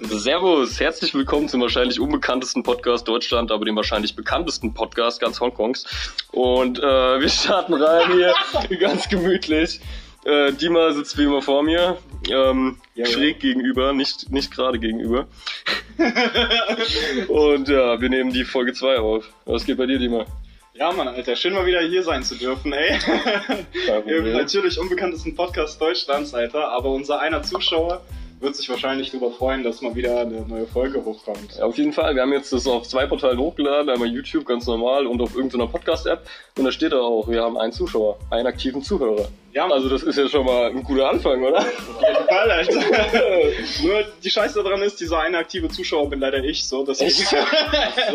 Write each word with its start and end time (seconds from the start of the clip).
Servus, 0.00 0.80
herzlich 0.80 1.12
willkommen 1.12 1.50
zum 1.50 1.60
wahrscheinlich 1.60 2.00
unbekanntesten 2.00 2.62
Podcast 2.62 3.06
Deutschland, 3.06 3.52
aber 3.52 3.66
dem 3.66 3.76
wahrscheinlich 3.76 4.16
bekanntesten 4.16 4.72
Podcast 4.72 5.20
ganz 5.20 5.38
Hongkongs. 5.38 5.84
Und 6.32 6.78
äh, 6.78 6.82
wir 7.20 7.28
starten 7.28 7.74
rein 7.74 8.10
hier 8.12 8.78
ganz 8.78 9.06
gemütlich. 9.10 9.80
Äh, 10.24 10.52
Dima 10.54 10.92
sitzt 10.92 11.18
wie 11.18 11.24
immer 11.24 11.42
vor 11.42 11.62
mir, 11.62 11.98
ähm, 12.30 12.78
Ja, 12.94 13.04
schräg 13.04 13.40
gegenüber, 13.40 13.92
nicht, 13.92 14.30
nicht 14.30 14.50
gerade 14.50 14.78
gegenüber. 14.78 15.26
Und 17.28 17.68
ja, 17.68 18.00
wir 18.00 18.08
nehmen 18.08 18.32
die 18.32 18.44
Folge 18.44 18.72
2 18.72 18.98
auf. 18.98 19.28
Was 19.44 19.66
geht 19.66 19.76
bei 19.76 19.84
dir, 19.84 19.98
Dima? 19.98 20.24
Ja, 20.72 20.90
Mann, 20.92 21.08
Alter, 21.08 21.36
schön 21.36 21.52
mal 21.52 21.66
wieder 21.66 21.80
hier 21.80 22.02
sein 22.02 22.22
zu 22.22 22.34
dürfen, 22.36 22.72
ey. 22.72 22.98
Im 24.06 24.32
natürlich 24.32 24.78
unbekanntesten 24.78 25.34
Podcast 25.34 25.78
Deutschlands, 25.78 26.32
Alter, 26.32 26.70
aber 26.70 26.88
unser 26.88 27.20
einer 27.20 27.42
Zuschauer 27.42 28.00
wird 28.42 28.56
sich 28.56 28.68
wahrscheinlich 28.68 29.10
darüber 29.10 29.30
freuen, 29.30 29.62
dass 29.62 29.80
mal 29.82 29.94
wieder 29.94 30.20
eine 30.20 30.40
neue 30.42 30.66
Folge 30.66 31.04
hochkommt. 31.04 31.56
Ja, 31.58 31.64
auf 31.64 31.78
jeden 31.78 31.92
Fall. 31.92 32.14
Wir 32.14 32.22
haben 32.22 32.32
jetzt 32.32 32.52
das 32.52 32.66
auf 32.66 32.88
zwei 32.88 33.06
Portalen 33.06 33.38
hochgeladen, 33.38 33.88
einmal 33.88 34.08
YouTube 34.08 34.44
ganz 34.44 34.66
normal 34.66 35.06
und 35.06 35.20
auf 35.22 35.34
irgendeiner 35.36 35.68
Podcast-App. 35.68 36.26
Und 36.58 36.64
da 36.64 36.72
steht 36.72 36.92
da 36.92 37.00
auch, 37.00 37.28
wir 37.28 37.42
haben 37.42 37.56
einen 37.56 37.72
Zuschauer, 37.72 38.18
einen 38.30 38.46
aktiven 38.46 38.82
Zuhörer. 38.82 39.28
Ja, 39.52 39.68
Also 39.68 39.88
das 39.88 40.02
ist 40.02 40.16
ja 40.16 40.28
schon 40.28 40.44
mal 40.44 40.70
ein 40.70 40.82
guter 40.82 41.08
Anfang, 41.08 41.42
oder? 41.42 41.58
auf 41.58 42.02
jeden 42.02 42.26
Fall, 42.26 42.50
Alter. 42.50 42.80
Nur 43.82 44.04
die 44.22 44.30
Scheiße 44.30 44.62
daran 44.62 44.82
ist, 44.82 45.00
dieser 45.00 45.20
eine 45.20 45.38
aktive 45.38 45.68
Zuschauer 45.68 46.10
bin 46.10 46.20
leider 46.20 46.42
ich, 46.42 46.66
so, 46.66 46.84
dass 46.84 47.00
ich... 47.00 47.24
So, 47.26 47.36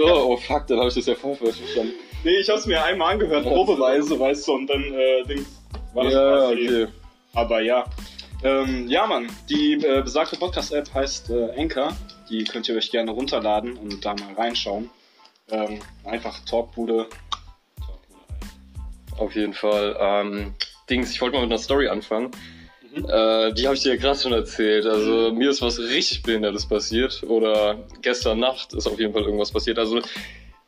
oh 0.03 0.37
fuck, 0.37 0.67
dann 0.67 0.79
habe 0.79 0.89
ich 0.89 0.95
das 0.95 1.05
ja 1.05 1.15
falsch 1.15 1.37
verstanden. 1.37 1.93
nee, 2.23 2.37
ich 2.39 2.49
hab's 2.49 2.65
mir 2.65 2.83
einmal 2.83 3.13
angehört, 3.13 3.45
probeweise, 3.45 4.19
weißt 4.19 4.47
du, 4.47 4.53
und 4.53 4.67
dann, 4.67 4.83
äh, 4.83 5.23
Dings, 5.23 5.47
war 5.93 6.03
das 6.03 6.13
Ja, 6.13 6.49
okay. 6.49 6.87
Aber 7.33 7.61
ja. 7.61 7.85
Ähm, 8.43 8.87
ja, 8.87 9.07
Mann, 9.07 9.27
die 9.49 9.73
äh, 9.73 10.01
besagte 10.03 10.37
Podcast-App 10.37 10.93
heißt 10.93 11.31
äh, 11.31 11.59
Anchor. 11.59 11.95
Die 12.29 12.43
könnt 12.43 12.69
ihr 12.69 12.75
euch 12.75 12.91
gerne 12.91 13.11
runterladen 13.11 13.77
und 13.77 14.05
da 14.05 14.13
mal 14.13 14.33
reinschauen. 14.33 14.89
Ähm, 15.49 15.79
einfach 16.03 16.39
Talkbude. 16.45 17.07
Auf 19.17 19.35
jeden 19.35 19.53
Fall. 19.53 19.97
Ähm, 19.99 20.53
Dings, 20.89 21.11
ich 21.11 21.21
wollte 21.21 21.35
mal 21.35 21.41
mit 21.41 21.51
einer 21.51 21.59
Story 21.59 21.87
anfangen. 21.87 22.31
Mhm. 22.95 23.05
Äh, 23.09 23.53
die 23.53 23.65
habe 23.65 23.75
ich 23.75 23.81
dir 23.81 23.95
ja 23.95 23.99
gerade 23.99 24.19
schon 24.19 24.33
erzählt. 24.33 24.85
Also 24.85 25.31
mir 25.33 25.49
ist 25.49 25.61
was 25.61 25.79
richtig 25.79 26.21
Behindertes 26.21 26.67
passiert. 26.67 27.23
Oder 27.23 27.87
gestern 28.01 28.39
Nacht 28.39 28.73
ist 28.73 28.85
auf 28.85 28.99
jeden 28.99 29.13
Fall 29.13 29.23
irgendwas 29.23 29.51
passiert. 29.51 29.79
Also 29.79 30.01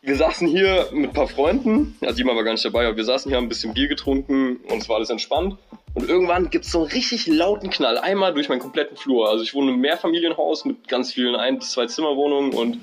wir 0.02 0.16
saßen 0.16 0.48
hier 0.48 0.88
mit 0.92 1.10
ein 1.10 1.14
paar 1.14 1.28
Freunden. 1.28 1.98
Ja, 2.02 2.12
Dima 2.12 2.36
war 2.36 2.44
gar 2.44 2.54
nicht 2.54 2.64
dabei, 2.64 2.88
aber 2.88 2.96
wir 2.96 3.04
saßen 3.04 3.30
hier, 3.30 3.38
haben 3.38 3.46
ein 3.46 3.50
bisschen 3.50 3.74
Bier 3.74 3.88
getrunken 3.88 4.58
und 4.70 4.82
es 4.82 4.88
war 4.88 4.96
alles 4.96 5.10
entspannt. 5.10 5.58
Und 5.94 6.08
irgendwann 6.08 6.50
gibt's 6.50 6.72
so 6.72 6.80
einen 6.80 6.92
richtig 6.92 7.28
lauten 7.28 7.70
Knall. 7.70 7.98
Einmal 7.98 8.34
durch 8.34 8.48
meinen 8.48 8.60
kompletten 8.60 8.96
Flur. 8.96 9.30
Also 9.30 9.44
ich 9.44 9.54
wohne 9.54 9.72
im 9.72 9.82
Mehrfamilienhaus 9.82 10.66
mit 10.66 10.88
ganz 10.88 11.12
vielen 11.12 11.36
Ein- 11.36 11.60
bis 11.60 11.72
zwei 11.72 11.86
Zimmerwohnungen 11.88 12.54
und 12.54 12.80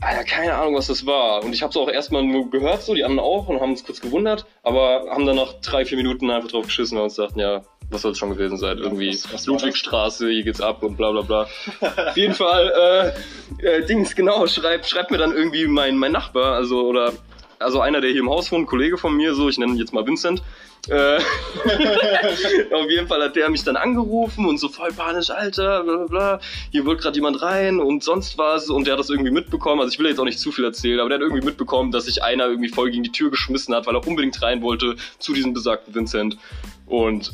Alter, 0.00 0.22
keine 0.22 0.54
Ahnung, 0.54 0.76
was 0.76 0.86
das 0.86 1.06
war. 1.06 1.42
Und 1.42 1.52
ich 1.52 1.62
habe 1.62 1.70
es 1.70 1.76
auch 1.76 1.88
erstmal 1.88 2.22
nur 2.22 2.50
gehört, 2.50 2.82
so, 2.82 2.94
die 2.94 3.02
anderen 3.02 3.18
auch, 3.18 3.48
und 3.48 3.60
haben 3.60 3.70
uns 3.70 3.84
kurz 3.84 4.00
gewundert, 4.00 4.46
aber 4.62 5.06
haben 5.10 5.26
dann 5.26 5.34
nach 5.34 5.54
drei, 5.54 5.84
vier 5.84 5.96
Minuten 5.96 6.30
einfach 6.30 6.50
drauf 6.50 6.66
geschissen 6.66 6.96
weil 6.96 7.00
wir 7.00 7.04
uns 7.04 7.16
dachten, 7.16 7.40
ja, 7.40 7.62
was 7.90 8.02
soll 8.02 8.12
es 8.12 8.18
schon 8.18 8.30
gewesen 8.30 8.58
sein? 8.58 8.78
Irgendwie 8.78 9.08
was- 9.10 9.32
was 9.32 9.46
Ludwigstraße, 9.46 10.28
hier 10.28 10.42
geht's 10.42 10.60
ab 10.60 10.82
und 10.82 10.96
bla 10.96 11.10
bla 11.12 11.22
bla. 11.22 11.42
Auf 12.08 12.16
jeden 12.16 12.34
Fall, 12.34 13.14
äh, 13.62 13.66
äh, 13.66 13.86
Dings, 13.86 14.14
genau, 14.14 14.46
schreibt, 14.46 14.86
schreibt 14.88 15.10
mir 15.10 15.18
dann 15.18 15.32
irgendwie 15.34 15.66
mein, 15.66 15.96
mein 15.96 16.12
Nachbar, 16.12 16.54
also, 16.54 16.82
oder, 16.86 17.12
also 17.58 17.80
einer, 17.80 18.00
der 18.00 18.10
hier 18.10 18.20
im 18.20 18.28
Haus 18.30 18.52
wohnt, 18.52 18.64
ein 18.64 18.66
Kollege 18.66 18.98
von 18.98 19.16
mir, 19.16 19.34
so, 19.34 19.48
ich 19.48 19.58
nenne 19.58 19.72
ihn 19.72 19.78
jetzt 19.78 19.92
mal 19.94 20.06
Vincent. 20.06 20.42
Äh, 20.88 21.16
auf 22.72 22.88
jeden 22.90 23.08
Fall 23.08 23.22
hat 23.22 23.36
der 23.36 23.48
mich 23.50 23.64
dann 23.64 23.76
angerufen 23.76 24.46
und 24.46 24.58
so 24.58 24.68
voll 24.68 24.92
panisch, 24.92 25.30
Alter, 25.30 25.82
bla 25.82 25.96
bla 25.96 26.06
bla, 26.06 26.40
hier 26.70 26.84
wollte 26.86 27.02
gerade 27.02 27.16
jemand 27.16 27.42
rein 27.42 27.80
und 27.80 28.04
sonst 28.04 28.38
was 28.38 28.70
und 28.70 28.86
der 28.86 28.92
hat 28.92 29.00
das 29.00 29.10
irgendwie 29.10 29.30
mitbekommen, 29.32 29.80
also 29.80 29.92
ich 29.92 29.98
will 29.98 30.06
jetzt 30.06 30.20
auch 30.20 30.24
nicht 30.24 30.38
zu 30.38 30.52
viel 30.52 30.64
erzählen, 30.64 31.00
aber 31.00 31.08
der 31.08 31.18
hat 31.18 31.22
irgendwie 31.22 31.44
mitbekommen, 31.44 31.90
dass 31.90 32.04
sich 32.04 32.22
einer 32.22 32.46
irgendwie 32.46 32.68
voll 32.68 32.90
gegen 32.90 33.02
die 33.02 33.12
Tür 33.12 33.30
geschmissen 33.30 33.74
hat, 33.74 33.86
weil 33.86 33.96
er 33.96 34.06
unbedingt 34.06 34.40
rein 34.40 34.62
wollte 34.62 34.94
zu 35.18 35.32
diesem 35.34 35.52
besagten 35.52 35.94
Vincent 35.94 36.36
und 36.86 37.32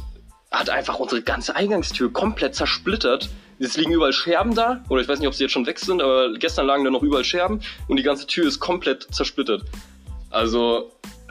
hat 0.59 0.71
einfach 0.71 0.99
unsere 0.99 1.23
ganze 1.23 1.57
Eingangstür 1.57 2.13
komplett 2.13 2.55
zersplittert. 2.55 3.29
Es 3.59 3.77
liegen 3.77 3.93
überall 3.93 4.13
Scherben 4.13 4.55
da, 4.55 4.83
oder 4.89 5.01
ich 5.01 5.09
weiß 5.09 5.21
nicht, 5.21 5.29
ob 5.29 5.35
sie 5.35 5.45
jetzt 5.45 5.53
schon 5.53 5.67
weg 5.67 5.79
sind, 5.79 6.03
aber 6.03 6.35
gestern 6.35 6.67
lagen 6.67 6.85
da 6.85 6.91
noch 6.91 7.03
überall 7.03 7.25
Scherben 7.25 7.61
und 7.89 7.97
die 7.97 8.03
ganze 8.03 8.27
Tür 8.27 8.47
ist 8.47 8.61
komplett 8.61 9.07
zersplittert. 9.15 9.63
Also, 10.31 10.91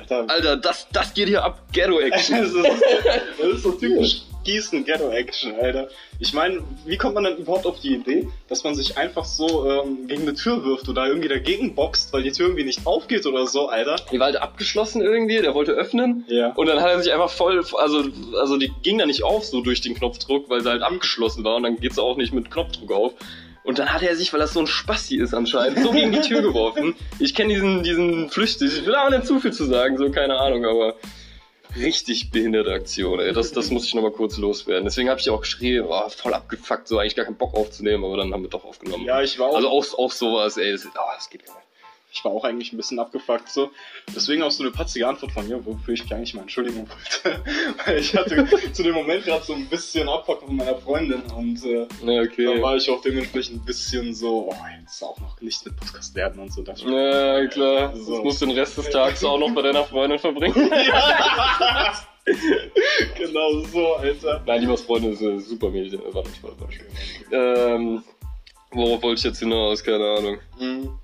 Alter, 0.09 0.57
das, 0.57 0.87
das 0.91 1.13
geht 1.13 1.27
hier 1.27 1.43
ab, 1.43 1.61
Ghetto-Action. 1.73 2.37
das, 2.37 2.53
ist, 2.53 2.83
das 3.39 3.47
ist 3.47 3.63
so 3.63 3.71
typisch 3.73 4.23
Gießen 4.43 4.85
Ghetto-Action, 4.85 5.55
Alter. 5.59 5.89
Ich 6.19 6.33
meine, 6.33 6.63
wie 6.85 6.97
kommt 6.97 7.15
man 7.15 7.23
dann 7.23 7.37
überhaupt 7.37 7.65
auf 7.65 7.79
die 7.79 7.95
Idee, 7.95 8.27
dass 8.47 8.63
man 8.63 8.75
sich 8.75 8.97
einfach 8.97 9.25
so 9.25 9.69
ähm, 9.69 10.07
gegen 10.07 10.23
eine 10.23 10.33
Tür 10.33 10.63
wirft 10.63 10.87
oder 10.89 11.07
irgendwie 11.07 11.29
dagegen 11.29 11.75
boxt, 11.75 12.13
weil 12.13 12.23
die 12.23 12.31
Tür 12.31 12.47
irgendwie 12.47 12.65
nicht 12.65 12.85
aufgeht 12.85 13.25
oder 13.25 13.47
so, 13.47 13.67
Alter? 13.67 13.95
Die 14.11 14.19
war 14.19 14.27
halt 14.27 14.37
abgeschlossen 14.37 15.01
irgendwie, 15.01 15.37
der 15.39 15.53
wollte 15.53 15.71
öffnen. 15.71 16.25
Ja. 16.27 16.53
Und 16.53 16.67
dann 16.67 16.81
hat 16.81 16.91
er 16.91 17.01
sich 17.01 17.13
einfach 17.13 17.29
voll, 17.29 17.63
also, 17.77 18.03
also 18.39 18.57
die 18.57 18.71
ging 18.83 18.97
da 18.97 19.05
nicht 19.05 19.23
auf 19.23 19.45
so 19.45 19.61
durch 19.61 19.81
den 19.81 19.95
Knopfdruck, 19.95 20.49
weil 20.49 20.61
sie 20.61 20.69
halt 20.69 20.81
abgeschlossen 20.81 21.43
war 21.43 21.55
und 21.55 21.63
dann 21.63 21.77
geht's 21.77 21.99
auch 21.99 22.17
nicht 22.17 22.33
mit 22.33 22.51
Knopfdruck 22.51 22.91
auf. 22.91 23.13
Und 23.63 23.79
dann 23.79 23.93
hat 23.93 24.01
er 24.01 24.15
sich, 24.15 24.33
weil 24.33 24.41
das 24.41 24.53
so 24.53 24.59
ein 24.59 24.67
Spasti 24.67 25.17
ist 25.17 25.33
anscheinend, 25.33 25.79
so 25.79 25.91
gegen 25.91 26.11
die 26.11 26.19
Tür 26.19 26.41
geworfen. 26.41 26.95
Ich 27.19 27.33
kenne 27.33 27.53
diesen, 27.53 27.83
diesen 27.83 28.29
flüchtig, 28.29 28.77
ich 28.79 28.85
will 28.85 28.95
aber 28.95 29.15
nicht 29.15 29.25
zu 29.25 29.39
viel 29.39 29.53
zu 29.53 29.65
sagen, 29.65 29.97
so 29.97 30.11
keine 30.11 30.37
Ahnung, 30.37 30.65
aber 30.65 30.95
richtig 31.75 32.31
behinderte 32.31 32.71
Aktion, 32.71 33.19
ey. 33.19 33.33
Das, 33.33 33.51
das 33.51 33.69
muss 33.71 33.85
ich 33.85 33.93
nochmal 33.95 34.11
kurz 34.11 34.37
loswerden. 34.37 34.85
Deswegen 34.85 35.09
habe 35.09 35.19
ich 35.19 35.29
auch 35.29 35.41
geschrieben, 35.41 35.87
oh, 35.89 36.09
voll 36.09 36.33
abgefuckt, 36.33 36.87
so 36.87 36.99
eigentlich 36.99 37.15
gar 37.15 37.25
keinen 37.25 37.37
Bock 37.37 37.53
aufzunehmen, 37.55 38.03
aber 38.05 38.17
dann 38.17 38.33
haben 38.33 38.43
wir 38.43 38.49
doch 38.49 38.63
aufgenommen. 38.65 39.05
Ja, 39.05 39.21
ich 39.21 39.37
war 39.39 39.47
auch 39.49 39.55
Also 39.55 39.69
auch, 39.69 39.85
auch 39.97 40.11
sowas, 40.11 40.57
ey, 40.57 40.71
das, 40.71 40.85
oh, 40.85 40.99
das 41.15 41.29
geht 41.29 41.45
gar 41.45 41.55
nicht. 41.55 41.62
Ich 42.13 42.23
war 42.23 42.31
auch 42.31 42.43
eigentlich 42.43 42.71
ein 42.71 42.77
bisschen 42.77 42.99
abgefuckt 42.99 43.49
so. 43.49 43.71
Deswegen 44.15 44.43
auch 44.43 44.51
so 44.51 44.61
eine 44.63 44.71
patzige 44.71 45.07
Antwort 45.07 45.31
von 45.31 45.47
mir, 45.47 45.65
wofür 45.65 45.95
ich 45.95 46.03
mich 46.03 46.13
eigentlich 46.13 46.33
mal 46.35 46.41
entschuldigen 46.41 46.87
wollte. 46.87 47.43
Weil 47.85 47.97
ich 47.97 48.15
hatte 48.15 48.47
zu 48.71 48.83
dem 48.83 48.93
Moment 48.93 49.25
gerade 49.25 49.43
so 49.43 49.53
ein 49.53 49.65
bisschen 49.67 50.07
Abfuck 50.07 50.43
von 50.43 50.55
meiner 50.55 50.75
Freundin 50.77 51.23
und 51.35 51.63
äh, 51.65 51.87
Ja, 52.05 52.21
okay. 52.21 52.45
dann 52.45 52.61
war 52.61 52.75
ich 52.75 52.87
auch 52.89 53.01
dementsprechend 53.01 53.63
ein 53.63 53.65
bisschen 53.65 54.13
so, 54.13 54.49
oh, 54.49 54.55
jetzt 54.79 55.01
auch 55.03 55.19
noch 55.19 55.41
nicht 55.41 55.65
mit 55.65 55.75
Podcast 55.75 56.13
werden 56.13 56.39
und 56.39 56.53
so. 56.53 56.61
Ja, 56.61 57.47
klar. 57.47 57.95
So. 57.95 58.15
Das 58.15 58.23
musst 58.23 58.41
du 58.41 58.45
den 58.45 58.57
Rest 58.57 58.77
des 58.77 58.89
Tages 58.91 59.23
auch 59.23 59.39
noch 59.39 59.53
bei 59.53 59.63
deiner 59.63 59.83
Freundin 59.83 60.19
verbringen. 60.19 60.53
genau 63.17 63.61
so, 63.63 63.95
Alter. 63.95 64.41
Nein, 64.45 64.61
die 64.61 64.77
Freundin 64.77 65.13
ist 65.13 65.21
eine 65.21 65.39
super 65.39 65.69
Mädchen. 65.69 65.99
Äh, 65.99 66.13
Warte, 66.13 66.29
ich 66.33 66.43
war 66.43 66.51
falsch. 66.55 66.79
Ähm, 67.31 68.03
worauf 68.71 69.01
wollte 69.01 69.19
ich 69.19 69.23
jetzt 69.25 69.39
hinaus? 69.39 69.83
Keine 69.83 70.05
Ahnung. 70.17 70.37
Mhm. 70.59 70.99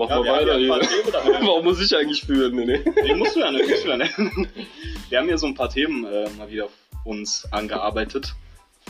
Mach 0.00 0.08
Ja, 0.08 0.18
mal 0.20 0.32
weiter 0.32 0.58
ja 0.58 0.78
hier. 0.80 0.90
Warum 1.46 1.64
muss 1.64 1.78
ich 1.78 1.94
eigentlich 1.94 2.22
führen? 2.22 2.56
Nee, 2.56 2.64
nee. 2.64 2.78
Den 3.06 3.18
musst 3.18 3.36
du 3.36 3.40
ja 3.40 3.50
nicht, 3.50 3.68
musst 3.68 3.84
du 3.84 3.90
ja 3.90 3.98
nicht. 3.98 4.16
Wir 5.10 5.18
haben 5.18 5.26
hier 5.26 5.36
so 5.36 5.46
ein 5.46 5.54
paar 5.54 5.68
Themen 5.68 6.06
äh, 6.06 6.30
mal 6.38 6.48
wieder 6.48 6.68
uns 7.04 7.46
angearbeitet, 7.50 8.34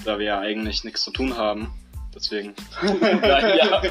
da 0.04 0.18
wir 0.20 0.26
ja 0.26 0.38
eigentlich 0.38 0.84
nichts 0.84 1.02
zu 1.02 1.10
tun 1.10 1.36
haben. 1.36 1.72
Deswegen. 2.14 2.54
ja. 3.00 3.82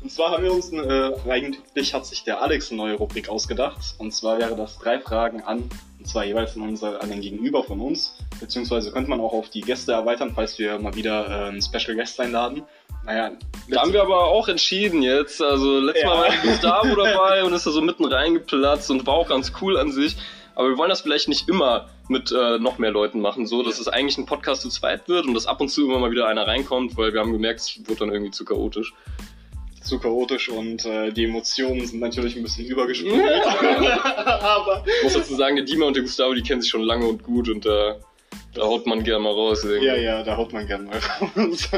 Und 0.00 0.12
zwar 0.12 0.30
haben 0.30 0.44
wir 0.44 0.52
uns, 0.52 0.72
äh, 0.72 1.12
eigentlich 1.28 1.92
hat 1.92 2.06
sich 2.06 2.22
der 2.22 2.40
Alex 2.40 2.70
eine 2.70 2.76
neue 2.76 2.94
Rubrik 2.94 3.28
ausgedacht. 3.28 3.96
Und 3.98 4.12
zwar 4.12 4.38
wäre 4.38 4.54
das 4.54 4.78
drei 4.78 5.00
Fragen 5.00 5.42
an, 5.42 5.68
und 6.00 6.06
zwar 6.08 6.24
jeweils 6.24 6.56
an, 6.56 6.62
unser, 6.62 7.00
an 7.02 7.10
den 7.10 7.20
Gegenüber 7.20 7.62
von 7.62 7.78
uns. 7.80 8.16
Beziehungsweise 8.40 8.90
könnte 8.90 9.10
man 9.10 9.20
auch 9.20 9.34
auf 9.34 9.50
die 9.50 9.60
Gäste 9.60 9.92
erweitern, 9.92 10.32
falls 10.34 10.58
wir 10.58 10.78
mal 10.78 10.94
wieder 10.94 11.28
äh, 11.28 11.48
einen 11.50 11.62
Special 11.62 11.94
Guest 11.94 12.18
einladen. 12.20 12.62
Naja, 13.04 13.32
Da 13.68 13.82
haben 13.82 13.92
wir 13.92 14.02
aber 14.02 14.24
auch 14.24 14.48
entschieden 14.48 15.02
jetzt. 15.02 15.40
Also 15.42 15.78
letztes 15.78 16.04
Mal 16.04 16.26
Ja. 16.26 16.32
war 16.32 16.42
Gustavo 16.42 16.94
dabei 16.96 17.44
und 17.44 17.52
ist 17.52 17.66
da 17.66 17.70
so 17.70 17.82
mitten 17.82 18.04
reingeplatzt 18.06 18.90
und 18.90 19.06
war 19.06 19.14
auch 19.14 19.28
ganz 19.28 19.52
cool 19.60 19.76
an 19.78 19.92
sich. 19.92 20.16
Aber 20.54 20.70
wir 20.70 20.78
wollen 20.78 20.90
das 20.90 21.02
vielleicht 21.02 21.28
nicht 21.28 21.48
immer 21.48 21.88
mit 22.08 22.32
äh, 22.32 22.58
noch 22.58 22.78
mehr 22.78 22.90
Leuten 22.90 23.20
machen, 23.20 23.46
so 23.46 23.62
dass 23.62 23.78
es 23.78 23.88
eigentlich 23.88 24.18
ein 24.18 24.26
Podcast 24.26 24.62
zu 24.62 24.68
zweit 24.68 25.08
wird 25.08 25.26
und 25.26 25.34
dass 25.34 25.46
ab 25.46 25.60
und 25.60 25.68
zu 25.68 25.84
immer 25.86 25.98
mal 25.98 26.10
wieder 26.10 26.26
einer 26.26 26.46
reinkommt, 26.46 26.96
weil 26.96 27.12
wir 27.12 27.20
haben 27.20 27.32
gemerkt, 27.32 27.60
es 27.60 27.78
wurde 27.86 28.00
dann 28.00 28.12
irgendwie 28.12 28.32
zu 28.32 28.44
chaotisch. 28.44 28.92
Zu 29.80 29.98
chaotisch 29.98 30.48
und 30.48 30.84
äh, 30.84 31.10
die 31.12 31.24
Emotionen 31.24 31.86
sind 31.86 32.00
natürlich 32.00 32.36
ein 32.36 32.42
bisschen 32.42 32.66
übergesprungen. 32.66 33.20
Aber 34.00 34.84
Ich 34.86 35.02
muss 35.02 35.14
dazu 35.14 35.34
sagen, 35.34 35.56
der 35.56 35.64
Dima 35.64 35.86
und 35.86 35.94
der 35.94 36.02
Gustavo, 36.02 36.34
die 36.34 36.42
kennen 36.42 36.60
sich 36.60 36.70
schon 36.70 36.82
lange 36.82 37.06
und 37.06 37.22
gut 37.22 37.48
und 37.48 37.66
äh, 37.66 37.94
da 38.54 38.62
haut 38.62 38.86
man 38.86 39.02
gerne 39.02 39.24
mal 39.24 39.32
raus. 39.32 39.64
Irgendwie. 39.64 39.86
ja, 39.86 39.96
ja, 39.96 40.22
da 40.22 40.36
haut 40.36 40.52
man 40.52 40.66
gern 40.66 40.86
mal 40.86 41.00
raus. 41.36 41.68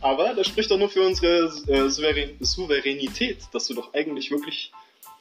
Aber 0.00 0.34
das 0.34 0.48
spricht 0.48 0.70
doch 0.70 0.78
nur 0.78 0.88
für 0.88 1.06
unsere 1.06 1.44
äh, 1.68 1.88
Souverän 1.88 2.36
Souveränität, 2.40 3.38
dass 3.52 3.68
wir 3.68 3.76
doch 3.76 3.94
eigentlich 3.94 4.30
wirklich 4.30 4.72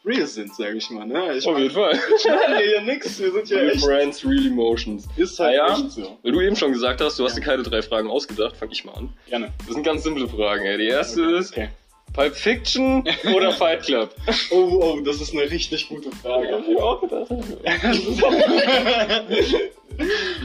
real 0.05 0.25
sind, 0.27 0.53
sage 0.55 0.77
ich 0.77 0.89
mal. 0.89 1.05
Ne? 1.05 1.35
Ich 1.37 1.45
Auf 1.47 1.57
jeden 1.57 1.71
Fall. 1.73 1.97
Ich 2.15 2.21
hier 2.23 2.75
ja 2.75 2.81
nix, 2.81 3.19
wir 3.19 3.31
sind 3.31 3.49
ja 3.49 3.57
Real 3.59 3.71
echt. 3.71 3.83
Friends, 3.85 4.25
real 4.25 4.45
emotions. 4.47 5.05
Ist 5.17 5.39
halt 5.39 5.59
Ah 5.59 5.67
ja? 5.67 5.73
echt 5.73 5.91
so. 5.91 6.17
Weil 6.23 6.31
du 6.31 6.41
eben 6.41 6.55
schon 6.55 6.71
gesagt 6.73 7.01
hast, 7.01 7.19
du 7.19 7.25
hast 7.25 7.37
dir 7.37 7.41
keine 7.41 7.63
drei 7.63 7.81
Fragen 7.81 8.09
ausgedacht, 8.09 8.55
fang 8.57 8.69
ich 8.71 8.83
mal 8.85 8.93
an. 8.93 9.09
Gerne. 9.27 9.51
Das 9.65 9.75
sind 9.75 9.83
ganz 9.83 10.03
simple 10.03 10.27
Fragen, 10.27 10.65
ey. 10.65 10.77
Die 10.77 10.87
erste 10.87 11.21
Okay. 11.23 11.37
ist, 11.37 11.51
Okay. 11.51 11.69
Pulp 12.13 12.35
Fiction 12.35 13.07
oder 13.33 13.51
Fight 13.53 13.83
Club? 13.83 14.13
Oh, 14.49 14.79
oh, 14.81 14.99
das 14.99 15.21
ist 15.21 15.31
eine 15.33 15.49
richtig 15.49 15.87
gute 15.87 16.11
Frage. 16.11 16.61
ich 16.69 16.77
auch 16.77 16.99
gedacht. 16.99 17.31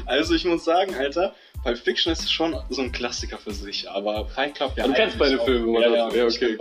also 0.06 0.34
ich 0.34 0.44
muss 0.44 0.64
sagen, 0.64 0.94
Alter, 0.94 1.34
Pulp 1.64 1.78
Fiction 1.78 2.12
ist 2.12 2.32
schon 2.32 2.56
so 2.70 2.82
ein 2.82 2.92
Klassiker 2.92 3.38
für 3.38 3.50
sich, 3.52 3.88
aber 3.90 4.26
Fight 4.26 4.54
Club 4.54 4.72
ja 4.76 4.86
Du 4.86 4.92
kennst 4.92 5.18
beide 5.18 5.38
Filme, 5.40 5.72
auch. 5.72 5.76
oder? 5.78 5.88
Ja, 5.88 6.08
ja, 6.08 6.14
Ja, 6.14 6.24
okay, 6.26 6.56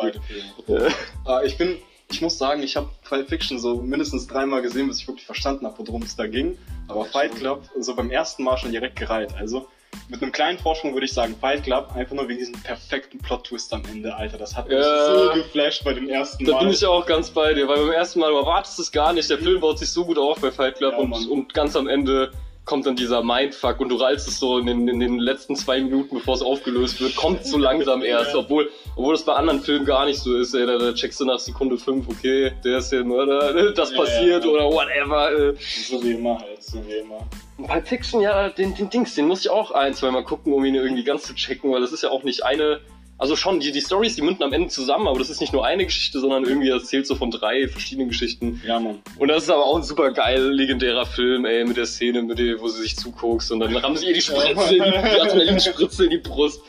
Filme. 0.68 0.88
Ja. 1.28 1.42
Äh, 1.42 1.46
ich 1.48 1.58
bin, 1.58 1.78
ich 2.12 2.22
muss 2.22 2.38
sagen, 2.38 2.62
ich 2.64 2.76
habe 2.76 2.90
Pulp 3.08 3.28
Fiction 3.30 3.60
so 3.60 3.76
mindestens 3.82 4.28
dreimal 4.28 4.62
gesehen, 4.62 4.88
bis 4.88 5.00
ich 5.00 5.08
wirklich 5.08 5.26
verstanden 5.26 5.66
habe, 5.66 5.76
worum 5.80 6.04
es 6.04 6.16
da 6.16 6.28
ging. 6.28 6.58
Aber 6.88 7.06
Fight 7.06 7.36
Club 7.36 7.64
so 7.80 7.96
beim 7.96 8.12
ersten 8.12 8.44
Mal 8.44 8.58
schon 8.58 8.72
direkt 8.72 8.96
gereiht. 8.98 9.34
Also 9.38 9.68
mit 10.10 10.22
einem 10.22 10.32
kleinen 10.32 10.60
Vorsprung 10.60 10.94
würde 10.94 11.06
ich 11.06 11.14
sagen 11.14 11.36
Fight 11.40 11.64
Club, 11.64 11.90
einfach 11.96 12.16
nur 12.16 12.28
wegen 12.28 12.40
diesem 12.40 12.54
perfekten 12.62 13.18
Plot-Twist 13.18 13.74
am 13.74 13.84
Ende, 13.92 14.14
Alter. 14.16 14.38
Das 14.38 14.56
hat 14.56 14.68
mich 14.68 14.78
Ja. 14.78 15.16
so 15.16 15.34
geflasht 15.34 15.84
bei 15.84 15.94
dem 15.94 16.08
ersten 16.10 16.46
Da 16.46 16.54
Mal. 16.54 16.60
bin 16.60 16.70
ich 16.70 16.86
auch 16.86 17.06
ganz 17.06 17.30
bei 17.32 17.54
dir, 17.54 17.68
weil 17.68 17.78
beim 17.78 17.92
ersten 17.92 18.20
Mal 18.20 18.30
du 18.32 18.38
erwartest 18.38 18.78
es 18.80 18.92
gar 18.92 19.14
nicht. 19.14 19.30
Der 19.30 19.38
Film 19.40 19.60
baut 19.62 19.80
sich 19.80 19.90
so 19.90 20.06
gut 20.06 20.18
auf 20.18 20.40
bei 20.42 20.52
Fight 20.52 20.76
Club 20.78 20.94
Ja, 20.94 21.00
und, 21.00 21.28
und 21.30 21.54
ganz 21.54 21.76
am 21.76 21.88
Ende 21.88 22.32
kommt 22.66 22.86
dann 22.88 22.96
dieser 22.96 23.24
Mindfuck 23.24 23.80
und 23.80 23.90
du 23.90 23.96
rallst 23.96 24.28
es 24.28 24.40
so 24.40 24.58
in 24.58 24.66
den, 24.66 24.88
in 24.88 25.00
den 25.00 25.20
letzten 25.20 25.56
zwei 25.56 25.80
Minuten, 25.82 26.16
bevor 26.16 26.34
es 26.34 26.42
aufgelöst 26.42 27.00
wird, 27.00 27.16
kommt 27.16 27.46
so 27.46 27.58
langsam 27.58 28.02
erst, 28.04 28.34
Ja. 28.34 28.40
obwohl, 28.40 28.70
obwohl 28.96 29.14
das 29.14 29.24
bei 29.24 29.34
anderen 29.34 29.62
Filmen 29.62 29.86
gar 29.86 30.06
nicht 30.06 30.20
so 30.20 30.36
ist. 30.36 30.54
Ey, 30.56 30.66
da, 30.66 30.78
da 30.78 30.92
checkst 30.94 31.20
du 31.20 31.26
nach 31.26 31.40
Sekunde 31.40 31.78
fünf, 31.78 32.08
okay, 32.10 32.52
der 32.64 32.80
ist 32.80 32.90
der 32.92 33.04
Mörder, 33.04 33.72
das 33.74 33.92
Ja, 33.92 33.98
passiert 33.98 34.44
ja. 34.44 34.50
oder 34.52 34.66
whatever. 34.66 35.32
Äh. 35.32 35.56
so 35.60 36.04
wie 36.04 36.12
immer 36.14 36.40
halt, 36.40 36.64
so 36.64 36.80
wie 36.88 36.94
immer. 36.96 37.20
Pulp 37.68 37.88
Fiction, 37.88 38.20
ja, 38.22 38.50
den, 38.50 38.76
den 38.76 38.90
Dings, 38.90 39.16
den 39.16 39.28
muss 39.28 39.42
ich 39.46 39.50
auch 39.50 39.72
ein, 39.72 39.94
zwei 39.94 40.12
Mal 40.12 40.24
gucken, 40.24 40.52
um 40.52 40.66
ihn 40.66 40.76
irgendwie 40.76 41.04
ganz 41.04 41.24
zu 41.24 41.34
checken, 41.36 41.72
weil 41.72 41.82
das 41.82 41.92
ist 41.94 42.04
ja 42.04 42.10
auch 42.10 42.24
nicht 42.24 42.44
eine, 42.44 42.82
also 43.18 43.36
schon, 43.36 43.60
die, 43.60 43.72
die 43.72 43.82
Stories, 43.82 44.16
die 44.16 44.22
münden 44.22 44.44
am 44.44 44.52
Ende 44.52 44.68
zusammen, 44.70 45.08
aber 45.08 45.20
das 45.20 45.30
ist 45.30 45.40
nicht 45.40 45.54
nur 45.54 45.66
eine 45.66 45.86
Geschichte, 45.86 46.20
sondern 46.20 46.44
irgendwie 46.44 46.70
erzählt 46.70 47.08
so 47.08 47.16
von 47.16 47.32
drei 47.32 47.68
verschiedenen 47.68 48.10
Geschichten. 48.10 48.62
Ja, 48.66 48.80
Mann. 48.80 49.02
Und 49.18 49.30
das 49.30 49.44
ist 49.44 49.50
aber 49.50 49.66
auch 49.66 49.78
ein 49.78 49.84
super 49.84 50.12
geil, 50.12 50.52
legendärer 50.52 51.06
Film, 51.06 51.46
ey, 51.46 51.64
mit 51.64 51.78
der 51.78 51.86
Szene, 51.86 52.22
mit 52.22 52.40
der, 52.40 52.60
wo 52.60 52.68
sie 52.68 52.82
sich 52.82 52.98
zuguckst 52.98 53.52
und 53.52 53.62
dann 53.62 53.76
rammen 53.76 53.96
sie 53.96 54.08
ihr 54.08 54.14
die 54.14 54.22
Spritze, 54.22 54.76
in 54.76 54.84
die, 54.84 54.90
die 54.92 55.22
Adrenalinspritze 55.22 56.04
in 56.06 56.10
die 56.10 56.18
Brust. 56.18 56.62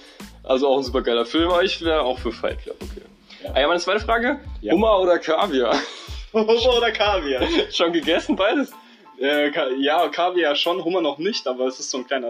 Also 0.44 0.68
auch 0.68 0.76
ein 0.78 0.84
super 0.84 1.02
geiler 1.02 1.26
Film, 1.26 1.50
aber 1.50 1.64
ich 1.64 1.82
wäre 1.84 2.02
auch 2.02 2.18
für 2.20 2.30
Fight 2.30 2.62
Club, 2.62 2.76
okay. 2.80 3.02
Ja. 3.42 3.50
Ah 3.54 3.60
ja, 3.60 3.66
meine 3.68 3.80
zweite 3.80 4.00
Frage, 4.00 4.38
Ja. 4.60 4.72
Hummer 4.72 5.00
oder 5.00 5.18
Kaviar? 5.18 5.76
Oder 6.32 6.92
Kaviar. 6.92 7.42
Schon 7.72 7.94
gegessen, 7.94 8.36
beides? 8.36 8.70
Äh, 9.18 9.50
ja, 9.80 10.06
Kaviar 10.08 10.54
schon, 10.54 10.84
Hummer 10.84 11.00
noch 11.00 11.16
nicht, 11.16 11.46
aber 11.48 11.66
es 11.66 11.80
ist 11.80 11.90
so 11.90 11.98
ein 11.98 12.06
kleiner 12.06 12.28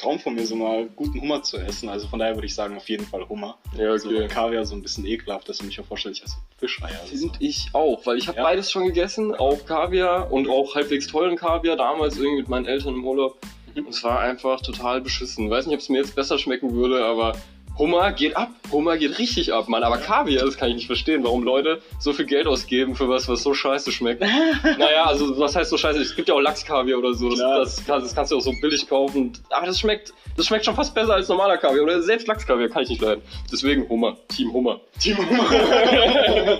Traum 0.00 0.18
von 0.18 0.34
mir, 0.34 0.46
so 0.46 0.56
mal 0.56 0.86
guten 0.96 1.20
Hummer 1.20 1.42
zu 1.42 1.58
essen. 1.58 1.88
Also 1.88 2.08
von 2.08 2.18
daher 2.18 2.34
würde 2.34 2.46
ich 2.46 2.54
sagen, 2.54 2.76
auf 2.76 2.88
jeden 2.88 3.04
Fall 3.06 3.28
Hummer. 3.28 3.58
Ja, 3.76 3.96
So 3.98 4.08
Kaviar 4.28 4.64
so 4.64 4.74
ein 4.74 4.82
bisschen 4.82 5.04
ekelhaft, 5.04 5.48
dass 5.48 5.58
du 5.58 5.66
mich 5.66 5.78
auch 5.78 5.84
vorstellst, 5.84 6.20
ich 6.20 6.24
esse 6.24 6.36
Fischeier. 6.58 6.98
Also. 7.02 7.16
Finde 7.16 7.38
ich 7.40 7.68
auch, 7.72 8.04
weil 8.06 8.16
ich 8.16 8.26
habe 8.28 8.38
Ja. 8.38 8.44
beides 8.44 8.70
schon 8.70 8.86
gegessen, 8.86 9.34
auch 9.34 9.64
Kaviar 9.66 10.32
und 10.32 10.48
auch 10.48 10.74
halbwegs 10.74 11.06
teuren 11.06 11.36
Kaviar, 11.36 11.76
damals 11.76 12.16
irgendwie 12.16 12.38
mit 12.40 12.48
meinen 12.48 12.66
Eltern 12.66 12.94
im 12.94 13.04
Urlaub. 13.06 13.38
Mhm. 13.74 13.86
Und 13.86 13.94
es 13.94 14.02
war 14.02 14.20
einfach 14.20 14.60
total 14.62 15.00
beschissen. 15.02 15.50
Weiß 15.50 15.66
nicht, 15.66 15.74
ob 15.74 15.80
es 15.80 15.88
mir 15.88 15.98
jetzt 15.98 16.14
besser 16.16 16.38
schmecken 16.38 16.72
würde, 16.74 17.04
aber 17.04 17.36
Hummer 17.80 18.12
geht 18.12 18.36
ab. 18.36 18.50
Hummer 18.70 18.98
geht 18.98 19.18
richtig 19.18 19.54
ab, 19.54 19.66
Mann. 19.68 19.82
Aber 19.82 19.96
Kaviar, 19.96 20.44
das 20.44 20.58
kann 20.58 20.68
ich 20.68 20.74
nicht 20.74 20.86
verstehen, 20.86 21.24
warum 21.24 21.42
Leute 21.42 21.80
so 21.98 22.12
viel 22.12 22.26
Geld 22.26 22.46
ausgeben 22.46 22.94
für 22.94 23.08
was, 23.08 23.26
was 23.26 23.42
so 23.42 23.54
scheiße 23.54 23.90
schmeckt. 23.90 24.20
naja, 24.78 25.06
also 25.06 25.38
was 25.38 25.56
heißt 25.56 25.70
so 25.70 25.78
scheiße? 25.78 25.98
Es 25.98 26.14
gibt 26.14 26.28
ja 26.28 26.34
auch 26.34 26.40
Lachskaviar 26.40 26.98
oder 26.98 27.14
so. 27.14 27.30
Das, 27.30 27.82
das, 27.86 27.86
das 27.86 28.14
kannst 28.14 28.32
du 28.32 28.36
auch 28.36 28.42
so 28.42 28.52
billig 28.60 28.86
kaufen. 28.86 29.32
Aber 29.48 29.66
das 29.66 29.80
schmeckt, 29.80 30.12
das 30.36 30.46
schmeckt 30.46 30.66
schon 30.66 30.74
fast 30.74 30.94
besser 30.94 31.14
als 31.14 31.28
normaler 31.28 31.56
Kaviar. 31.56 31.84
Oder 31.84 32.02
selbst 32.02 32.28
Lachskaviar 32.28 32.68
kann 32.68 32.82
ich 32.82 32.90
nicht 32.90 33.00
leiden. 33.00 33.22
Deswegen 33.50 33.88
Hummer. 33.88 34.18
Team 34.28 34.52
Hummer. 34.52 34.78
Team 35.00 35.16
Hummer. 35.16 35.48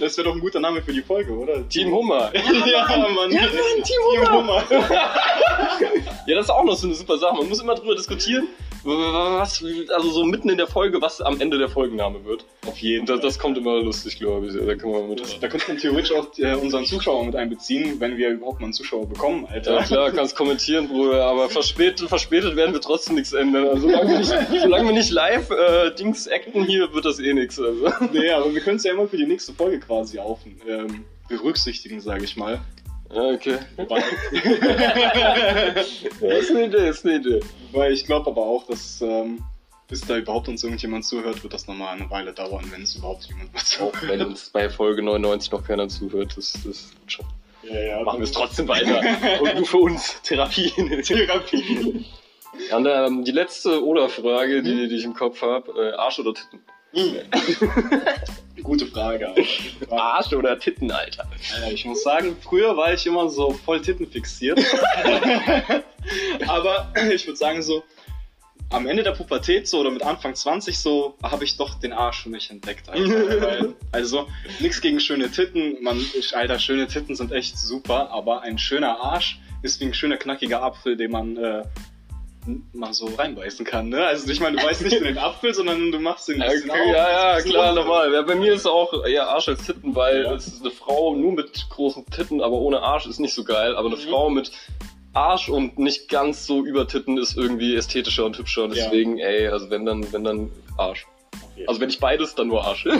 das 0.00 0.16
wäre 0.16 0.28
doch 0.28 0.34
ein 0.34 0.40
guter 0.40 0.60
Name 0.60 0.80
für 0.80 0.94
die 0.94 1.02
Folge, 1.02 1.30
oder? 1.30 1.68
Team 1.68 1.92
Hummer. 1.92 2.32
ja, 2.34 2.86
Mann. 2.88 3.30
Ja, 3.30 3.42
Mann, 3.42 3.84
Team 3.84 4.00
Team 4.14 4.32
Hummer. 4.32 4.64
Ja, 6.26 6.34
das 6.36 6.46
ist 6.46 6.50
auch 6.50 6.64
noch 6.64 6.74
so 6.74 6.86
eine 6.86 6.94
super 6.94 7.18
Sache. 7.18 7.36
Man 7.36 7.48
muss 7.48 7.60
immer 7.60 7.74
drüber 7.74 7.94
diskutieren, 7.94 8.48
was, 8.84 9.64
also 9.94 10.10
so 10.10 10.24
mitten 10.38 10.50
in 10.50 10.56
der 10.56 10.68
Folge, 10.68 11.02
was 11.02 11.20
am 11.20 11.40
Ende 11.40 11.58
der 11.58 11.68
Folgenname 11.68 12.24
wird. 12.24 12.44
Auf 12.66 12.78
jeden 12.78 13.00
Und 13.00 13.08
das, 13.08 13.20
das 13.20 13.38
kommt 13.40 13.58
immer 13.58 13.82
lustig, 13.82 14.18
glaube 14.18 14.46
ich. 14.46 14.52
Da 14.54 14.74
können 14.76 14.92
wir 14.92 15.02
mit. 15.02 15.42
Da 15.42 15.48
könnte 15.48 15.66
man 15.68 15.78
theoretisch 15.78 16.12
auch 16.12 16.28
äh, 16.38 16.54
unseren 16.54 16.84
Zuschauer 16.84 17.24
mit 17.24 17.34
einbeziehen, 17.34 17.98
wenn 17.98 18.16
wir 18.16 18.30
überhaupt 18.30 18.60
mal 18.60 18.66
einen 18.66 18.72
Zuschauer 18.72 19.08
bekommen, 19.08 19.46
Alter. 19.50 19.74
Ja 19.74 19.82
klar, 19.82 20.12
kannst 20.12 20.36
kommentieren, 20.36 20.86
Bruder, 20.86 21.24
aber 21.24 21.48
verspätet, 21.48 22.08
verspätet 22.08 22.54
werden 22.54 22.72
wir 22.72 22.80
trotzdem 22.80 23.16
nichts 23.16 23.32
ändern. 23.32 23.66
Also 23.66 23.88
solange 23.88 24.10
wir 24.10 24.18
nicht, 24.18 24.62
solange 24.62 24.88
wir 24.88 24.94
nicht 24.94 25.10
live 25.10 25.50
äh, 25.50 25.90
Dings 25.96 26.28
acten 26.30 26.64
hier, 26.64 26.92
wird 26.94 27.04
das 27.04 27.18
eh 27.18 27.34
nichts. 27.34 27.60
Also. 27.60 27.90
Nee, 28.12 28.30
aber 28.30 28.54
wir 28.54 28.60
können 28.60 28.76
es 28.76 28.84
ja 28.84 28.92
immer 28.92 29.08
für 29.08 29.16
die 29.16 29.26
nächste 29.26 29.52
Folge 29.52 29.80
quasi 29.80 30.20
auf, 30.20 30.38
ähm, 30.68 31.04
berücksichtigen, 31.28 32.00
sage 32.00 32.24
ich 32.24 32.36
mal. 32.36 32.60
Ja, 33.12 33.30
okay. 33.30 33.58
Ja, 36.20 36.34
ist 36.34 36.50
eine 36.50 36.66
Idee, 36.66 36.88
ist 36.88 37.06
eine 37.06 37.16
Idee. 37.16 37.40
weil 37.72 37.92
ich 37.92 38.04
glaube 38.04 38.30
aber 38.30 38.42
auch, 38.42 38.66
dass 38.66 39.00
ähm, 39.00 39.42
bis 39.88 40.02
da 40.02 40.18
überhaupt 40.18 40.48
uns 40.48 40.62
irgendjemand 40.62 41.04
zuhört, 41.04 41.42
wird 41.42 41.54
das 41.54 41.66
nochmal 41.66 41.96
eine 41.96 42.08
Weile 42.10 42.32
dauern, 42.32 42.64
wenn 42.70 42.82
es 42.82 42.94
überhaupt 42.94 43.24
jemand 43.24 43.52
was 43.54 43.80
Auch 43.80 43.92
wenn 44.02 44.20
uns 44.20 44.50
bei 44.50 44.68
Folge 44.68 45.02
99 45.02 45.50
noch 45.50 45.64
keiner 45.66 45.88
zuhört, 45.88 46.36
das, 46.36 46.52
das 46.64 46.90
schon. 47.06 47.24
Ja, 47.62 47.80
ja, 47.80 48.02
machen 48.02 48.20
wir 48.20 48.24
es 48.24 48.32
trotzdem 48.32 48.68
weiter. 48.68 49.00
Und 49.40 49.54
nur 49.56 49.66
für 49.66 49.78
uns 49.78 50.20
Therapie. 50.22 50.70
Therapie. 51.02 52.04
Und 52.70 52.86
ähm, 52.86 53.24
die 53.24 53.32
letzte 53.32 53.84
Oder-Frage, 53.84 54.62
die, 54.62 54.88
die 54.88 54.96
ich 54.96 55.04
im 55.04 55.14
Kopf 55.14 55.42
habe, 55.42 55.72
äh, 55.72 55.96
Arsch 55.96 56.18
oder 56.18 56.34
Titten? 56.34 56.60
Gute 58.62 58.86
Frage. 58.86 59.28
Aber. 59.28 60.02
Arsch 60.02 60.32
oder 60.32 60.58
Titten, 60.58 60.90
Alter? 60.90 61.28
Alter, 61.54 61.72
ich 61.72 61.84
muss 61.84 62.02
sagen, 62.02 62.36
früher 62.40 62.76
war 62.76 62.92
ich 62.92 63.06
immer 63.06 63.28
so 63.28 63.52
voll 63.52 63.80
Titten 63.80 64.06
fixiert. 64.10 64.58
Aber 66.46 66.92
ich 67.12 67.26
würde 67.26 67.36
sagen, 67.36 67.62
so 67.62 67.82
am 68.70 68.86
Ende 68.86 69.02
der 69.02 69.12
Pubertät 69.12 69.66
so 69.66 69.80
oder 69.80 69.90
mit 69.90 70.02
Anfang 70.02 70.34
20 70.34 70.78
so 70.78 71.16
habe 71.22 71.44
ich 71.44 71.56
doch 71.56 71.74
den 71.80 71.92
Arsch 71.92 72.22
für 72.22 72.28
mich 72.28 72.50
entdeckt. 72.50 72.88
Alter. 72.88 73.40
Weil, 73.40 73.74
also 73.92 74.28
nichts 74.60 74.80
gegen 74.80 75.00
schöne 75.00 75.30
Titten. 75.30 75.82
Man, 75.82 75.98
ich, 76.18 76.36
Alter, 76.36 76.58
schöne 76.58 76.86
Titten 76.86 77.14
sind 77.16 77.32
echt 77.32 77.58
super, 77.58 78.10
aber 78.10 78.42
ein 78.42 78.58
schöner 78.58 79.00
Arsch 79.00 79.38
ist 79.62 79.80
wie 79.80 79.86
ein 79.86 79.94
schöner 79.94 80.18
knackiger 80.18 80.62
Apfel, 80.62 80.96
den 80.96 81.10
man 81.10 81.36
äh, 81.36 81.62
mal 82.72 82.92
so 82.94 83.06
reinbeißen 83.06 83.64
kann. 83.66 83.88
Ne? 83.88 84.04
Also 84.06 84.30
ich 84.30 84.40
meine, 84.40 84.56
du 84.56 84.64
beißt 84.64 84.82
nicht 84.82 84.96
in 84.96 85.04
den 85.04 85.18
Apfel, 85.18 85.52
sondern 85.54 85.90
du 85.90 85.98
machst 85.98 86.28
den 86.28 86.38
bisschen 86.38 86.70
Okay, 86.70 86.80
auf, 86.80 86.86
ja, 86.94 87.36
ja, 87.38 87.42
klar, 87.42 87.74
normal. 87.74 88.12
Ja, 88.12 88.22
bei 88.22 88.34
mir 88.34 88.52
ist 88.54 88.66
auch 88.66 89.04
eher 89.04 89.28
Arsch 89.28 89.48
als 89.48 89.64
Titten, 89.66 89.94
weil 89.94 90.22
Ja. 90.24 90.34
es 90.34 90.46
ist 90.46 90.60
eine 90.62 90.70
Frau 90.70 91.14
nur 91.14 91.32
mit 91.32 91.68
großen 91.70 92.06
Titten, 92.06 92.40
aber 92.42 92.56
ohne 92.56 92.80
Arsch 92.82 93.06
ist 93.06 93.18
nicht 93.18 93.34
so 93.34 93.44
geil. 93.44 93.76
Aber 93.76 93.88
eine 93.88 93.96
Mhm. 93.96 94.08
Frau 94.08 94.30
mit 94.30 94.50
Arsch 95.18 95.48
und 95.48 95.78
nicht 95.78 96.08
ganz 96.08 96.46
so 96.46 96.64
über 96.64 96.86
Titten 96.86 97.18
ist 97.18 97.36
irgendwie 97.36 97.74
ästhetischer 97.74 98.24
und 98.24 98.38
hübscher. 98.38 98.64
Und 98.64 98.74
Ja. 98.76 98.84
deswegen, 98.84 99.18
ey, 99.18 99.48
also 99.48 99.68
wenn 99.70 99.84
dann, 99.84 100.10
wenn 100.12 100.24
dann 100.24 100.50
Arsch. 100.76 101.06
Also 101.66 101.80
wenn 101.80 101.88
ich 101.88 101.98
beides, 101.98 102.34
dann 102.36 102.48
nur 102.48 102.64
Arsch. 102.64 102.86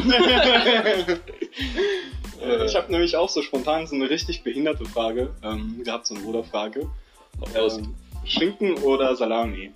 Äh, 2.40 2.66
Ich 2.66 2.76
habe 2.76 2.92
nämlich 2.92 3.16
auch 3.16 3.28
so 3.28 3.42
spontan 3.42 3.86
so 3.88 3.96
eine 3.96 4.08
richtig 4.10 4.44
behinderte 4.44 4.84
Frage 4.84 5.30
ähm, 5.42 5.82
gehabt, 5.84 6.06
so 6.06 6.14
eine 6.14 6.22
Bruderfrage. 6.22 6.88
Ähm, 7.54 7.94
Schinken 8.24 8.78
oder 8.78 9.16
Salami? 9.16 9.72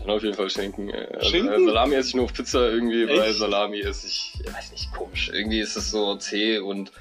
Dann 0.00 0.10
auf 0.10 0.22
jeden 0.22 0.34
Fall 0.34 0.50
Schinken. 0.50 0.90
ey. 0.90 1.06
Also, 1.14 1.30
Schinken? 1.30 1.52
äh, 1.54 1.64
Salami 1.64 1.94
esse 1.94 2.08
ich 2.10 2.14
nur 2.14 2.24
auf 2.26 2.34
Pizza 2.34 2.68
irgendwie, 2.70 3.04
Echt? 3.04 3.18
weil 3.18 3.32
Salami 3.32 3.80
esse 3.80 4.06
ich, 4.06 4.34
ich 4.44 4.52
weiß 4.54 4.70
nicht, 4.72 4.92
komisch. 4.92 5.30
Irgendwie 5.32 5.60
ist 5.60 5.76
es 5.76 5.90
so 5.90 6.14
zäh 6.16 6.58
und? 6.58 6.92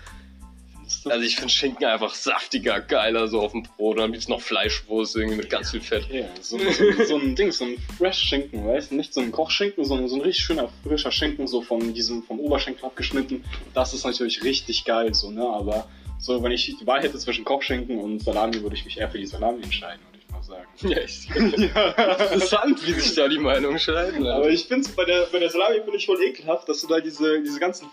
Also 1.08 1.26
ich 1.26 1.36
finde 1.36 1.50
Schinken 1.50 1.86
einfach 1.86 2.14
saftiger, 2.14 2.82
geiler 2.82 3.28
so 3.28 3.42
auf 3.42 3.52
dem 3.52 3.64
Brot. 3.64 4.00
Dann 4.00 4.12
gibt's 4.12 4.28
noch 4.28 4.42
Fleischwurst 4.42 5.16
irgendwie 5.16 5.38
mit 5.38 5.50
ganz 5.50 5.72
viel 5.72 5.82
Fett. 5.82 6.08
Ja, 6.12 6.26
so, 6.42 6.58
so, 6.58 7.04
so 7.06 7.18
ein 7.18 7.36
Ding, 7.36 7.52
so 7.52 7.66
ein 7.66 7.78
Fresh-Schinken, 7.98 8.66
weißt 8.68 8.92
du? 8.92 8.96
Nicht 8.96 9.14
so 9.14 9.22
ein 9.22 9.32
Kochschinken, 9.32 9.86
sondern 9.86 10.08
so 10.08 10.16
ein 10.16 10.22
richtig 10.22 10.46
schöner, 10.46 10.70
frischer 10.84 11.12
Schinken, 11.12 11.48
so 11.48 11.62
von 11.62 11.94
diesem, 11.94 12.24
vom 12.24 12.40
Oberschenkel 12.40 12.86
abgeschnitten. 12.86 13.44
Das 13.74 13.94
ist 13.94 14.06
natürlich 14.06 14.44
richtig 14.44 14.86
geil, 14.86 15.14
so, 15.14 15.32
ne? 15.32 15.48
Aber 15.48 15.88
so, 16.20 16.42
wenn 16.42 16.52
ich 16.52 16.66
die 16.66 16.88
Wahl 16.88 17.02
hätte 17.02 17.18
zwischen 17.18 17.46
Kochschinken 17.46 18.00
und 18.00 18.22
Salami, 18.24 18.62
würde 18.62 18.76
ich 18.76 18.86
mich 18.86 18.98
eher 18.98 19.10
für 19.10 19.18
die 19.18 19.28
Salami 19.28 19.62
entscheiden, 19.64 20.00
würde 20.08 20.20
ich 20.26 20.32
mal 20.32 20.44
sagen. 20.44 20.66
Ja, 20.82 20.98
ich, 21.00 21.30
interessant, 21.36 22.86
wie 22.86 22.94
sich 22.94 23.16
da 23.16 23.28
die 23.28 23.38
Meinungen 23.38 23.80
scheiden. 23.80 24.26
Aber 24.26 24.50
ich 24.50 24.66
finde 24.66 24.90
bei 24.96 25.06
der, 25.06 25.28
bei 25.32 25.40
der 25.40 25.50
Salami 25.50 25.82
finde 25.82 25.98
ich 25.98 26.06
voll 26.06 26.22
ekelhaft, 26.22 26.68
dass 26.68 26.82
du 26.82 26.88
da 26.88 27.00
diese, 27.00 27.42
diese 27.42 27.60
ganzen 27.60 27.90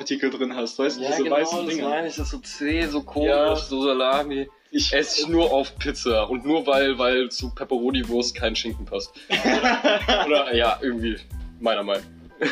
Fettpartikel 0.00 0.30
drin 0.30 0.56
hast, 0.56 0.78
weißt 0.78 0.98
du, 0.98 1.02
ja, 1.02 1.10
diese 1.10 1.24
genau, 1.24 1.36
weißen 1.36 1.68
Dinge. 1.68 1.82
meine 1.82 2.08
ich, 2.08 2.16
das 2.16 2.26
ist 2.26 2.30
so 2.32 2.38
zäh, 2.38 2.86
so 2.86 3.02
komisch, 3.02 3.28
Ja. 3.28 3.56
so 3.56 3.82
Salami. 3.82 4.48
Ich 4.70 4.92
Esse 4.92 5.22
ich 5.22 5.28
nur 5.28 5.52
auf 5.52 5.76
Pizza 5.78 6.28
und 6.30 6.46
nur 6.46 6.66
weil, 6.66 6.96
weil 6.96 7.28
zu 7.28 7.50
Pepperoni-Wurst 7.50 8.34
kein 8.34 8.54
Schinken 8.56 8.86
passt. 8.86 9.12
Oder, 10.26 10.54
ja, 10.54 10.78
irgendwie, 10.80 11.16
meiner 11.58 11.82
Meinung. 11.82 12.04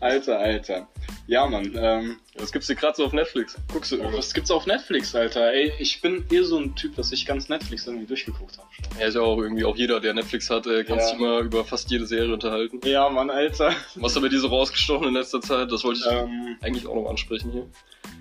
Alter, 0.00 0.38
Alter. 0.38 0.88
Ja, 1.32 1.46
Mann. 1.46 1.72
Ähm, 1.74 2.16
Was 2.36 2.52
gibt's 2.52 2.66
hier 2.66 2.76
gerade 2.76 2.94
so 2.94 3.06
auf 3.06 3.14
Netflix? 3.14 3.56
Guckst 3.72 3.90
du 3.90 3.96
irgendwas? 3.96 4.18
was 4.18 4.34
gibt's 4.34 4.50
auf 4.50 4.66
Netflix, 4.66 5.14
Alter? 5.14 5.50
Ey, 5.50 5.72
ich 5.78 6.02
bin 6.02 6.26
eh 6.30 6.42
so 6.42 6.58
ein 6.58 6.76
Typ, 6.76 6.94
dass 6.96 7.10
ich 7.10 7.24
ganz 7.24 7.48
Netflix 7.48 7.86
irgendwie 7.86 8.04
durchgeguckt 8.04 8.58
habe. 8.58 8.68
Ja, 9.00 9.06
ist 9.06 9.14
ja 9.14 9.22
auch 9.22 9.38
irgendwie, 9.38 9.64
auch 9.64 9.74
jeder, 9.74 9.98
der 9.98 10.12
Netflix 10.12 10.50
hat, 10.50 10.66
äh, 10.66 10.84
kann 10.84 10.98
Ja. 10.98 11.06
sich 11.06 11.14
immer 11.18 11.38
über 11.38 11.64
fast 11.64 11.90
jede 11.90 12.04
Serie 12.06 12.34
unterhalten. 12.34 12.80
Ja, 12.84 13.08
Mann, 13.08 13.30
Alter. 13.30 13.74
Was 13.94 14.14
aber 14.14 14.28
dir 14.28 14.40
so 14.40 14.48
rausgestochen 14.48 15.08
in 15.08 15.14
letzter 15.14 15.40
Zeit, 15.40 15.72
das 15.72 15.82
wollte 15.84 16.00
ich 16.00 16.12
Ähm, 16.14 16.58
eigentlich 16.60 16.86
auch 16.86 16.96
noch 16.96 17.08
ansprechen 17.08 17.50
hier. 17.50 17.66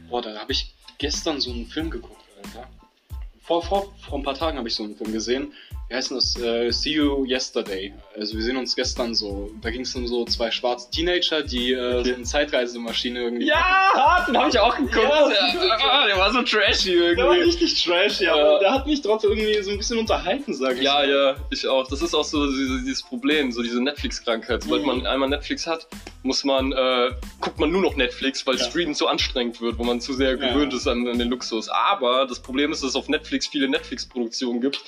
boah, 0.09 0.21
da 0.21 0.33
habe 0.39 0.53
ich 0.53 0.73
gestern 0.97 1.41
so 1.41 1.51
einen 1.51 1.65
Film 1.65 1.89
geguckt, 1.89 2.15
Alter. 2.37 2.69
Vor, 3.43 3.61
vor, 3.61 3.93
vor 4.07 4.19
ein 4.19 4.23
paar 4.23 4.35
Tagen 4.35 4.57
habe 4.57 4.69
ich 4.69 4.75
so 4.75 4.83
einen 4.83 4.95
Film 4.95 5.11
gesehen. 5.11 5.51
Wie 5.91 5.95
heißt 5.97 6.11
das? 6.11 6.39
Äh, 6.39 6.71
See 6.71 6.91
You 6.93 7.25
Yesterday. 7.25 7.93
Also 8.15 8.35
wir 8.37 8.43
sehen 8.43 8.55
uns 8.55 8.73
gestern 8.77 9.13
so. 9.13 9.51
Da 9.61 9.69
ging 9.71 9.81
es 9.81 9.93
um 9.93 10.07
so 10.07 10.23
zwei 10.23 10.49
schwarze 10.49 10.89
Teenager, 10.89 11.41
die 11.43 11.73
äh, 11.73 11.95
Okay. 11.95 12.09
so 12.09 12.15
eine 12.15 12.23
Zeitreisemaschine 12.23 13.19
irgendwie. 13.23 13.47
Ja, 13.47 14.25
den 14.25 14.37
habe 14.37 14.49
ich 14.49 14.57
auch 14.57 14.73
geguckt. 14.77 14.95
Ja, 14.95 15.29
Ja, 15.29 16.07
der 16.07 16.17
war 16.17 16.31
so 16.31 16.41
trashy 16.43 16.91
Der 16.95 17.17
war 17.17 17.35
irgendwie. 17.35 17.41
richtig 17.41 17.83
trashy, 17.83 18.23
Ja. 18.23 18.35
aber 18.35 18.59
der 18.59 18.71
hat 18.73 18.87
mich 18.87 19.01
trotzdem 19.01 19.31
irgendwie 19.31 19.61
so 19.61 19.71
ein 19.71 19.77
bisschen 19.77 19.97
unterhalten, 19.99 20.53
sag 20.53 20.77
ich. 20.77 20.83
Ja, 20.83 21.03
ja, 21.03 21.35
ich 21.49 21.67
auch. 21.67 21.85
Das 21.89 22.01
ist 22.01 22.13
auch 22.15 22.23
so 22.23 22.49
diese, 22.49 22.79
dieses 22.79 23.03
Problem, 23.03 23.51
so 23.51 23.61
diese 23.61 23.83
Netflix-Krankheit. 23.83 24.63
Sobald 24.63 24.83
Mhm. 24.83 24.87
man 24.87 25.05
einmal 25.07 25.27
Netflix 25.27 25.67
hat, 25.67 25.87
muss 26.23 26.45
man, 26.45 26.71
äh, 26.71 27.09
guckt 27.41 27.59
man 27.59 27.69
nur 27.69 27.81
noch 27.81 27.97
Netflix, 27.97 28.47
weil 28.47 28.55
Ja. 28.55 28.63
Streamen 28.63 28.93
so 28.93 29.07
anstrengend 29.07 29.59
wird, 29.59 29.77
wo 29.77 29.83
man 29.83 29.99
zu 29.99 30.13
sehr 30.13 30.37
gewöhnt 30.37 30.73
ist 30.73 30.87
an, 30.87 31.05
an 31.05 31.19
den 31.19 31.27
Luxus. 31.29 31.67
Aber 31.67 32.25
das 32.27 32.39
Problem 32.41 32.71
ist, 32.71 32.81
dass 32.81 32.91
es 32.91 32.95
auf 32.95 33.09
Netflix 33.09 33.47
viele 33.47 33.67
Netflix-Produktionen 33.67 34.61
gibt, 34.61 34.81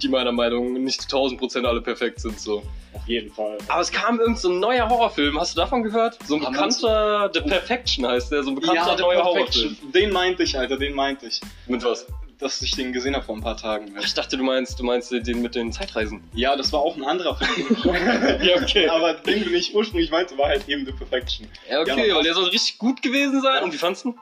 die 0.00 0.08
meiner 0.08 0.30
Meinung 0.30 0.43
nach 0.50 0.78
nicht 0.78 1.02
zu 1.08 1.16
1000% 1.16 1.64
alle 1.64 1.80
perfekt 1.80 2.20
sind. 2.20 2.38
So. 2.40 2.62
Auf 2.92 3.06
jeden 3.06 3.30
Fall. 3.32 3.58
Aber 3.68 3.80
es 3.80 3.90
kam 3.90 4.20
irgend 4.20 4.38
so 4.38 4.48
ein 4.50 4.60
neuer 4.60 4.88
Horrorfilm. 4.88 5.38
Hast 5.38 5.56
du 5.56 5.60
davon 5.60 5.82
gehört? 5.82 6.18
So 6.26 6.36
ein 6.36 6.44
Ah, 6.44 6.50
bekannter, 6.50 7.30
The 7.34 7.40
Perfection 7.40 8.06
heißt 8.06 8.30
der, 8.32 8.42
so 8.42 8.50
ein 8.50 8.54
bekannter 8.54 8.96
der 8.96 9.04
neuer. 9.06 9.24
Horrorfilm. 9.24 9.76
Den 9.92 10.10
meinte 10.12 10.42
ich, 10.44 10.56
Alter, 10.58 10.76
den 10.76 10.94
meinte 10.94 11.26
ich. 11.26 11.40
Mit 11.66 11.84
was? 11.84 12.06
Dass 12.38 12.60
ich 12.62 12.72
den 12.72 12.92
gesehen 12.92 13.14
habe 13.14 13.24
vor 13.24 13.36
ein 13.36 13.42
paar 13.42 13.56
Tagen. 13.56 13.94
Ich 14.02 14.12
dachte, 14.12 14.36
du 14.36 14.42
meinst, 14.42 14.78
du 14.78 14.84
meinst 14.84 15.10
den 15.12 15.40
mit 15.40 15.54
den 15.54 15.72
Zeitreisen. 15.72 16.20
Ja, 16.34 16.56
das 16.56 16.72
war 16.72 16.80
auch 16.80 16.96
ein 16.96 17.04
anderer 17.04 17.36
Film. 17.36 17.76
Ja, 18.42 18.56
okay. 18.60 18.88
Aber 18.88 19.14
den, 19.14 19.44
den 19.44 19.54
ich 19.54 19.74
ursprünglich 19.74 20.10
meinte, 20.10 20.36
war 20.36 20.48
halt 20.48 20.68
eben 20.68 20.84
The 20.84 20.92
Perfection. 20.92 21.48
Ja, 21.70 21.80
okay, 21.80 22.08
Ja, 22.08 22.16
weil 22.16 22.24
der 22.24 22.34
soll 22.34 22.44
richtig 22.46 22.78
gut 22.78 23.02
gewesen 23.02 23.40
sein. 23.40 23.56
Ja. 23.58 23.62
Und 23.62 23.72
wie 23.72 23.78
fandst 23.78 24.04
du? 24.04 24.14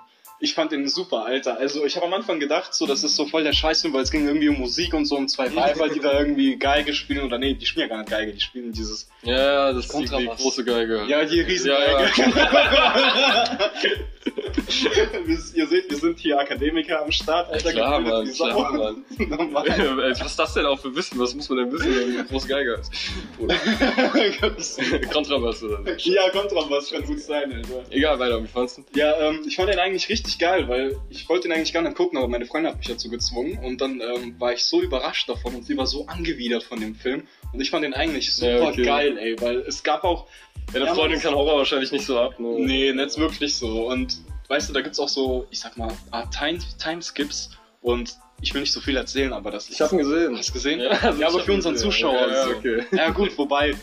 Ich 0.45 0.55
fand 0.55 0.73
den 0.73 0.89
super, 0.89 1.25
Alter. 1.25 1.61
Also 1.61 1.85
ich 1.85 1.95
habe 1.95 2.07
am 2.07 2.15
Anfang 2.15 2.41
gedacht, 2.41 2.75
so 2.75 2.85
das 2.85 3.05
ist 3.05 3.15
so 3.15 3.27
voll 3.27 3.45
der 3.45 3.53
Scheißfilm, 3.53 3.95
weil 3.95 4.03
es 4.03 4.11
ging 4.11 4.27
irgendwie 4.27 4.49
um 4.49 4.59
Musik 4.59 4.93
und 4.93 5.05
so 5.05 5.15
um 5.17 5.29
zwei 5.29 5.55
Weiber, 5.55 5.89
die 5.89 6.01
da 6.01 6.19
irgendwie 6.19 6.57
Geige 6.57 6.95
spielen 6.95 7.25
oder 7.25 7.39
nee, 7.39 7.55
die 7.55 7.65
spielen 7.65 7.89
ja 7.89 7.95
gar 7.95 8.01
nicht 8.03 8.11
Geige, 8.11 8.33
die 8.33 8.41
spielen 8.41 8.73
dieses 8.73 9.09
Ja, 9.23 9.73
das 9.73 9.87
ist 9.87 9.97
die, 10.01 10.07
große 10.27 10.65
Geige. 10.65 11.05
ja 11.07 11.25
die 11.25 11.43
Riesengeige. 11.43 12.11
Wir- 12.17 14.33
Ihr 15.55 15.67
seht, 15.67 15.91
wir 15.91 15.97
sind 15.97 16.19
hier 16.19 16.39
Akademiker 16.39 17.03
am 17.03 17.11
Start, 17.13 17.51
Alter. 17.53 17.73
klar, 17.73 18.03
gebildet 18.03 18.39
Mann, 18.39 18.51
klar, 18.53 18.73
Mann. 18.73 19.67
Ey, 19.67 20.11
Was 20.11 20.21
ist 20.23 20.39
das 20.39 20.55
denn 20.55 20.67
auch 20.67 20.79
für 20.79 20.95
Wissen? 20.95 21.19
Was 21.19 21.35
muss 21.35 21.49
man 21.49 21.59
denn 21.59 21.73
wissen, 21.73 21.95
wenn 21.95 22.15
eine 22.19 22.25
große 22.25 22.49
Geige 22.49 22.75
ist? 22.75 22.91
Kontrabass 25.13 25.63
oder 25.63 25.79
so. 25.99 26.11
ja, 26.11 26.31
Kontrabass 26.31 26.91
kann 26.91 27.05
gut 27.05 27.21
sein, 27.21 27.53
Alter. 27.53 27.85
Egal, 27.91 28.19
weiter, 28.19 28.43
wie 28.43 28.49
fandst 28.49 28.79
du? 28.79 28.85
Ja, 28.95 29.19
ähm, 29.21 29.41
ich 29.47 29.57
fand 29.57 29.69
den 29.71 29.79
eigentlich 29.79 30.09
richtig 30.09 30.39
geil, 30.39 30.69
weil 30.69 30.97
ich 31.11 31.29
wollte 31.29 31.49
ihn 31.49 31.53
eigentlich 31.53 31.73
gar 31.73 31.83
nicht 31.83 31.97
gucken, 31.97 32.19
aber 32.19 32.29
meine 32.29 32.47
Freundin 32.47 32.73
hat 32.73 32.79
mich 32.79 32.89
dazu 32.89 33.09
gezwungen 33.09 33.59
und 33.59 33.81
dann 33.81 34.01
ähm, 34.01 34.37
war 34.39 34.53
ich 34.53 34.65
so 34.65 34.81
überrascht 34.81 35.29
davon 35.29 35.55
und 35.55 35.67
sie 35.67 35.77
war 35.77 35.87
so 35.87 36.07
angewidert 36.07 36.63
von 36.63 36.81
dem 36.81 36.95
Film 36.95 37.27
und 37.53 37.61
ich 37.61 37.71
fand 37.71 37.85
den 37.85 37.95
eigentlich 37.95 38.35
super 38.35 38.51
Ja, 38.61 38.69
okay. 38.69 38.83
geil, 38.83 39.19
ey, 39.19 39.41
weil 39.41 39.59
es 39.61 39.83
gab 39.83 40.05
auch, 40.05 40.27
Deine 40.73 40.87
Ja, 40.87 40.95
Freundin 40.95 41.21
kann 41.21 41.35
Horror 41.35 41.59
wahrscheinlich 41.59 41.93
nicht 41.93 42.07
so 42.07 42.19
ab. 42.19 42.39
Ne? 42.39 42.55
nee, 42.61 42.93
nicht 42.93 43.19
wirklich 43.19 43.55
so 43.57 43.89
und 43.89 44.19
weißt 44.49 44.69
du, 44.69 44.73
da 44.73 44.81
gibt's 44.83 44.99
auch 45.01 45.09
so, 45.09 45.47
ich 45.51 45.61
sag 45.61 45.77
mal, 45.77 45.93
Art 46.11 46.33
Time, 46.35 46.59
Timeskips 46.79 47.51
und 47.81 48.17
ich 48.41 48.53
will 48.55 48.61
nicht 48.63 48.73
so 48.73 48.81
viel 48.81 48.97
erzählen, 48.97 49.33
aber 49.33 49.51
das 49.53 49.71
Ich 49.71 49.81
hab 49.81 49.93
ihn 49.93 49.99
gesehen. 49.99 50.37
Hast 50.37 50.49
du 50.49 50.53
gesehen? 50.55 50.81
Ja, 50.81 50.93
Ja, 50.93 50.99
also 51.01 51.19
ich 51.21 51.27
aber 51.27 51.41
für 51.41 51.53
unseren 51.53 51.75
gesehen. 51.75 51.91
Zuschauer. 51.91 52.15
Ja, 52.29 52.29
ja, 52.29 52.45
so. 52.45 52.51
okay. 52.51 52.85
ja 52.91 53.11
gut, 53.11 53.39
wobei, 53.39 53.75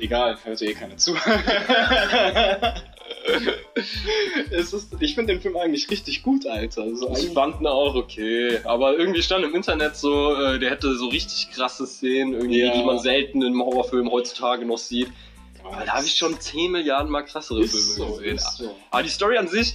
egal, 0.00 0.38
hört 0.44 0.62
eh 0.62 0.74
keiner 0.74 0.96
zu. 0.96 1.16
es 4.50 4.72
ist, 4.72 4.94
ich 5.00 5.14
finde 5.14 5.32
den 5.34 5.42
Film 5.42 5.56
eigentlich 5.56 5.90
richtig 5.90 6.22
gut, 6.22 6.46
Alter. 6.46 6.82
Also 6.82 7.12
Ich 7.16 7.30
fand 7.30 7.60
ihn 7.60 7.66
auch 7.66 7.94
okay. 7.94 8.60
Aber 8.64 8.96
irgendwie 8.98 9.22
stand 9.22 9.44
im 9.44 9.54
Internet 9.54 9.96
so, 9.96 10.34
äh, 10.34 10.58
der 10.58 10.70
hätte 10.70 10.94
so 10.96 11.08
richtig 11.08 11.50
krasse 11.50 11.86
Szenen, 11.86 12.34
irgendwie, 12.34 12.60
Ja. 12.60 12.72
die 12.72 12.84
man 12.84 12.98
selten 12.98 13.42
im 13.42 13.60
Horrorfilm 13.62 14.10
heutzutage 14.10 14.64
noch 14.64 14.78
sieht. 14.78 15.08
Aber 15.64 15.84
da 15.84 15.94
habe 15.94 16.06
ich 16.06 16.16
schon 16.16 16.38
10 16.38 16.70
Milliarden 16.72 17.10
mal 17.10 17.22
krassere 17.22 17.62
ist 17.64 17.72
Filme 17.72 18.10
so, 18.10 18.16
gesehen. 18.18 18.36
ist 18.36 18.56
so. 18.58 18.76
Aber 18.90 19.02
die 19.02 19.08
Story 19.08 19.36
an 19.36 19.48
sich 19.48 19.74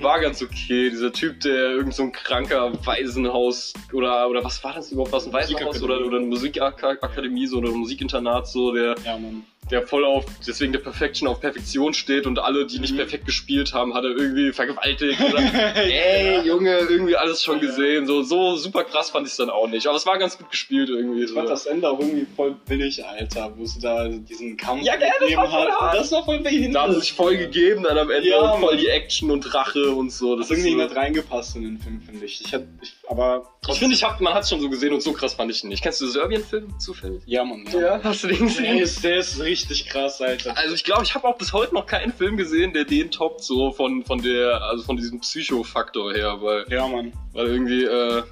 war 0.00 0.20
ganz 0.20 0.42
okay. 0.42 0.90
Dieser 0.90 1.12
Typ, 1.12 1.40
der 1.40 1.70
irgend 1.70 1.94
so 1.94 2.04
ein 2.04 2.12
kranker 2.12 2.72
Waisenhaus 2.84 3.72
oder 3.92 4.28
oder 4.28 4.44
was 4.44 4.62
war 4.64 4.74
das 4.74 4.92
überhaupt? 4.92 5.12
Was 5.12 5.26
ein 5.26 5.32
Waisenhaus 5.32 5.82
oder, 5.82 6.00
oder 6.04 6.18
eine 6.18 6.26
Musikakademie 6.26 7.46
so 7.46 7.58
oder 7.58 7.68
ein 7.68 7.76
Musikinternat 7.76 8.48
so, 8.48 8.72
der 8.72 8.94
Ja, 9.04 9.18
Mann. 9.18 9.44
Der 9.70 9.86
voll 9.86 10.04
auf 10.04 10.24
deswegen 10.46 10.72
der 10.72 10.78
Perfection 10.78 11.26
auf 11.28 11.40
Perfektion 11.40 11.92
steht 11.94 12.26
und 12.26 12.38
alle, 12.38 12.66
die 12.66 12.78
nicht 12.78 12.92
Mhm. 12.92 12.98
perfekt 12.98 13.26
gespielt 13.26 13.74
haben, 13.74 13.94
hat 13.94 14.04
er 14.04 14.10
irgendwie 14.10 14.52
vergewaltigt 14.52 15.20
oder 15.20 15.38
ey 15.76 16.46
Junge 16.46 16.78
irgendwie 16.88 17.16
alles 17.16 17.42
schon 17.42 17.60
gesehen. 17.60 18.06
So 18.06 18.22
so 18.22 18.56
super 18.56 18.84
krass 18.84 19.10
fand 19.10 19.26
ich 19.26 19.32
es 19.32 19.36
dann 19.36 19.50
auch 19.50 19.66
nicht. 19.68 19.86
Aber 19.86 19.96
es 19.96 20.06
war 20.06 20.18
ganz 20.18 20.38
gut 20.38 20.50
gespielt 20.50 20.88
irgendwie. 20.88 21.24
Ich 21.24 21.32
fand 21.32 21.48
das 21.48 21.66
Ende 21.66 21.88
auch 21.90 21.98
irgendwie 21.98 22.26
voll 22.36 22.54
billig, 22.66 23.04
Alter, 23.04 23.52
wo 23.56 23.64
sie 23.64 23.80
da 23.80 24.08
diesen 24.08 24.56
Kampf 24.56 24.82
Ja, 24.84 24.96
gell, 24.96 25.10
das 25.20 25.36
war 25.36 25.50
voll 25.50 25.70
hat. 25.72 25.94
Das 25.96 26.12
war 26.12 26.24
voll 26.24 26.40
behindert. 26.40 26.74
da 26.76 26.82
haben 26.82 26.94
sie 26.94 27.00
sich 27.00 27.12
voll 27.12 27.36
gegeben 27.36 27.82
dann 27.82 27.98
am 27.98 28.10
Ende 28.10 28.28
Ja, 28.28 28.52
und 28.52 28.60
voll 28.60 28.76
die 28.76 28.88
Action 28.88 29.30
und 29.30 29.52
Rache 29.54 29.90
und 29.90 30.10
so. 30.10 30.36
Das 30.36 30.48
Das 30.48 30.58
ist 30.58 30.64
irgendwie 30.64 30.80
so, 30.82 30.86
nicht 30.86 30.96
reingepasst 30.96 31.56
in 31.56 31.62
den 31.62 31.78
Film, 31.78 32.00
finde 32.02 32.24
ich. 32.24 32.40
Ich, 32.40 32.52
hätt, 32.52 32.64
ich 32.82 32.94
aber 33.08 33.44
Ich 33.68 33.78
finde, 33.78 33.94
ich 33.94 34.02
hab, 34.04 34.20
man 34.20 34.34
hat 34.34 34.42
es 34.44 34.50
schon 34.50 34.60
so 34.60 34.68
gesehen 34.68 34.92
und 34.92 35.02
so 35.02 35.12
krass 35.12 35.34
fand 35.34 35.50
ich 35.50 35.62
ihn 35.62 35.68
nicht. 35.68 35.82
Kennst 35.82 36.00
du 36.00 36.06
Serbien-Film 36.06 36.78
zufällig? 36.78 37.22
Ja, 37.26 37.44
Mann. 37.44 37.64
hast 38.02 38.24
du 38.24 38.28
den 38.28 38.38
Der 38.38 38.46
gesehen? 38.46 38.78
ist, 38.78 39.04
der 39.04 39.16
ist 39.18 39.40
richtig 39.40 39.86
krass, 39.86 40.20
Alter. 40.20 40.56
Also 40.56 40.74
ich 40.74 40.84
glaube, 40.84 41.02
ich 41.04 41.14
habe 41.14 41.26
auch 41.26 41.36
bis 41.38 41.52
heute 41.52 41.74
noch 41.74 41.86
keinen 41.86 42.12
Film 42.12 42.36
gesehen, 42.36 42.72
der 42.72 42.84
den 42.84 43.10
toppt, 43.10 43.42
so 43.42 43.70
von, 43.72 44.04
von 44.04 44.20
der, 44.22 44.62
also 44.62 44.82
von 44.84 44.96
diesem 44.96 45.20
Psycho-Faktor 45.20 46.12
her, 46.14 46.38
weil, 46.40 46.64
Ja, 46.68 46.86
Mann. 46.86 47.12
weil 47.32 47.46
irgendwie, 47.46 47.84
äh, 47.84 48.22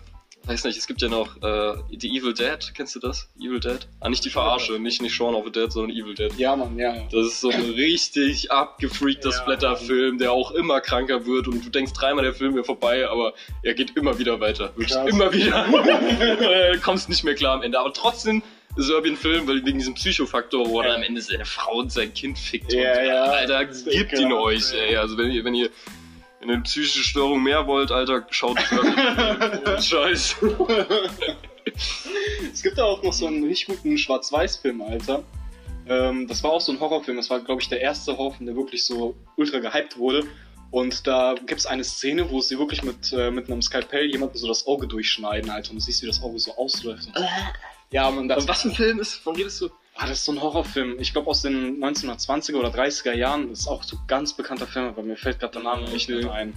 weiß 0.46 0.64
nicht, 0.64 0.76
es 0.76 0.86
gibt 0.86 1.00
ja 1.02 1.08
noch 1.08 1.36
äh, 1.42 1.74
die 1.90 2.16
Evil 2.16 2.34
Dead, 2.34 2.58
kennst 2.74 2.94
du 2.94 3.00
das? 3.00 3.28
Evil 3.38 3.60
Dead? 3.60 3.78
Ah, 4.00 4.08
nicht 4.08 4.24
die 4.24 4.30
Verarsche, 4.30 4.78
nicht, 4.78 5.00
nicht 5.00 5.14
Shaun 5.14 5.34
of 5.34 5.44
the 5.46 5.52
Dead, 5.52 5.70
sondern 5.72 5.96
Evil 5.96 6.14
Dead. 6.14 6.32
Ja, 6.36 6.54
Mann, 6.54 6.78
ja. 6.78 6.94
Das 7.10 7.26
ist 7.26 7.40
so 7.40 7.50
ein 7.50 7.60
richtig 7.70 8.50
abgefreakter 8.52 9.30
Ja. 9.30 9.36
Splatter-Film, 9.36 10.18
der 10.18 10.32
auch 10.32 10.50
immer 10.52 10.80
kranker 10.80 11.24
wird 11.26 11.48
und 11.48 11.64
du 11.64 11.70
denkst 11.70 11.92
dreimal, 11.94 12.24
der 12.24 12.34
Film 12.34 12.54
wäre 12.54 12.64
vorbei, 12.64 13.08
aber 13.08 13.32
er 13.62 13.74
geht 13.74 13.96
immer 13.96 14.18
wieder 14.18 14.40
weiter. 14.40 14.70
Wirklich 14.76 14.90
Krass. 14.90 15.08
immer 15.10 15.32
wieder. 15.32 15.66
du 16.72 16.80
kommst 16.82 17.08
nicht 17.08 17.24
mehr 17.24 17.34
klar 17.34 17.54
am 17.54 17.62
Ende. 17.62 17.78
Aber 17.78 17.92
trotzdem 17.92 18.42
Serbien-Film, 18.76 19.46
weil 19.46 19.64
wegen 19.64 19.78
diesem 19.78 19.94
Psychofaktor, 19.94 20.68
wo 20.68 20.80
er 20.80 20.88
Ja. 20.88 20.94
am 20.96 21.02
Ende 21.04 21.22
seine 21.22 21.44
Frau 21.44 21.78
und 21.78 21.92
sein 21.92 22.12
Kind 22.12 22.38
fickt. 22.38 22.72
Ja, 22.72 22.98
und, 22.98 23.06
ja. 23.06 23.22
Alter, 23.24 23.64
gebt 23.66 24.18
ihn 24.18 24.32
euch, 24.32 24.72
ey. 24.72 24.96
Also 24.96 25.16
wenn 25.16 25.30
ihr, 25.30 25.44
wenn 25.44 25.54
ihr 25.54 25.70
eine 26.44 26.62
psychische 26.62 27.02
Störung 27.02 27.42
mehr 27.42 27.66
wollt, 27.66 27.90
Alter, 27.90 28.26
schaut 28.30 28.58
Serbien. 28.60 29.82
Scheiß. 29.82 30.36
Es 32.52 32.62
gibt 32.62 32.78
da 32.78 32.84
auch 32.84 33.02
noch 33.02 33.12
so 33.12 33.26
einen 33.26 33.44
richtig 33.44 33.76
guten 33.76 33.98
Schwarz-Weiß-Film, 33.98 34.82
Alter. 34.82 35.24
Ähm, 35.88 36.26
das 36.28 36.42
war 36.42 36.52
auch 36.52 36.60
so 36.60 36.72
ein 36.72 36.80
Horrorfilm. 36.80 37.16
Das 37.16 37.30
war, 37.30 37.40
glaube 37.40 37.60
ich, 37.60 37.68
der 37.68 37.80
erste 37.80 38.16
Horrorfilm, 38.16 38.46
der 38.46 38.56
wirklich 38.56 38.84
so 38.84 39.16
ultra 39.36 39.58
gehypt 39.58 39.98
wurde. 39.98 40.24
Und 40.70 41.06
da 41.06 41.34
gibt 41.46 41.60
es 41.60 41.66
eine 41.66 41.84
Szene, 41.84 42.30
wo 42.30 42.40
sie 42.40 42.58
wirklich 42.58 42.82
mit, 42.82 43.12
äh, 43.12 43.30
mit 43.30 43.50
einem 43.50 43.62
Skalpell 43.62 44.10
jemandem 44.10 44.38
so 44.38 44.48
das 44.48 44.66
Auge 44.66 44.86
durchschneiden, 44.86 45.50
Alter. 45.50 45.70
Und 45.70 45.76
du 45.76 45.82
siehst, 45.82 46.02
wie 46.02 46.06
das 46.06 46.22
Auge 46.22 46.38
so 46.38 46.56
ausläuft. 46.56 47.06
Und 47.06 47.28
ja, 47.90 48.10
man, 48.10 48.28
das, 48.28 48.42
Und 48.42 48.48
was 48.48 48.62
für 48.62 48.68
ein 48.68 48.74
Film 48.74 48.98
ist, 48.98 49.14
von 49.14 49.36
redest 49.36 49.60
du? 49.60 49.70
Ah, 49.96 50.06
das 50.08 50.18
ist 50.18 50.24
so 50.24 50.32
ein 50.32 50.42
Horrorfilm. 50.42 50.98
Ich 50.98 51.12
glaube 51.12 51.30
aus 51.30 51.42
den 51.42 51.80
1920er 51.82 52.56
oder 52.56 52.70
30er 52.70 53.14
Jahren. 53.14 53.50
Das 53.50 53.60
ist 53.60 53.68
auch 53.68 53.84
so 53.84 53.96
ein 53.96 54.06
ganz 54.08 54.32
bekannter 54.32 54.66
Film, 54.66 54.86
aber 54.86 55.02
mir 55.02 55.16
fällt 55.16 55.38
gerade 55.38 55.52
der 55.52 55.62
Name 55.62 55.88
nicht 55.88 56.08
mehr 56.08 56.32
ein. 56.32 56.52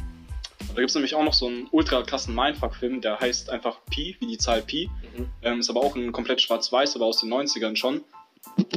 Da 0.70 0.82
gibt 0.82 0.90
es 0.90 0.96
nämlich 0.96 1.14
auch 1.14 1.24
noch 1.24 1.34
so 1.34 1.48
einen 1.48 1.68
ultra 1.72 2.02
krassen 2.02 2.34
Mindfuck-Film, 2.34 3.02
der 3.02 3.20
heißt 3.20 3.50
einfach 3.50 3.80
Pi, 3.90 4.16
wie 4.20 4.28
die 4.28 4.38
Zahl 4.38 4.62
Pi. 4.62 4.90
Mhm. 5.16 5.30
Ähm, 5.44 5.60
ist 5.60 5.70
aber 5.70 5.82
auch 5.82 5.96
ein 5.96 6.12
komplett 6.12 6.42
schwarz-weiß, 6.42 6.96
aber 6.96 7.06
aus 7.06 7.20
den 7.20 7.32
90ern 7.32 7.76
schon. 7.76 8.04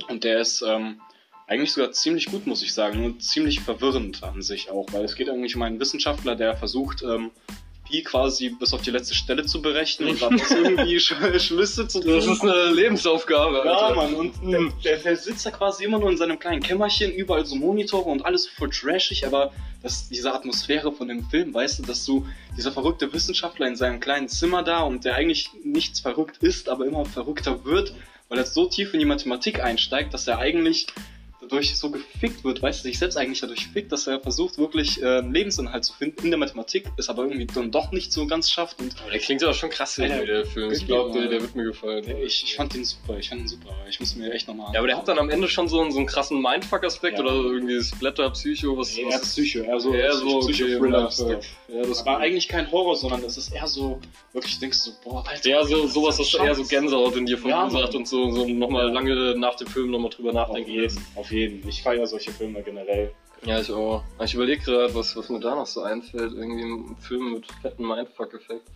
Und 0.08 0.24
der 0.24 0.40
ist 0.40 0.62
ähm, 0.62 1.00
eigentlich 1.46 1.72
sogar 1.72 1.92
ziemlich 1.92 2.26
gut, 2.26 2.46
muss 2.46 2.62
ich 2.62 2.74
sagen. 2.74 3.00
Nur 3.00 3.18
ziemlich 3.18 3.60
verwirrend 3.60 4.22
an 4.22 4.42
sich 4.42 4.70
auch, 4.70 4.86
weil 4.92 5.04
es 5.04 5.14
geht 5.14 5.30
eigentlich 5.30 5.56
um 5.56 5.62
einen 5.62 5.80
Wissenschaftler, 5.80 6.36
der 6.36 6.56
versucht, 6.56 7.02
ähm, 7.02 7.30
Pi 7.90 8.02
quasi 8.02 8.50
bis 8.50 8.72
auf 8.72 8.82
die 8.82 8.90
letzte 8.90 9.14
Stelle 9.14 9.44
zu 9.44 9.60
berechnen 9.60 10.10
und 10.10 10.22
daraus 10.22 10.50
irgendwie 10.50 11.00
Sch 11.00 11.14
Schlüsse 11.38 11.88
zu 11.88 12.00
Das 12.00 12.26
ist 12.26 12.42
eine 12.42 12.70
Lebensaufgabe, 12.70 13.62
ja, 13.64 13.72
Alter. 13.72 13.96
Mann, 13.96 14.14
und 14.14 14.34
der, 14.42 14.60
der, 14.84 14.96
der 14.98 15.16
sitzt 15.16 15.44
da 15.44 15.50
quasi 15.50 15.84
immer 15.84 15.98
nur 15.98 16.10
in 16.10 16.16
seinem 16.16 16.38
kleinen 16.38 16.62
Kämmerchen, 16.62 17.12
überall 17.12 17.44
so 17.44 17.56
Monitore 17.56 18.08
und 18.08 18.24
alles 18.24 18.46
voll 18.46 18.70
trashig, 18.70 19.26
aber 19.26 19.52
das, 19.82 20.08
diese 20.08 20.32
Atmosphäre 20.32 20.92
von 20.92 21.08
dem 21.08 21.24
Film, 21.28 21.52
weißt 21.52 21.80
du, 21.80 21.82
dass 21.82 22.04
du, 22.04 22.26
dieser 22.56 22.72
verrückte 22.72 23.12
Wissenschaftler 23.12 23.66
in 23.66 23.76
seinem 23.76 24.00
kleinen 24.00 24.28
Zimmer 24.28 24.62
da 24.62 24.80
und 24.80 25.04
der 25.04 25.16
eigentlich 25.16 25.50
nichts 25.64 26.00
verrückt 26.00 26.38
ist, 26.38 26.68
aber 26.68 26.86
immer 26.86 27.04
verrückter 27.04 27.64
wird, 27.64 27.94
weil 28.28 28.38
er 28.38 28.46
so 28.46 28.66
tief 28.66 28.94
in 28.94 29.00
die 29.00 29.06
Mathematik 29.06 29.62
einsteigt, 29.62 30.14
dass 30.14 30.26
er 30.26 30.38
eigentlich 30.38 30.86
dadurch 31.50 31.76
so 31.78 31.90
gefickt 31.90 32.42
wird, 32.44 32.62
weißt 32.62 32.80
du, 32.80 32.88
sich 32.88 32.98
selbst 32.98 33.16
eigentlich 33.16 33.40
dadurch 33.40 33.66
fickt, 33.68 33.92
dass 33.92 34.06
er 34.06 34.20
versucht 34.20 34.58
wirklich 34.58 35.00
äh, 35.02 35.18
einen 35.18 35.32
Lebensinhalt 35.32 35.84
zu 35.84 35.92
finden 35.92 36.24
in 36.24 36.30
der 36.30 36.38
Mathematik, 36.38 36.86
es 36.96 37.08
aber 37.08 37.22
irgendwie 37.22 37.46
dann 37.46 37.70
doch 37.70 37.92
nicht 37.92 38.12
so 38.12 38.26
ganz 38.26 38.50
schafft 38.50 38.80
und 38.80 38.94
Aber 39.00 39.10
der 39.10 39.20
klingt 39.20 39.42
ja 39.42 39.50
auch 39.50 39.54
schon 39.54 39.70
krass, 39.70 39.94
der 39.96 40.44
Film. 40.46 40.72
Ich 40.72 40.86
glaube, 40.86 41.18
der, 41.18 41.28
der 41.28 41.40
wird 41.42 41.54
mir 41.54 41.64
gefallen. 41.64 42.04
ich, 42.24 42.42
ich 42.44 42.56
fand 42.56 42.74
den 42.74 42.84
super, 42.84 43.18
ich 43.18 43.28
fand 43.28 43.42
den 43.42 43.48
super, 43.48 43.74
ich 43.88 44.00
muss 44.00 44.16
mir 44.16 44.32
echt 44.32 44.48
nochmal... 44.48 44.72
Ja, 44.72 44.80
aber 44.80 44.88
der 44.88 44.96
hat 44.96 45.06
dann 45.08 45.18
am 45.18 45.30
Ende 45.30 45.48
schon 45.48 45.68
so 45.68 45.80
einen, 45.80 45.92
so 45.92 45.98
einen 45.98 46.06
krassen 46.06 46.40
Mindfuck-Aspekt 46.42 47.18
Ja. 47.18 47.24
oder 47.24 47.34
irgendwie 47.34 47.80
Splatter, 47.82 48.30
Psycho, 48.30 48.76
was, 48.76 48.96
eher 48.96 49.08
was 49.08 49.22
Psycho, 49.22 49.60
eher 49.60 49.80
so, 49.80 49.94
eher 49.94 50.12
so 50.14 50.36
okay, 50.38 50.52
Psycho-Thriller. 50.52 51.00
Mindfuck. 51.02 51.40
Ja, 51.68 51.78
das 51.82 52.00
das 52.00 52.06
war 52.06 52.18
eigentlich 52.18 52.48
kein 52.48 52.70
Horror, 52.72 52.96
sondern 52.96 53.22
das 53.22 53.36
ist 53.36 53.52
eher 53.54 53.66
so, 53.66 54.00
wirklich 54.32 54.58
denkst 54.58 54.78
du 54.84 54.90
so, 54.90 54.96
boah, 55.04 55.24
Alter. 55.28 55.48
Ja, 55.48 55.64
so, 55.64 55.86
sowas, 55.86 56.18
was 56.18 56.32
eher 56.34 56.54
so. 56.54 56.64
Gänsehaut 56.64 57.14
in 57.16 57.26
dir 57.26 57.36
Ja, 57.36 57.68
verursacht 57.68 57.92
Mann. 57.92 57.96
und 57.96 58.08
so, 58.08 58.30
so 58.30 58.46
nochmal 58.48 58.90
lange 58.90 59.34
nach 59.36 59.54
dem 59.56 59.66
Film 59.66 59.90
nochmal 59.90 60.10
drüber 60.10 60.30
Auf 60.30 60.34
nachdenken 60.34 60.72
lässt. 60.80 60.96
jeden, 60.98 61.16
auf 61.16 61.30
jeden. 61.30 61.39
Ich 61.46 61.82
feiere 61.82 62.06
solche 62.06 62.30
Filme 62.32 62.62
generell. 62.62 63.12
Ja, 63.44 63.60
ich 63.60 63.70
auch. 63.72 64.04
Ich 64.22 64.34
überlege 64.34 64.62
gerade, 64.62 64.94
was, 64.94 65.16
was 65.16 65.28
mir 65.30 65.40
da 65.40 65.54
noch 65.54 65.66
so 65.66 65.82
einfällt. 65.82 66.32
Irgendwie 66.34 66.62
ein 66.62 66.96
Film 67.00 67.32
mit 67.34 67.46
fetten 67.62 67.86
Mindfuck-Effekt. 67.86 68.68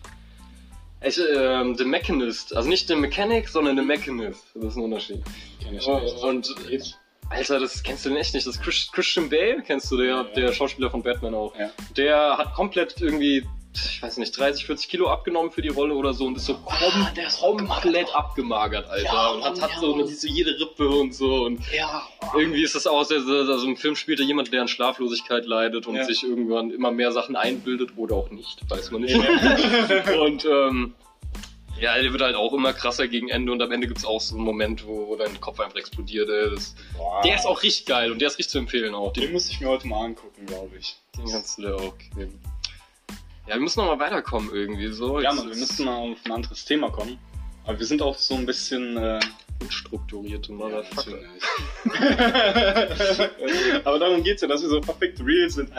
Ich, 1.05 1.19
ähm, 1.37 1.75
The 1.77 1.85
Mechanist. 1.85 2.55
Also 2.55 2.67
nicht 2.69 2.87
The 2.87 2.95
Mechanic, 2.95 3.47
sondern 3.47 3.77
The 3.77 3.83
Mechanist. 3.83 4.43
Das 4.55 4.63
ist 4.71 4.75
ein 4.77 4.83
Unterschied. 4.83 5.21
Kenn 5.63 5.75
ich 5.75 5.85
Oh, 5.87 5.99
nicht. 5.99 6.17
und 6.23 6.55
Geht's? 6.67 6.95
Alter, 7.29 7.59
das 7.59 7.81
kennst 7.83 8.05
du 8.05 8.15
echt 8.15 8.33
nicht. 8.33 8.45
Das 8.47 8.55
ist 8.55 8.61
Chris- 8.63 8.89
Christian 8.91 9.29
Bale, 9.29 9.61
kennst 9.65 9.91
du, 9.91 9.97
der, 9.97 10.07
Ja. 10.07 10.23
der 10.23 10.51
Schauspieler 10.53 10.89
von 10.89 11.01
Batman 11.03 11.33
auch. 11.35 11.53
Ja. 11.59 11.69
Der 11.97 12.37
hat 12.37 12.53
komplett 12.53 12.99
irgendwie, 13.01 13.45
ich 13.77 14.01
weiß 14.01 14.17
nicht, 14.17 14.37
30, 14.37 14.65
40 14.65 14.89
Kilo 14.89 15.09
abgenommen 15.09 15.51
für 15.51 15.61
die 15.61 15.69
Rolle 15.69 15.95
oder 15.95 16.13
so 16.13 16.25
und 16.25 16.37
ist 16.37 16.45
so 16.45 16.57
Ah, 16.67 17.09
der 17.15 17.27
ist 17.27 17.39
komplett 17.39 18.13
abgemagert, 18.15 18.87
Alter. 18.89 19.03
Ja, 19.05 19.27
und 19.29 19.43
hat, 19.43 19.61
hat 19.61 19.71
so, 19.79 19.97
ja. 19.99 20.05
so 20.07 20.27
jede 20.27 20.59
Rippe 20.59 20.87
und 20.89 21.13
so 21.13 21.45
und 21.45 21.59
Ja. 21.73 22.03
irgendwie 22.35 22.63
ist 22.63 22.75
das 22.75 22.87
auch 22.87 23.03
sehr, 23.03 23.17
also 23.19 23.65
im 23.67 23.77
Film 23.77 23.95
spielt 23.95 24.19
er 24.19 24.25
jemand, 24.25 24.51
der 24.53 24.61
an 24.61 24.67
Schlaflosigkeit 24.67 25.45
leidet 25.45 25.87
und 25.87 25.95
Ja. 25.95 26.03
sich 26.05 26.23
irgendwann 26.23 26.71
immer 26.71 26.91
mehr 26.91 27.11
Sachen 27.11 27.35
einbildet 27.35 27.91
oder 27.97 28.15
auch 28.15 28.29
nicht, 28.29 28.59
weiß 28.69 28.91
man 28.91 29.01
nicht. 29.01 29.15
und 30.19 30.45
ähm, 30.45 30.93
ja, 31.79 32.01
der 32.01 32.09
wird 32.13 32.21
halt 32.21 32.35
auch 32.37 32.53
immer 32.53 32.71
krasser 32.71 33.05
gegen 33.09 33.27
Ende 33.27 33.51
und 33.51 33.61
am 33.61 33.69
Ende 33.69 33.87
gibt's 33.87 34.05
auch 34.05 34.21
so 34.21 34.35
einen 34.35 34.45
Moment, 34.45 34.87
wo, 34.87 35.07
wo 35.09 35.15
dein 35.17 35.41
Kopf 35.41 35.59
einfach 35.59 35.75
explodiert. 35.75 36.29
Ey. 36.29 36.49
Das, 36.55 36.73
Boah. 36.97 37.21
der 37.21 37.35
ist 37.35 37.45
auch 37.45 37.61
richtig 37.63 37.85
geil 37.85 38.13
und 38.13 38.19
der 38.19 38.29
ist 38.29 38.37
richtig 38.37 38.51
zu 38.53 38.59
empfehlen 38.59 38.95
auch. 38.95 39.11
Den, 39.11 39.23
Den 39.23 39.33
muss 39.33 39.49
ich 39.49 39.59
mir 39.59 39.67
heute 39.67 39.85
mal 39.87 40.05
angucken, 40.05 40.45
glaube 40.45 40.71
ich. 40.79 40.95
den 41.17 41.25
kannst 41.29 41.57
du 41.57 41.63
dir 41.63 41.75
auch 41.75 41.93
geben. 42.15 42.39
Ja, 43.47 43.55
wir 43.55 43.61
müssen 43.61 43.79
noch 43.79 43.95
mal 43.95 43.99
weiterkommen 44.03 44.49
irgendwie 44.53 44.87
so. 44.91 45.19
Ja, 45.19 45.31
Mann, 45.33 45.45
wir 45.45 45.51
ist 45.53 45.59
müssten 45.59 45.85
mal 45.85 45.95
auf 45.95 46.17
ein 46.25 46.31
anderes 46.31 46.65
Thema 46.65 46.89
kommen. 46.89 47.19
Aber 47.65 47.77
wir 47.79 47.85
sind 47.85 48.01
auch 48.01 48.15
so 48.17 48.35
ein 48.35 48.45
bisschen. 48.45 48.97
Äh, 48.97 49.19
unstrukturierte 49.61 50.51
ja, 50.51 50.57
Motherfucker. 50.57 51.11
natürlich. 51.85 52.15
Aber 53.85 53.99
darum 53.99 54.21
geht's 54.23 54.41
ja, 54.41 54.47
dass 54.49 54.61
wir 54.61 54.67
so 54.69 54.81
perfekt 54.81 55.19
real 55.23 55.49
sind. 55.49 55.71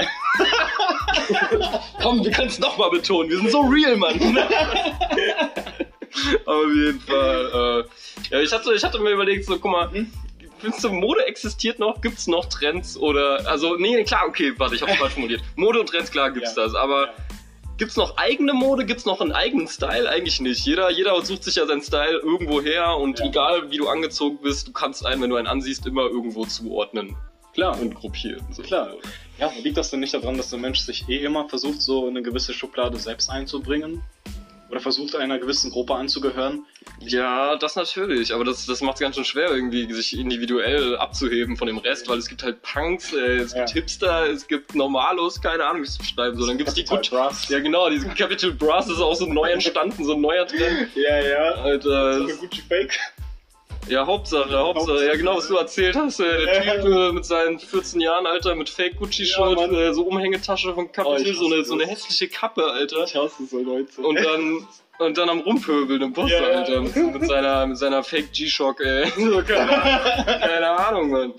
Komm, 2.02 2.24
wir 2.24 2.30
können 2.30 2.48
es 2.48 2.58
nochmal 2.58 2.90
betonen. 2.90 3.28
Wir 3.30 3.36
sind 3.36 3.50
so 3.50 3.60
real, 3.60 3.96
Mann. 3.96 4.18
Auf 6.46 6.64
jeden 6.74 7.00
Fall. 7.00 7.84
Äh, 7.84 8.34
ja, 8.34 8.40
ich, 8.40 8.50
hatte, 8.52 8.72
ich 8.74 8.82
hatte 8.82 8.98
mir 8.98 9.10
überlegt, 9.10 9.44
so, 9.44 9.58
guck 9.58 9.70
mal, 9.70 9.90
Hm? 9.92 10.10
findest 10.58 10.82
du, 10.84 10.88
Mode 10.90 11.26
existiert 11.26 11.78
noch? 11.78 12.00
Gibt's 12.00 12.26
noch 12.26 12.46
Trends? 12.46 12.96
Oder, 12.96 13.46
also, 13.46 13.76
nee, 13.76 14.02
klar, 14.04 14.24
okay, 14.26 14.54
warte, 14.56 14.74
ich 14.76 14.82
hab's 14.82 14.96
falsch 14.96 15.12
formuliert. 15.12 15.42
Mode 15.56 15.80
und 15.80 15.88
Trends, 15.90 16.10
klar 16.10 16.30
gibt's 16.30 16.56
Ja. 16.56 16.62
das, 16.64 16.74
aber 16.74 17.10
gibt's 17.76 17.96
noch 17.96 18.16
eigene 18.16 18.52
Mode? 18.54 18.84
Gibt's 18.86 19.04
noch 19.04 19.20
einen 19.20 19.32
eigenen 19.32 19.68
Style? 19.68 20.08
Eigentlich 20.08 20.40
nicht. 20.40 20.64
Jeder, 20.66 20.90
jeder 20.90 21.20
sucht 21.24 21.44
sich 21.44 21.56
ja 21.56 21.66
seinen 21.66 21.82
Style 21.82 22.18
irgendwo 22.22 22.60
her 22.62 22.96
und 22.96 23.18
Ja. 23.18 23.26
egal 23.26 23.70
wie 23.70 23.76
du 23.78 23.88
angezogen 23.88 24.38
bist, 24.42 24.68
du 24.68 24.72
kannst 24.72 25.04
einen, 25.04 25.22
wenn 25.22 25.30
du 25.30 25.36
einen 25.36 25.46
ansiehst, 25.48 25.86
immer 25.86 26.02
irgendwo 26.02 26.44
zuordnen 26.44 27.16
Klar, 27.54 27.80
und 27.80 27.94
gruppieren. 27.94 28.44
So. 28.52 28.62
klar. 28.62 28.90
Ja, 29.38 29.50
liegt 29.62 29.76
das 29.76 29.90
denn 29.90 30.00
nicht 30.00 30.12
daran, 30.14 30.36
dass 30.36 30.50
der 30.50 30.58
Mensch 30.58 30.80
sich 30.80 31.08
eh 31.08 31.24
immer 31.24 31.48
versucht, 31.48 31.80
so 31.82 32.02
in 32.08 32.10
eine 32.16 32.22
gewisse 32.22 32.52
Schublade 32.52 32.98
selbst 32.98 33.30
einzubringen? 33.30 34.02
Oder 34.76 34.82
versucht, 34.82 35.16
einer 35.16 35.38
gewissen 35.38 35.70
Gruppe 35.70 35.94
anzugehören? 35.94 36.66
Ja, 37.00 37.56
das 37.56 37.76
natürlich, 37.76 38.34
aber 38.34 38.44
das, 38.44 38.66
das 38.66 38.82
macht 38.82 38.96
es 38.96 39.00
ganz 39.00 39.16
schön 39.16 39.24
schwer, 39.24 39.50
irgendwie 39.50 39.90
sich 39.90 40.18
individuell 40.18 40.96
abzuheben 40.98 41.56
von 41.56 41.66
dem 41.66 41.78
Rest, 41.78 42.10
weil 42.10 42.18
es 42.18 42.28
gibt 42.28 42.42
halt 42.42 42.60
Punks, 42.60 43.14
äh, 43.14 43.36
es 43.38 43.54
gibt 43.54 43.68
Ja. 43.70 43.74
Hipster, 43.74 44.26
es 44.30 44.46
gibt 44.46 44.74
Normalos, 44.74 45.40
keine 45.40 45.64
Ahnung, 45.64 45.80
wie 45.80 45.84
ich 45.84 45.92
es 45.92 45.98
beschreiben 45.98 46.36
soll. 46.36 46.48
Dann 46.48 46.58
gibt's 46.58 46.74
die 46.74 46.84
Capital 46.84 47.18
gut. 47.20 47.30
Brass. 47.30 47.48
Ja, 47.48 47.58
genau, 47.60 47.88
diese 47.88 48.06
Capital 48.10 48.50
Brass 48.52 48.86
ist 48.90 49.00
auch 49.00 49.14
so 49.14 49.24
neu 49.24 49.48
entstanden, 49.50 50.04
so 50.04 50.12
ein 50.12 50.20
neuer 50.20 50.46
Trend. 50.46 50.88
Ja, 50.94 51.20
ja. 51.20 51.52
Alter, 51.54 52.18
So 52.18 52.24
eine 52.24 52.34
Gucci 52.34 52.60
Fake. 52.68 52.98
Ja, 53.88 54.06
Hauptsache, 54.06 54.56
Hauptsache, 54.58 55.06
ja, 55.06 55.16
genau, 55.16 55.36
was 55.36 55.48
du 55.48 55.56
erzählt 55.56 55.96
hast, 55.96 56.20
äh, 56.20 56.24
der 56.44 56.64
Ja. 56.64 56.74
Typ 56.82 56.84
äh, 56.92 57.12
mit 57.12 57.24
seinen 57.24 57.58
14 57.58 58.00
Jahren, 58.00 58.26
Alter, 58.26 58.54
mit 58.54 58.68
Fake 58.68 58.96
Gucci-Shirt, 58.98 59.58
Ja, 59.58 59.66
äh, 59.70 59.94
so 59.94 60.02
Umhängetasche 60.04 60.74
von 60.74 60.90
Capital, 60.90 61.22
Oh, 61.28 61.32
so, 61.32 61.46
eine, 61.52 61.64
so 61.64 61.74
eine 61.74 61.86
hässliche 61.86 62.28
Kappe, 62.28 62.64
Alter. 62.64 63.04
Ich 63.04 63.14
hasse 63.14 63.46
so 63.46 63.58
Leute. 63.60 64.00
Und 64.02 64.16
dann, 64.16 64.66
und 64.98 65.18
dann 65.18 65.28
am 65.28 65.40
Rumpöbeln 65.40 66.02
im 66.02 66.12
Bus, 66.12 66.30
Ja. 66.30 66.38
Alter. 66.42 66.80
Mit, 66.82 66.96
mit 66.96 67.26
seiner, 67.26 67.66
mit 67.66 67.78
seiner 67.78 68.02
Fake 68.02 68.32
G-Shock, 68.32 68.80
ey. 68.80 69.06
So, 69.16 69.42
keine, 69.42 69.70
keine 70.40 70.68
Ahnung, 70.70 71.10
Mann. 71.10 71.32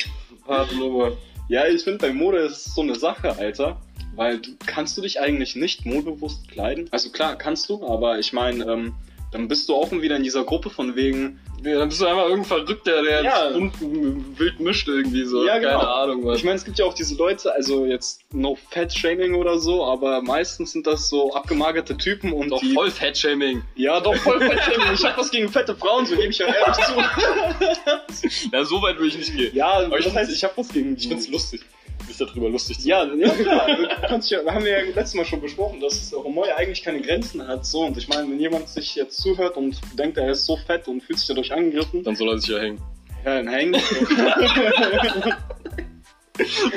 Harte 0.48 0.76
Nummer. 0.78 1.12
Ja, 1.50 1.66
ich 1.68 1.84
finde, 1.84 2.00
bei 2.00 2.14
Mode 2.14 2.40
ist 2.40 2.68
es 2.68 2.76
so 2.76 2.82
eine 2.82 2.96
Sache, 2.96 3.38
Alter. 3.38 3.82
Weil 4.16 4.40
du, 4.40 4.52
kannst 4.66 4.98
du 4.98 5.02
dich 5.02 5.20
eigentlich 5.20 5.56
nicht 5.56 5.86
modebewusst 5.86 6.48
kleiden? 6.50 6.88
Also 6.92 7.10
klar, 7.12 7.36
kannst 7.36 7.70
du, 7.70 7.86
aber 7.88 8.18
ich 8.18 8.34
meine, 8.34 8.64
ähm, 8.66 8.96
dann 9.32 9.48
bist 9.48 9.70
du 9.70 9.76
auch 9.76 9.92
wieder 9.92 10.16
in 10.16 10.24
dieser 10.24 10.44
Gruppe 10.44 10.70
von 10.70 10.96
wegen. 10.96 11.40
Ja, 11.64 11.80
dann 11.80 11.90
bist 11.90 12.00
du 12.02 12.06
einfach 12.06 12.24
irgendein 12.24 12.46
Verrückter, 12.46 13.02
der 13.02 13.24
Ja. 13.24 13.48
unten 13.50 14.38
wild 14.38 14.60
mischt 14.60 14.88
irgendwie 14.88 15.26
so. 15.26 15.46
Ja, 15.46 15.58
genau. 15.58 15.80
Keine 15.80 15.90
Ahnung, 15.92 16.24
Mann. 16.24 16.36
Ich 16.36 16.44
meine, 16.44 16.56
es 16.56 16.64
gibt 16.66 16.78
ja 16.80 16.86
auch 16.86 16.94
diese 16.94 17.16
Leute, 17.16 17.54
also 17.54 17.86
jetzt 17.86 18.22
no 18.32 18.58
fat 18.70 18.94
shaming 18.94 19.34
oder 19.36 19.58
so, 19.58 19.84
aber 19.86 20.22
meistens 20.22 20.72
sind 20.74 20.86
das 20.86 21.10
so 21.10 21.34
abgemagerte 21.34 21.98
Typen 21.98 22.32
und 22.32 22.50
doch 22.50 22.60
die. 22.62 22.74
voll 22.74 22.92
Fat-Shaming. 22.92 23.64
Ja, 23.76 24.00
doch 24.00 24.16
voll 24.18 24.40
fat 24.40 24.64
shaming. 24.64 24.94
Ich 24.94 25.04
hab 25.04 25.18
was 25.18 25.32
gegen 25.32 25.50
fette 25.50 25.76
Frauen, 25.76 26.06
so 26.06 26.16
gebe 26.16 26.28
ich 26.30 26.38
ja 26.38 26.46
ehrlich 26.48 26.76
zu. 26.78 26.94
Ja, 28.52 28.64
so 28.64 28.82
weit 28.82 29.00
will 29.00 29.08
ich 29.08 29.18
nicht 29.18 29.36
gehen. 29.36 29.56
Ja, 29.56 29.68
Aber 29.86 30.00
ich 30.00 30.06
das 30.06 30.16
heißt, 30.16 30.32
ich 30.32 30.44
hab 30.44 30.58
was 30.58 30.70
gegen. 30.70 30.96
Ich 30.98 31.08
find's 31.08 31.28
lustig, 31.28 31.62
sich 32.18 32.28
darüber 32.28 32.50
lustig 32.50 32.80
zu 32.80 32.88
Ja, 32.88 33.06
ja 33.06 33.30
klar. 33.30 33.68
Du 33.68 34.08
kannst 34.08 34.30
ja, 34.32 34.40
haben 34.46 34.66
wir 34.66 34.72
ja 34.72 34.80
letztes 34.94 35.14
Mal 35.16 35.26
schon 35.26 35.42
besprochen, 35.42 35.80
dass 35.80 36.12
Humor 36.12 36.48
ja 36.48 36.56
eigentlich 36.56 36.84
keine 36.84 37.02
Grenzen 37.02 37.48
hat. 37.48 37.66
So, 37.66 37.82
und 37.86 37.98
ich 37.98 38.08
meine, 38.08 38.30
wenn 38.30 38.40
jemand 38.40 38.68
sich 38.70 38.96
jetzt 38.96 39.18
zuhört 39.22 39.58
und 39.58 39.80
denkt, 39.98 40.18
er 40.18 40.32
ist 40.32 40.46
so 40.46 40.58
fett 40.58 40.88
und 40.88 41.02
fühlt 41.02 41.20
sich 41.20 41.28
dadurch 41.28 41.54
angegriffen, 41.54 42.04
Dann 42.04 42.16
soll 42.16 42.30
er 42.30 42.40
sich 42.40 42.50
ja 42.50 42.60
hängen. 42.60 42.82
ja, 43.26 43.36
dann 43.38 43.48
hängen. 43.48 43.76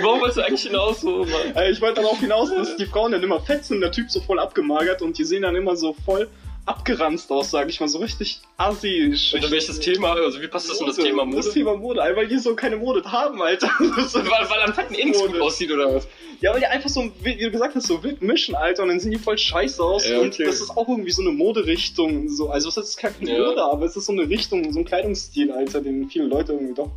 Warum 0.00 0.20
wolltest 0.20 0.38
du 0.38 0.42
eigentlich 0.42 0.62
hinaus 0.62 1.00
so, 1.02 1.24
Mann? 1.24 1.54
Äh, 1.54 1.70
ich 1.70 1.80
wollte 1.82 2.00
darauf 2.00 2.18
hinaus, 2.18 2.48
dass 2.54 2.76
die 2.76 2.86
Frauen 2.86 3.12
dann 3.12 3.22
immer 3.22 3.40
fett 3.40 3.64
sind, 3.64 3.80
der 3.82 3.92
Typ 3.92 4.10
so 4.10 4.20
voll 4.20 4.38
abgemagert 4.38 5.02
und 5.02 5.18
die 5.18 5.24
sehen 5.24 5.42
dann 5.42 5.54
immer 5.54 5.76
so 5.76 5.92
voll 5.92 6.28
abgeranzt 6.70 7.30
aus, 7.32 7.50
sag 7.50 7.68
ich 7.68 7.80
mal, 7.80 7.88
so 7.88 7.98
richtig 7.98 8.40
assi. 8.56 9.06
Und 9.34 9.50
welches 9.50 9.80
Thema, 9.80 10.12
also 10.12 10.40
wie 10.40 10.46
passt 10.46 10.70
das 10.70 10.80
in 10.80 10.86
das 10.86 10.96
Thema 10.96 11.24
Mode? 11.24 11.38
Das 11.38 11.50
Thema 11.52 11.76
Mode, 11.76 12.00
weil 12.14 12.28
die 12.28 12.38
so 12.38 12.54
keine 12.54 12.76
Mode 12.76 13.02
haben, 13.10 13.42
Alter. 13.42 13.70
Das 13.96 14.14
Weil, 14.14 14.24
weil 14.24 14.60
am 14.64 14.72
fetten 14.72 14.94
eh 14.94 15.04
nichts 15.04 15.20
gut 15.20 15.40
aussieht, 15.40 15.72
oder 15.72 15.92
was? 15.94 16.06
Ja, 16.40 16.52
weil 16.52 16.60
die 16.60 16.66
einfach 16.66 16.88
so, 16.88 17.10
wie 17.22 17.36
du 17.36 17.50
gesagt 17.50 17.74
hast, 17.74 17.88
so 17.88 18.02
wild 18.04 18.22
mischen, 18.22 18.54
Alter, 18.54 18.84
und 18.84 18.90
dann 18.90 19.00
sehen 19.00 19.10
die 19.10 19.18
voll 19.18 19.36
scheiße 19.36 19.82
aus. 19.82 20.08
Ja, 20.08 20.20
Und 20.20 20.34
okay. 20.34 20.44
das 20.44 20.60
ist 20.60 20.70
auch 20.70 20.88
irgendwie 20.88 21.10
so 21.10 21.22
eine 21.22 21.32
Moderichtung. 21.32 22.28
So. 22.28 22.50
Also 22.50 22.68
es 22.68 22.76
ist 22.76 22.96
keine 22.96 23.14
Ja. 23.20 23.46
Mode, 23.46 23.62
aber 23.62 23.84
es 23.84 23.96
ist 23.96 24.06
so 24.06 24.12
eine 24.12 24.28
Richtung, 24.28 24.72
so 24.72 24.78
ein 24.78 24.84
Kleidungsstil, 24.84 25.50
Alter, 25.50 25.80
den 25.80 26.08
viele 26.08 26.26
Leute 26.26 26.52
irgendwie 26.52 26.74
doch 26.74 26.90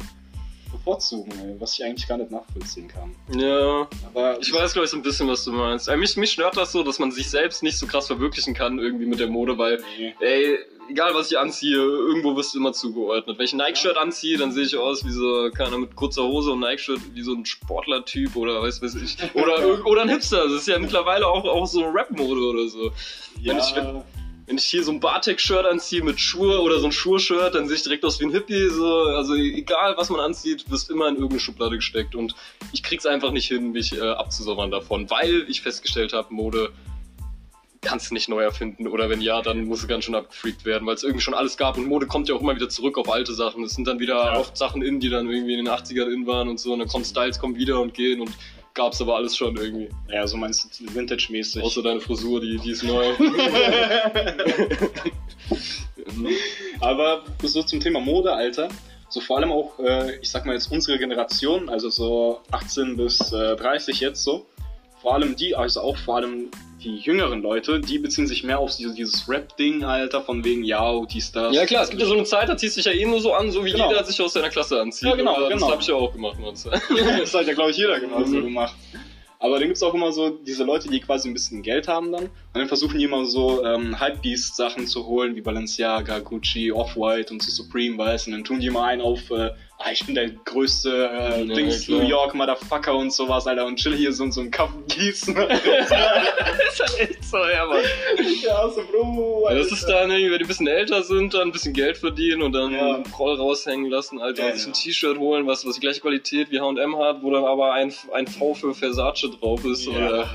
bevorzugen, 0.74 1.32
ey, 1.40 1.56
was 1.60 1.74
ich 1.80 1.86
eigentlich 1.86 2.08
gar 2.08 2.18
nicht 2.18 2.32
nachvollziehen 2.32 2.90
kann. 2.90 3.16
Ja. 3.40 3.88
Aber 4.14 4.38
Ich 4.42 4.52
weiß, 4.54 4.74
glaube 4.74 4.84
ich, 4.86 4.92
so 4.92 4.98
ein 4.98 5.04
bisschen, 5.04 5.28
was 5.30 5.46
du 5.46 5.52
meinst. 5.54 5.88
Äh, 5.88 5.96
mich, 5.96 6.18
mich 6.18 6.32
stört 6.32 6.58
das 6.58 6.72
so, 6.74 6.84
dass 6.84 7.00
man 7.00 7.12
sich 7.12 7.30
selbst 7.30 7.64
nicht 7.64 7.78
so 7.78 7.88
krass 7.88 8.08
verwirklichen 8.08 8.54
kann 8.54 8.80
irgendwie 8.80 9.06
mit 9.06 9.20
der 9.20 9.28
Mode, 9.28 9.58
weil, 9.58 9.82
Nee. 9.98 10.14
ey, 10.20 10.58
egal 10.90 11.14
was 11.16 11.32
ich 11.32 11.38
anziehe, 11.40 11.78
irgendwo 11.78 12.36
wirst 12.36 12.54
du 12.54 12.60
immer 12.60 12.74
zugeordnet. 12.74 13.38
Wenn 13.38 13.46
ich 13.46 13.54
ein 13.54 13.58
Nike-Shirt 13.58 13.96
anziehe, 13.98 14.38
dann 14.38 14.52
sehe 14.52 14.64
ich 14.66 14.76
aus 14.76 15.06
wie 15.06 15.12
so, 15.12 15.50
keine 15.56 15.70
Ahnung, 15.70 15.82
mit 15.82 15.96
kurzer 15.96 16.24
Hose 16.24 16.52
und 16.52 16.60
Nike-Shirt, 16.60 17.00
wie 17.14 17.22
so 17.22 17.34
ein 17.34 17.46
Sportler-Typ 17.46 18.36
oder 18.36 18.62
weiß 18.62 18.82
weiß 18.82 18.96
ich. 18.96 19.18
Oder, 19.34 19.86
oder 19.86 20.02
ein 20.02 20.10
Hipster. 20.10 20.44
Das 20.44 20.54
ist 20.54 20.68
ja 20.68 20.78
mittlerweile 20.80 21.28
auch, 21.28 21.46
auch 21.46 21.66
so 21.66 21.84
Rap-Mode 21.86 22.42
oder 22.42 22.68
so. 22.68 22.92
Wenn 23.42 23.58
ich- 23.60 23.76
wenn- 23.76 24.02
Wenn 24.46 24.58
ich 24.58 24.66
hier 24.66 24.84
so 24.84 24.92
ein 24.92 25.00
Bartek-Shirt 25.00 25.66
anziehe 25.66 26.04
mit 26.04 26.20
Schuhe 26.20 26.60
oder 26.62 26.80
so 26.80 26.88
ein 26.88 26.92
Schuhe-Shirt, 26.92 27.56
dann 27.56 27.68
sehe 27.68 27.78
ich 27.78 27.84
direkt 27.84 28.04
aus 28.04 28.20
wie 28.20 28.26
ein 28.26 28.32
Hippie. 28.32 28.68
So. 28.70 29.04
Also 29.04 29.36
egal, 29.36 29.96
was 29.96 30.10
man 30.10 30.20
anzieht, 30.20 30.70
wirst 30.70 30.90
immer 30.90 31.08
in 31.08 31.16
irgendeine 31.16 31.40
Schublade 31.40 31.78
gesteckt. 31.78 32.14
Und 32.14 32.36
ich 32.74 32.84
krieg's 32.84 33.06
einfach 33.06 33.32
nicht 33.32 33.48
hin, 33.48 33.72
mich 33.72 33.94
äh, 33.98 34.02
abzusondern 34.02 34.70
davon, 34.70 35.10
weil 35.10 35.46
ich 35.48 35.62
festgestellt 35.62 36.12
habe, 36.12 36.34
Mode 36.34 36.74
kannst 37.82 38.10
du 38.10 38.14
nicht 38.14 38.28
neu 38.28 38.42
erfinden. 38.42 38.88
Oder 38.88 39.10
wenn 39.10 39.22
ja, 39.22 39.42
dann 39.42 39.66
muss 39.66 39.82
es 39.82 39.88
ganz 39.88 40.06
schön 40.06 40.16
abgefreakt 40.16 40.66
werden, 40.66 40.86
weil 40.86 40.96
es 40.96 41.04
irgendwie 41.04 41.22
schon 41.22 41.34
alles 41.34 41.56
gab. 41.58 41.78
Und 41.78 41.88
Mode 41.88 42.08
kommt 42.08 42.28
ja 42.28 42.36
auch 42.36 42.42
immer 42.42 42.56
wieder 42.56 42.70
zurück 42.70 42.98
auf 42.98 43.10
alte 43.10 43.34
Sachen. 43.34 43.64
Es 43.64 43.76
sind 43.76 43.88
dann 43.88 44.00
wieder 44.00 44.16
Ja. 44.16 44.38
oft 44.38 44.58
Sachen 44.58 44.82
in, 44.82 45.00
die 45.00 45.10
dann 45.10 45.30
irgendwie 45.30 45.54
in 45.54 45.66
den 45.66 45.74
80ern 45.74 46.12
in 46.12 46.28
waren 46.28 46.50
und 46.50 46.60
so. 46.60 46.74
Und 46.74 46.80
dann 46.80 46.88
kommen 46.88 47.06
Styles, 47.06 47.40
kommen 47.40 47.56
wieder 47.56 47.80
und 47.80 47.94
gehen 47.94 48.20
und 48.22 48.32
gab's 48.74 49.02
aber 49.02 49.16
alles 49.16 49.36
schon 49.36 49.56
irgendwie. 49.56 49.90
ja, 50.10 50.26
so 50.28 50.38
meinst 50.38 50.80
du 50.80 50.94
Vintage-mäßig. 50.94 51.62
Außer 51.64 51.84
deine 51.84 52.00
Frisur, 52.00 52.42
die, 52.42 52.58
die 52.58 52.72
ist 52.72 52.84
neu. 52.84 53.14
Aber 56.82 57.24
so 57.42 57.64
zum 57.64 57.80
Thema 57.80 58.00
Mode, 58.00 58.34
Alter. 58.34 58.68
so 59.10 59.22
vor 59.22 59.38
allem 59.38 59.52
auch, 59.52 59.80
äh, 59.80 60.18
ich 60.18 60.30
sag 60.30 60.46
mal 60.46 60.54
jetzt 60.54 60.72
unsere 60.72 60.98
Generation, 60.98 61.70
also 61.70 61.90
so 61.90 62.42
18 62.52 62.98
bis 62.98 63.32
äh, 63.32 63.56
30 63.56 64.00
jetzt 64.00 64.24
so, 64.24 64.46
vor 65.04 65.14
allem 65.14 65.36
die, 65.36 65.56
also 65.56 65.82
auch 65.82 65.98
vor 65.98 66.16
allem 66.16 66.50
die 66.84 66.96
jüngeren 66.98 67.42
Leute, 67.42 67.80
die 67.80 68.00
beziehen 68.00 68.26
sich 68.26 68.44
mehr 68.44 68.58
auf 68.60 68.76
dieses, 68.76 69.30
Rap-Ding, 69.30 69.84
Alter, 69.84 70.22
von 70.22 70.44
wegen, 70.44 70.64
ja, 70.64 71.00
dies, 71.06 71.32
das. 71.32 71.56
Ja 71.56 71.66
klar, 71.66 71.84
es 71.84 71.90
gibt 71.92 72.02
ja 72.02 72.08
so 72.08 72.14
eine 72.14 72.24
Zeit, 72.24 72.50
da 72.50 72.58
ziehst 72.58 72.76
du 72.76 72.82
dich 72.82 72.86
ja 72.86 72.92
eh 73.00 73.06
nur 73.06 73.22
so 73.22 73.34
an, 73.34 73.52
so 73.52 73.64
wie 73.64 73.72
Genau. 73.72 73.90
jeder 73.90 74.04
sich 74.04 74.20
aus 74.22 74.34
seiner 74.34 74.50
Klasse 74.50 74.82
anzieht. 74.82 75.08
Ja, 75.10 75.16
genau, 75.16 75.38
Oder 75.38 75.50
genau. 75.50 75.60
Das 75.62 75.72
habe 75.72 75.82
ich 75.82 75.88
ja 75.88 75.96
auch 75.96 76.12
gemacht, 76.12 76.40
Mann. 76.40 76.54
das 77.20 77.34
hat 77.34 77.48
ja, 77.48 77.54
glaube 77.54 77.72
ich, 77.72 77.78
jeder 77.78 78.00
genauso 78.00 78.36
Mhm. 78.36 78.44
gemacht. 78.46 78.76
Aber 79.40 79.60
dann 79.60 79.68
gibt's 79.68 79.84
auch 79.84 79.94
immer 79.94 80.14
so 80.14 80.30
diese 80.30 80.64
Leute, 80.64 80.88
die 80.90 81.02
quasi 81.02 81.30
ein 81.30 81.34
bisschen 81.34 81.62
Geld 81.64 81.90
haben 81.90 82.14
dann. 82.14 82.24
Und 82.24 82.32
dann 82.54 82.68
versuchen 82.70 82.98
die 82.98 83.04
immer 83.04 83.26
so 83.26 83.62
ähm, 83.66 84.00
Hypebeast-Sachen 84.00 84.88
zu 84.88 85.06
holen, 85.06 85.36
wie 85.36 85.42
Balenciaga, 85.42 86.20
Gucci, 86.20 86.72
Off-White 86.72 87.34
und 87.34 87.44
so 87.44 87.52
Supreme, 87.52 87.98
weißt 87.98 88.28
du. 88.28 88.32
Und 88.32 88.38
dann 88.38 88.44
tun 88.46 88.62
die 88.62 88.68
immer 88.68 88.84
einen 88.86 89.02
auf, 89.02 89.30
äh, 89.32 89.52
ah, 89.84 89.92
ich 89.92 90.06
bin 90.06 90.16
der 90.16 90.30
größte 90.30 90.90
äh, 91.12 91.40
Ja, 91.46 91.56
Dings 91.56 91.86
klar. 91.86 92.00
New 92.02 92.08
York 92.08 92.34
Motherfucker 92.34 92.96
und 92.96 93.12
sowas, 93.12 93.46
Alter. 93.48 93.66
Und 93.66 93.78
chill 93.78 93.96
hier 93.96 94.12
so 94.14 94.24
in 94.24 94.32
so 94.32 94.42
einem 94.42 94.52
Kaff 94.52 94.70
gießen. 94.88 95.36
das 95.36 95.60
ist 95.62 96.80
halt 96.80 97.00
echt 97.00 97.24
so, 97.26 97.38
ja, 97.38 97.66
Mann. 97.66 97.82
ja, 98.44 98.70
so, 98.70 98.82
Bro, 98.92 99.48
Ja, 99.50 99.56
das 99.56 99.72
ist 99.72 99.86
dann, 99.86 100.10
irgendwie, 100.12 100.32
wenn 100.32 100.38
die 100.40 100.46
ein 100.46 100.48
bisschen 100.48 100.68
älter 100.68 101.04
sind, 101.04 101.34
dann 101.34 101.50
ein 101.50 101.52
bisschen 101.52 101.74
Geld 101.74 101.98
verdienen 101.98 102.42
und 102.42 102.54
dann 102.54 102.74
Ja. 102.74 102.96
einen 102.96 103.04
Proll 103.04 103.36
raushängen 103.36 103.90
lassen, 103.90 104.22
Alter, 104.22 104.44
Ja, 104.44 104.50
und 104.52 104.58
sich 104.58 104.68
ein 104.68 104.74
T-Shirt 104.74 105.18
holen, 105.18 105.46
was, 105.48 105.66
was 105.66 105.76
die 105.76 105.82
gleiche 105.82 106.02
Qualität 106.02 106.52
wie 106.52 106.60
H&M 106.60 106.98
hat, 106.98 107.22
wo 107.22 107.32
dann 107.32 107.46
aber 107.46 107.74
ein, 107.74 107.94
ein 108.14 108.28
V 108.28 108.54
für 108.54 108.74
Versace 108.74 109.30
drauf 109.40 109.64
ist, 109.66 109.88
oder 109.88 110.30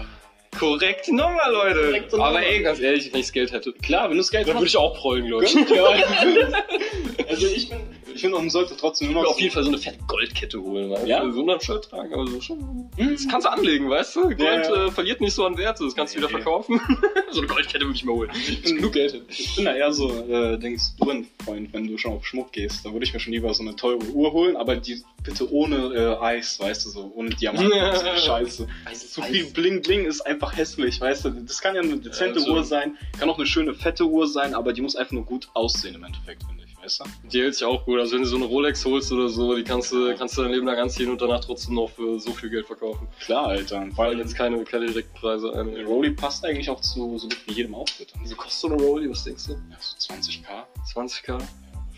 korrekt 0.59 1.09
Nummer, 1.09 1.51
Leute. 1.51 1.81
Korrekte 1.83 2.17
Nummer. 2.17 2.29
Aber 2.29 2.43
ey, 2.43 2.63
ganz 2.63 2.81
ehrlich, 2.81 3.13
wenn 3.13 3.21
ich 3.21 3.27
das 3.27 3.33
Geld 3.33 3.53
hätte, 3.53 3.73
Klar, 3.73 4.05
wenn 4.05 4.13
du 4.13 4.19
das 4.19 4.31
Geld 4.31 4.49
dann 4.49 4.57
würde 4.57 4.67
ich 4.67 4.77
auch 4.77 4.95
prollen, 4.97 5.27
glaube 5.27 5.45
ich. 5.45 5.55
Also 7.29 7.47
ich 7.47 7.69
bin, 7.69 7.79
ich 8.19 8.23
finde, 8.23 8.37
man 8.37 8.51
sollte 8.51 8.77
trotzdem 8.77 9.07
Ich 9.07 9.11
immer 9.13 9.21
würde 9.21 9.31
auf 9.31 9.41
jeden 9.41 9.55
Fall 9.55 9.63
so 9.63 9.69
eine 9.69 9.79
fette 9.79 9.99
Goldkette 10.09 10.61
holen, 10.61 10.91
weißt 10.91 11.07
Ja? 11.07 11.31
So 11.31 11.49
ein 11.49 11.61
Shirt 11.61 11.89
tragen, 11.89 12.13
aber 12.13 12.27
so 12.27 12.41
schon. 12.41 12.91
Hm. 12.97 13.13
Das 13.13 13.29
kannst 13.29 13.47
du 13.47 13.51
anlegen, 13.53 13.89
weißt 13.89 14.17
du? 14.17 14.23
Gold 14.23 14.41
Ja. 14.41 14.87
Äh, 14.87 14.91
verliert 14.91 15.21
nicht 15.21 15.33
so 15.35 15.45
an 15.47 15.57
Werte, 15.57 15.85
das 15.85 15.95
kannst 15.95 16.15
du 16.15 16.19
wieder 16.19 16.29
verkaufen. 16.29 16.81
so 17.31 17.39
eine 17.39 17.47
Goldkette 17.47 17.85
würde 17.85 17.95
ich 17.97 18.05
mir 18.05 18.13
holen. 18.13 18.31
Ich 18.35 18.63
bin- 18.63 18.77
genug 18.77 18.93
Geld. 18.93 19.23
Ich 19.29 19.55
bin 19.55 19.65
da 19.67 19.75
eher 19.75 19.93
so, 19.93 20.11
äh, 20.11 20.59
denkst 20.59 20.83
du 20.99 21.11
ein 21.11 21.27
Freund, 21.45 21.73
wenn 21.73 21.87
du 21.87 21.97
schon 21.97 22.13
auf 22.13 22.27
Schmuck 22.27 22.51
gehst, 22.53 22.85
dann 22.85 22.93
würde 22.93 23.07
ich 23.07 23.13
mir 23.15 23.21
schon 23.21 23.33
lieber 23.33 23.55
so 23.55 23.63
eine 23.63 23.77
teure 23.77 23.99
Uhr 24.13 24.33
holen, 24.33 24.57
aber 24.57 24.75
die 24.77 25.01
bitte 25.23 25.51
ohne 25.53 25.77
äh, 25.95 26.23
Eis, 26.25 26.59
weißt 26.59 26.87
du, 26.87 26.91
so 26.91 27.13
ohne 27.15 27.31
Diamanten. 27.31 27.69
Ja. 27.79 27.95
so 27.95 28.07
Scheiße. 28.17 28.67
Zu 29.11 29.23
viel 29.23 29.45
Bling 29.53 29.83
Bling 29.83 30.05
ist 30.07 30.21
einfach 30.23 30.57
hässlich, 30.57 31.01
weißt 31.01 31.27
du. 31.27 31.31
Das 31.31 31.61
kann 31.61 31.75
ja 31.77 31.83
eine 31.83 31.97
dezente 31.99 32.41
Ja, 32.41 32.45
so. 32.45 32.53
Uhr 32.53 32.65
sein, 32.65 32.97
kann 33.19 33.31
auch 33.31 33.37
eine 33.39 33.47
schöne 33.47 33.75
fette 33.75 34.05
Uhr 34.05 34.27
sein, 34.27 34.55
aber 34.55 34.73
die 34.73 34.81
muss 34.83 34.97
einfach 34.97 35.13
nur 35.13 35.25
gut 35.25 35.49
aussehen 35.55 35.95
im 35.95 36.03
Endeffekt, 36.05 36.43
finde 36.45 36.65
ich, 36.67 36.68
weißt 36.89 37.01
du. 37.01 37.29
Die 37.29 37.43
hält 37.43 37.55
sich 37.55 37.65
auch 37.65 37.85
gut. 37.85 37.99
Also 38.01 38.15
wenn 38.15 38.23
du 38.23 38.29
so 38.29 38.37
eine 38.37 38.47
Rolex 38.47 38.85
holst 38.85 39.13
oder 39.13 39.29
so, 39.29 39.55
die 39.55 39.63
kannst 39.65 39.93
du, 39.93 40.15
kannst 40.17 40.37
du 40.39 40.43
dein 40.43 40.53
Leben 40.53 40.67
lang 40.67 40.79
anziehen 40.79 41.11
und 41.11 41.21
danach 41.21 41.41
trotzdem 41.41 41.75
noch 41.75 41.91
für 41.91 42.19
so 42.19 42.33
viel 42.33 42.49
Geld 42.51 42.67
verkaufen. 42.67 43.07
Klar, 43.21 43.49
Alter. 43.49 43.87
Vor 43.89 43.99
Weil 43.99 44.09
allem 44.11 44.19
jetzt 44.21 44.35
keine, 44.35 44.63
keine 44.65 44.87
direkten 44.87 45.15
Preise 45.19 45.53
ein. 45.55 45.75
der 45.75 45.85
Rolli 45.85 46.11
passt 46.11 46.45
eigentlich 46.45 46.71
auch 46.71 46.81
zu 46.81 47.19
so 47.19 47.29
gut 47.29 47.39
wie 47.47 47.53
jedem 47.53 47.75
Outfit. 47.75 48.13
Wieso 48.21 48.37
kostet 48.37 48.61
so 48.61 48.69
eine 48.69 48.83
Rolli? 48.83 49.11
Was 49.11 49.25
denkst 49.25 49.47
du? 49.47 49.53
Ja, 49.53 49.77
so 49.81 50.15
20k. 50.15 50.47
20k? 50.95 51.29
Ja, 51.29 51.39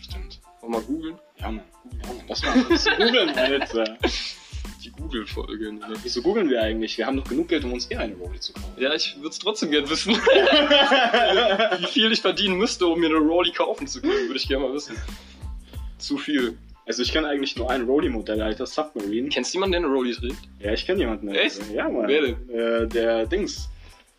stimmt. 0.01 0.39
Wollen 0.61 0.73
wir 0.73 0.79
mal 0.79 0.85
googeln? 0.85 1.19
Ja, 1.39 1.51
Mann. 1.51 1.63
Ja, 1.91 2.07
Mann. 2.07 2.23
Lass 2.27 2.41
mal 2.43 2.63
kurz 2.65 2.85
googeln, 2.97 3.29
Alter. 3.29 3.97
Die 4.83 4.91
Google-Folge. 4.91 5.73
Ne? 5.73 5.81
Wieso 6.01 6.21
googeln 6.21 6.49
wir 6.49 6.61
eigentlich? 6.61 6.97
Wir 6.97 7.05
haben 7.05 7.17
doch 7.17 7.23
genug 7.27 7.47
Geld, 7.49 7.63
um 7.63 7.73
uns 7.73 7.89
eh 7.91 7.95
eine 7.97 8.15
Rolli 8.15 8.39
zu 8.39 8.51
kaufen. 8.53 8.73
Ja, 8.77 8.93
ich 8.93 9.15
würde 9.17 9.29
es 9.29 9.39
trotzdem 9.39 9.69
gern 9.71 9.87
wissen. 9.89 10.13
Wie 11.79 11.85
viel 11.85 12.11
ich 12.11 12.21
verdienen 12.21 12.57
müsste, 12.57 12.87
um 12.87 12.99
mir 12.99 13.07
eine 13.09 13.17
Rolli 13.19 13.51
kaufen 13.51 13.85
zu 13.87 14.01
können, 14.01 14.27
würde 14.27 14.37
ich 14.37 14.47
gerne 14.47 14.65
mal 14.65 14.73
wissen. 14.73 14.95
Zu 15.99 16.17
viel. 16.17 16.57
Also 16.87 17.03
ich 17.03 17.11
kenne 17.11 17.27
eigentlich 17.27 17.55
nur 17.55 17.69
ein 17.69 17.83
Rolli-Modell, 17.83 18.41
Alter, 18.41 18.65
Submarine. 18.65 19.29
Kennst 19.29 19.53
du 19.53 19.57
jemanden, 19.57 19.73
der 19.73 19.81
eine 19.81 19.89
Rolli 19.93 20.13
trägt? 20.13 20.37
Ja, 20.59 20.73
ich 20.73 20.85
kenne 20.85 20.99
jemanden. 20.99 21.27
Echt? 21.29 21.59
Ja, 21.71 21.87
Mann. 21.87 22.07
Wer 22.07 22.21
denn? 22.21 22.49
Äh, 22.49 22.87
der 22.87 23.27
Dings. 23.27 23.69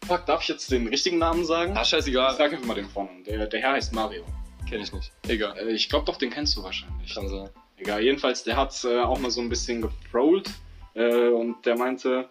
Fuck, 0.06 0.26
darf 0.26 0.42
ich 0.42 0.48
jetzt 0.48 0.70
den 0.70 0.86
richtigen 0.88 1.18
Namen 1.18 1.44
sagen? 1.44 1.76
Ah, 1.76 1.82
Ich 1.82 1.88
scheißegal. 1.88 2.34
sag 2.36 2.52
einfach 2.52 2.64
mal 2.66 2.74
den 2.74 2.88
Vornamen. 2.88 3.24
Der, 3.24 3.46
der 3.46 3.60
Herr 3.60 3.72
heißt 3.72 3.92
Mario. 3.92 4.24
Kenn 4.68 4.80
ich 4.80 4.92
nicht. 4.92 5.12
Egal. 5.28 5.56
Äh, 5.58 5.72
ich 5.72 5.88
glaube 5.88 6.06
doch, 6.06 6.16
den 6.16 6.30
kennst 6.30 6.56
du 6.56 6.62
wahrscheinlich. 6.62 7.12
Kann 7.14 7.28
sein. 7.28 7.48
Egal, 7.82 8.00
jedenfalls, 8.00 8.44
der 8.44 8.56
hat 8.56 8.84
äh, 8.84 9.00
auch 9.00 9.18
mal 9.18 9.32
so 9.32 9.40
ein 9.40 9.48
bisschen 9.48 9.82
getrollt 9.82 10.48
äh, 10.94 11.26
und 11.30 11.66
der 11.66 11.76
meinte, 11.76 12.28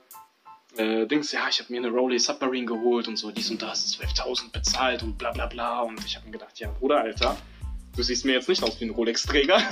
äh, 0.78 1.06
Dings, 1.06 1.34
ja, 1.34 1.42
ich 1.50 1.60
habe 1.60 1.74
mir 1.74 1.82
eine 1.82 1.90
Rolli 1.90 2.20
Submarine 2.20 2.66
geholt 2.66 3.10
und 3.10 3.18
so, 3.18 3.32
dies 3.32 3.52
und 3.52 3.62
das, 3.62 4.00
12.000 4.00 4.54
bezahlt 4.54 5.04
und 5.04 5.18
bla 5.18 5.32
bla 5.32 5.48
bla 5.48 5.82
und 5.82 6.06
ich 6.06 6.16
habe 6.16 6.26
mir 6.28 6.32
gedacht, 6.32 6.58
ja, 6.58 6.70
Bruder, 6.80 7.02
Alter, 7.02 7.36
du 7.96 8.04
siehst 8.04 8.26
mir 8.26 8.34
jetzt 8.34 8.50
nicht 8.50 8.64
aus 8.64 8.80
wie 8.80 8.86
ein 8.86 8.92
Rolex-Träger. 8.92 9.58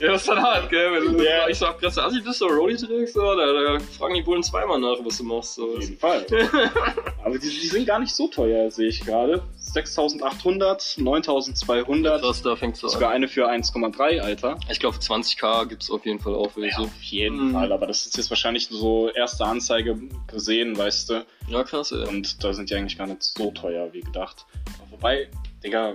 Ja, 0.00 0.08
das 0.12 0.22
ist 0.22 0.28
dann 0.28 0.42
hart, 0.42 0.70
gell? 0.70 0.92
Wenn 0.92 1.16
du 1.16 1.24
Ja. 1.24 1.48
ich 1.48 1.58
sag, 1.58 1.78
krass, 1.80 1.98
Assi 1.98 2.20
bist 2.20 2.40
du 2.40 2.46
Rolli 2.46 2.76
trägst, 2.76 3.14
so, 3.14 3.20
da, 3.34 3.52
da 3.52 3.78
fragen 3.98 4.14
die 4.14 4.22
Bullen 4.22 4.42
zweimal 4.42 4.78
nach, 4.80 4.96
was 5.04 5.18
du 5.18 5.24
machst. 5.24 5.54
So. 5.56 5.74
Auf 5.76 5.80
jeden 5.82 5.98
Fall. 5.98 6.24
Aber 7.24 7.38
die, 7.38 7.48
die 7.48 7.66
sind 7.66 7.86
gar 7.86 7.98
nicht 7.98 8.14
so 8.14 8.28
teuer, 8.28 8.70
sehe 8.70 8.88
ich 8.88 9.00
gerade. 9.00 9.42
6.800, 9.72 10.98
9.200, 10.98 12.18
Krass, 12.20 12.42
da 12.42 12.56
fängt's 12.56 12.80
so 12.80 12.88
sogar 12.88 13.10
an. 13.10 13.16
eine 13.16 13.28
für 13.28 13.48
1,3, 13.50 14.20
Alter. 14.20 14.58
Ich 14.70 14.80
glaube, 14.80 14.96
20k 14.98 15.66
gibt's 15.66 15.90
auf 15.90 16.04
jeden 16.06 16.18
Fall 16.18 16.34
auch 16.34 16.50
welche. 16.56 16.80
auf 16.80 17.02
jeden 17.02 17.48
Mhm. 17.48 17.52
Fall, 17.52 17.72
aber 17.72 17.86
das 17.86 18.06
ist 18.06 18.16
jetzt 18.16 18.30
wahrscheinlich 18.30 18.68
so 18.68 19.10
erste 19.10 19.44
Anzeige 19.44 19.98
gesehen, 20.26 20.76
weißt 20.76 21.10
du. 21.10 21.24
Ja, 21.48 21.62
krass, 21.64 21.92
ey. 21.92 22.06
Und 22.08 22.42
da 22.42 22.52
sind 22.52 22.70
die 22.70 22.74
eigentlich 22.74 22.98
gar 22.98 23.06
nicht 23.06 23.22
so 23.22 23.50
teuer 23.52 23.92
wie 23.92 24.00
gedacht. 24.00 24.46
Aber 24.80 24.90
wobei, 24.92 25.28
Digga, 25.62 25.94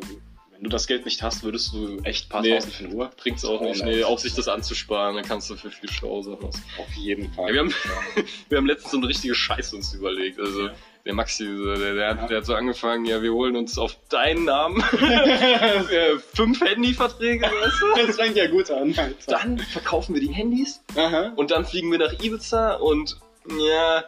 du 0.65 0.69
das 0.69 0.87
Geld 0.87 1.05
nicht 1.05 1.23
hast, 1.23 1.43
würdest 1.43 1.73
du 1.73 1.99
echt 2.03 2.29
paar 2.29 2.41
Nee. 2.41 2.55
tausend 2.55 2.73
für 2.73 2.83
eine 2.85 2.93
Uhr. 2.93 3.11
Bringt's 3.17 3.45
auch 3.45 3.61
nicht. 3.61 3.81
Oh, 3.81 3.85
Nee, 3.85 3.95
nein. 3.95 4.03
auch 4.03 4.19
sich 4.19 4.33
das 4.33 4.47
anzusparen, 4.47 5.15
dann 5.15 5.25
kannst 5.25 5.49
du 5.49 5.55
für 5.55 5.71
viel 5.71 5.89
schlauer 5.89 6.23
Sachen 6.23 6.43
aus. 6.45 6.55
Auf 6.77 6.93
jeden 6.95 7.31
Fall. 7.33 7.47
Ja, 7.47 7.53
wir, 7.53 7.59
haben, 7.61 7.73
wir 8.49 8.57
haben 8.57 8.65
letztens 8.67 8.91
so 8.91 8.97
eine 8.97 9.07
richtige 9.07 9.33
Scheiße 9.35 9.75
uns 9.75 9.93
überlegt. 9.93 10.39
Also, 10.39 10.69
der 11.05 11.13
Maxi, 11.13 11.45
so, 11.45 11.75
der, 11.75 11.93
der, 11.93 12.09
hat, 12.09 12.29
der 12.31 12.37
hat 12.37 12.45
so 12.45 12.55
angefangen, 12.55 13.05
ja, 13.05 13.21
wir 13.21 13.31
holen 13.31 13.55
uns 13.55 13.77
auf 13.77 13.95
deinen 14.09 14.45
Namen 14.45 14.81
fünf 16.33 16.61
Handyverträge, 16.61 17.45
weißt 17.45 17.81
du? 17.81 18.07
das 18.07 18.15
fängt 18.15 18.35
ja 18.35 18.47
gut 18.47 18.71
an. 18.71 18.95
Dann 19.27 19.59
verkaufen 19.59 20.15
wir 20.15 20.21
die 20.21 20.33
Handys 20.33 20.81
Aha. 20.95 21.31
und 21.35 21.51
dann 21.51 21.65
fliegen 21.65 21.91
wir 21.91 21.99
nach 21.99 22.13
Ibiza 22.13 22.73
und 22.75 23.17
ja, 23.49 24.03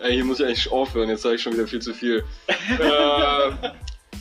ja 0.00 0.06
hier 0.08 0.24
muss 0.24 0.38
ich 0.38 0.46
eigentlich 0.46 0.70
aufhören, 0.70 1.08
jetzt 1.08 1.22
sage 1.22 1.34
ich 1.34 1.42
schon 1.42 1.54
wieder 1.54 1.66
viel 1.66 1.82
zu 1.82 1.92
viel. 1.94 2.24
äh, 2.46 3.50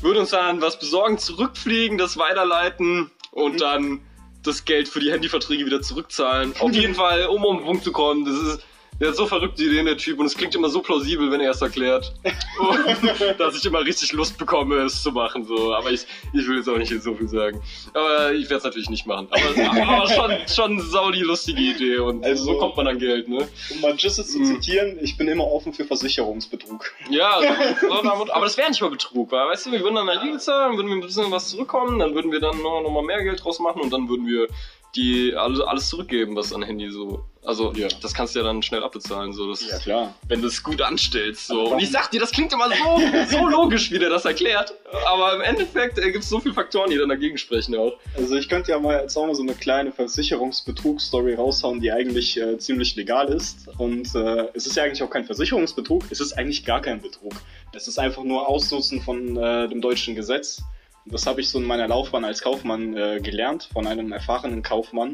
würde 0.02 0.20
uns 0.20 0.30
dann 0.32 0.62
was 0.62 0.80
besorgen, 0.80 1.18
zurückfliegen, 1.18 1.98
das 1.98 2.18
weiterleiten 2.18 3.12
und 3.32 3.62
dann 3.62 4.02
das 4.44 4.66
Geld 4.66 4.88
für 4.88 5.00
die 5.00 5.12
Handyverträge 5.12 5.66
wieder 5.66 5.82
zurückzahlen. 5.82 6.54
Auf 6.60 6.72
jeden 6.74 6.96
Fall, 6.96 7.26
um 7.28 7.44
um 7.44 7.58
den 7.58 7.66
Punkt 7.66 7.84
zu 7.84 7.92
kommen, 7.92 8.26
das 8.26 8.36
ist 8.36 8.64
der 9.00 9.10
hat 9.10 9.16
so 9.16 9.26
verrückte 9.26 9.64
Ideen, 9.64 9.86
der 9.86 9.98
Typ, 9.98 10.20
und 10.20 10.26
es 10.26 10.36
klingt 10.38 10.56
immer 10.56 10.70
so 10.70 10.82
plausibel, 10.82 11.30
wenn 11.32 11.42
er 11.42 11.52
es 11.52 11.62
erklärt. 11.62 12.14
Und, 12.60 13.40
dass 13.40 13.58
ich 13.58 13.66
immer 13.66 13.82
richtig 13.82 14.12
Lust 14.14 14.38
bekomme, 14.38 14.78
es 14.78 15.04
zu 15.04 15.12
machen. 15.12 15.44
So. 15.46 15.74
Aber 15.74 15.92
ich, 15.92 16.06
ich 16.34 16.48
will 16.48 16.58
jetzt 16.58 16.70
auch 16.70 16.78
nicht 16.78 16.94
so 17.02 17.14
viel 17.14 17.28
sagen. 17.28 17.62
Aber 17.94 18.32
ich 18.34 18.44
werde 18.46 18.56
es 18.56 18.64
natürlich 18.64 18.90
nicht 18.90 19.06
machen. 19.06 19.28
Aber, 19.32 19.82
aber 19.98 20.08
schon, 20.08 20.32
schon 20.48 20.82
sau 20.82 21.12
die 21.12 21.22
lustige 21.24 21.60
Idee. 21.62 21.98
Und 21.98 22.24
Also- 22.24 22.46
so 22.46 22.58
kommt 22.58 22.78
man 22.78 22.88
an 22.88 23.00
Geld, 23.00 23.28
ne? 23.28 23.48
Um 23.72 23.82
mal 23.82 23.96
Jisse 23.96 24.26
zu 24.26 24.40
Mhm. 24.40 24.46
zitieren, 24.62 24.98
ich 25.02 25.18
bin 25.18 25.28
immer 25.28 25.46
offen 25.46 25.74
für 25.74 25.84
Versicherungsbetrug. 25.86 26.92
Ja, 27.10 27.40
so, 27.82 27.92
aber 28.32 28.46
das 28.46 28.58
wäre 28.58 28.70
nicht 28.70 28.82
mal 28.82 28.90
Betrug, 28.90 29.32
weil, 29.32 29.48
weißt 29.48 29.66
du, 29.66 29.72
wir 29.72 29.82
würden 29.82 29.96
dann 29.96 30.06
nach 30.06 30.24
Ibiza, 30.24 30.68
dann 30.68 30.78
würden 30.78 30.88
wir 30.90 30.96
ein 30.96 31.02
bisschen 31.02 31.30
was 31.32 31.50
zurückkommen, 31.50 32.00
dann 32.00 32.16
würden 32.16 32.32
wir 32.32 32.40
dann 32.40 32.62
noch, 32.62 32.82
noch 32.82 32.92
mal 32.92 33.04
mehr 33.04 33.24
Geld 33.24 33.44
draus 33.44 33.60
machen 33.60 33.82
und 33.82 33.92
dann 33.92 34.08
würden 34.10 34.26
wir 34.28 34.48
die 34.96 35.34
alles, 35.36 35.60
alles 35.60 35.90
zurückgeben, 35.90 36.36
was 36.36 36.54
an 36.54 36.64
Handy 36.64 36.90
so. 36.90 37.26
Also, 37.46 37.74
Ja. 37.74 37.88
das 38.02 38.14
kannst 38.14 38.36
du 38.36 38.40
ja 38.40 38.46
dann 38.46 38.62
schnell 38.64 38.84
abbezahlen, 38.84 39.34
so. 39.34 39.48
Das, 39.50 39.62
klar. 39.82 40.14
wenn 40.28 40.42
du 40.42 40.48
es 40.48 40.64
gut 40.64 40.82
anstellst. 40.82 41.48
So. 41.48 41.74
Und 41.74 41.80
ich 41.80 41.92
sag 41.92 42.10
dir, 42.12 42.20
das 42.20 42.32
klingt 42.32 42.52
immer 42.54 42.70
so, 42.70 43.02
so 43.38 43.48
logisch, 43.48 43.92
wie 43.92 44.00
der 44.00 44.10
das 44.10 44.26
erklärt. 44.26 44.74
Aber 45.06 45.36
im 45.36 45.42
Endeffekt 45.42 45.98
äh, 46.00 46.12
gibt 46.12 46.24
es 46.24 46.30
so 46.30 46.40
viele 46.40 46.54
Faktoren, 46.54 46.90
die 46.90 46.98
dann 46.98 47.10
dagegen 47.10 47.38
sprechen 47.38 47.76
auch. 47.76 47.94
Also 48.18 48.36
ich 48.36 48.50
könnte 48.50 48.72
ja 48.72 48.80
mal 48.80 49.02
jetzt 49.02 49.16
auch 49.18 49.26
mal 49.28 49.36
so 49.36 49.44
eine 49.44 49.54
kleine 49.54 49.92
Versicherungsbetrug-Story 49.92 51.36
raushauen, 51.36 51.80
die 51.82 51.92
eigentlich 51.92 52.40
äh, 52.40 52.58
ziemlich 52.58 52.96
legal 52.96 53.28
ist. 53.30 53.68
Und 53.78 54.14
äh, 54.16 54.48
es 54.54 54.68
ist 54.68 54.76
ja 54.76 54.84
eigentlich 54.84 55.04
auch 55.04 55.10
kein 55.10 55.26
Versicherungsbetrug, 55.26 56.04
es 56.10 56.20
ist 56.20 56.34
eigentlich 56.38 56.66
gar 56.66 56.82
kein 56.82 57.02
Betrug. 57.02 57.34
Es 57.74 57.88
ist 57.88 58.00
einfach 58.00 58.24
nur 58.24 58.48
Ausnutzen 58.48 59.02
von 59.02 59.36
äh, 59.38 59.68
dem 59.68 59.82
deutschen 59.82 60.16
Gesetz. 60.16 60.62
Und 61.06 61.14
das 61.14 61.28
habe 61.28 61.42
ich 61.42 61.50
so 61.50 61.60
in 61.60 61.66
meiner 61.66 61.88
Laufbahn 61.88 62.26
als 62.26 62.42
Kaufmann 62.42 62.96
äh, 62.98 63.20
gelernt 63.22 63.70
von 63.74 63.86
einem 63.86 64.12
erfahrenen 64.12 64.64
Kaufmann, 64.64 65.12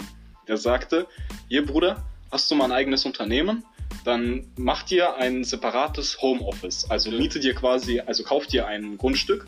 der 0.48 0.58
sagte, 0.58 1.06
hier 1.50 1.66
Bruder, 1.66 2.04
hast 2.32 2.50
du 2.50 2.56
mal 2.56 2.66
ein 2.66 2.72
eigenes 2.72 3.06
Unternehmen? 3.06 3.64
Dann 4.06 4.48
mach 4.56 4.84
dir 4.84 5.16
ein 5.16 5.44
separates 5.44 6.22
Homeoffice. 6.22 6.90
Also 6.90 7.12
miete 7.12 7.40
dir 7.40 7.54
quasi, 7.54 8.00
also 8.00 8.24
kauf 8.24 8.48
dir 8.48 8.66
ein 8.68 8.98
Grundstück 8.98 9.46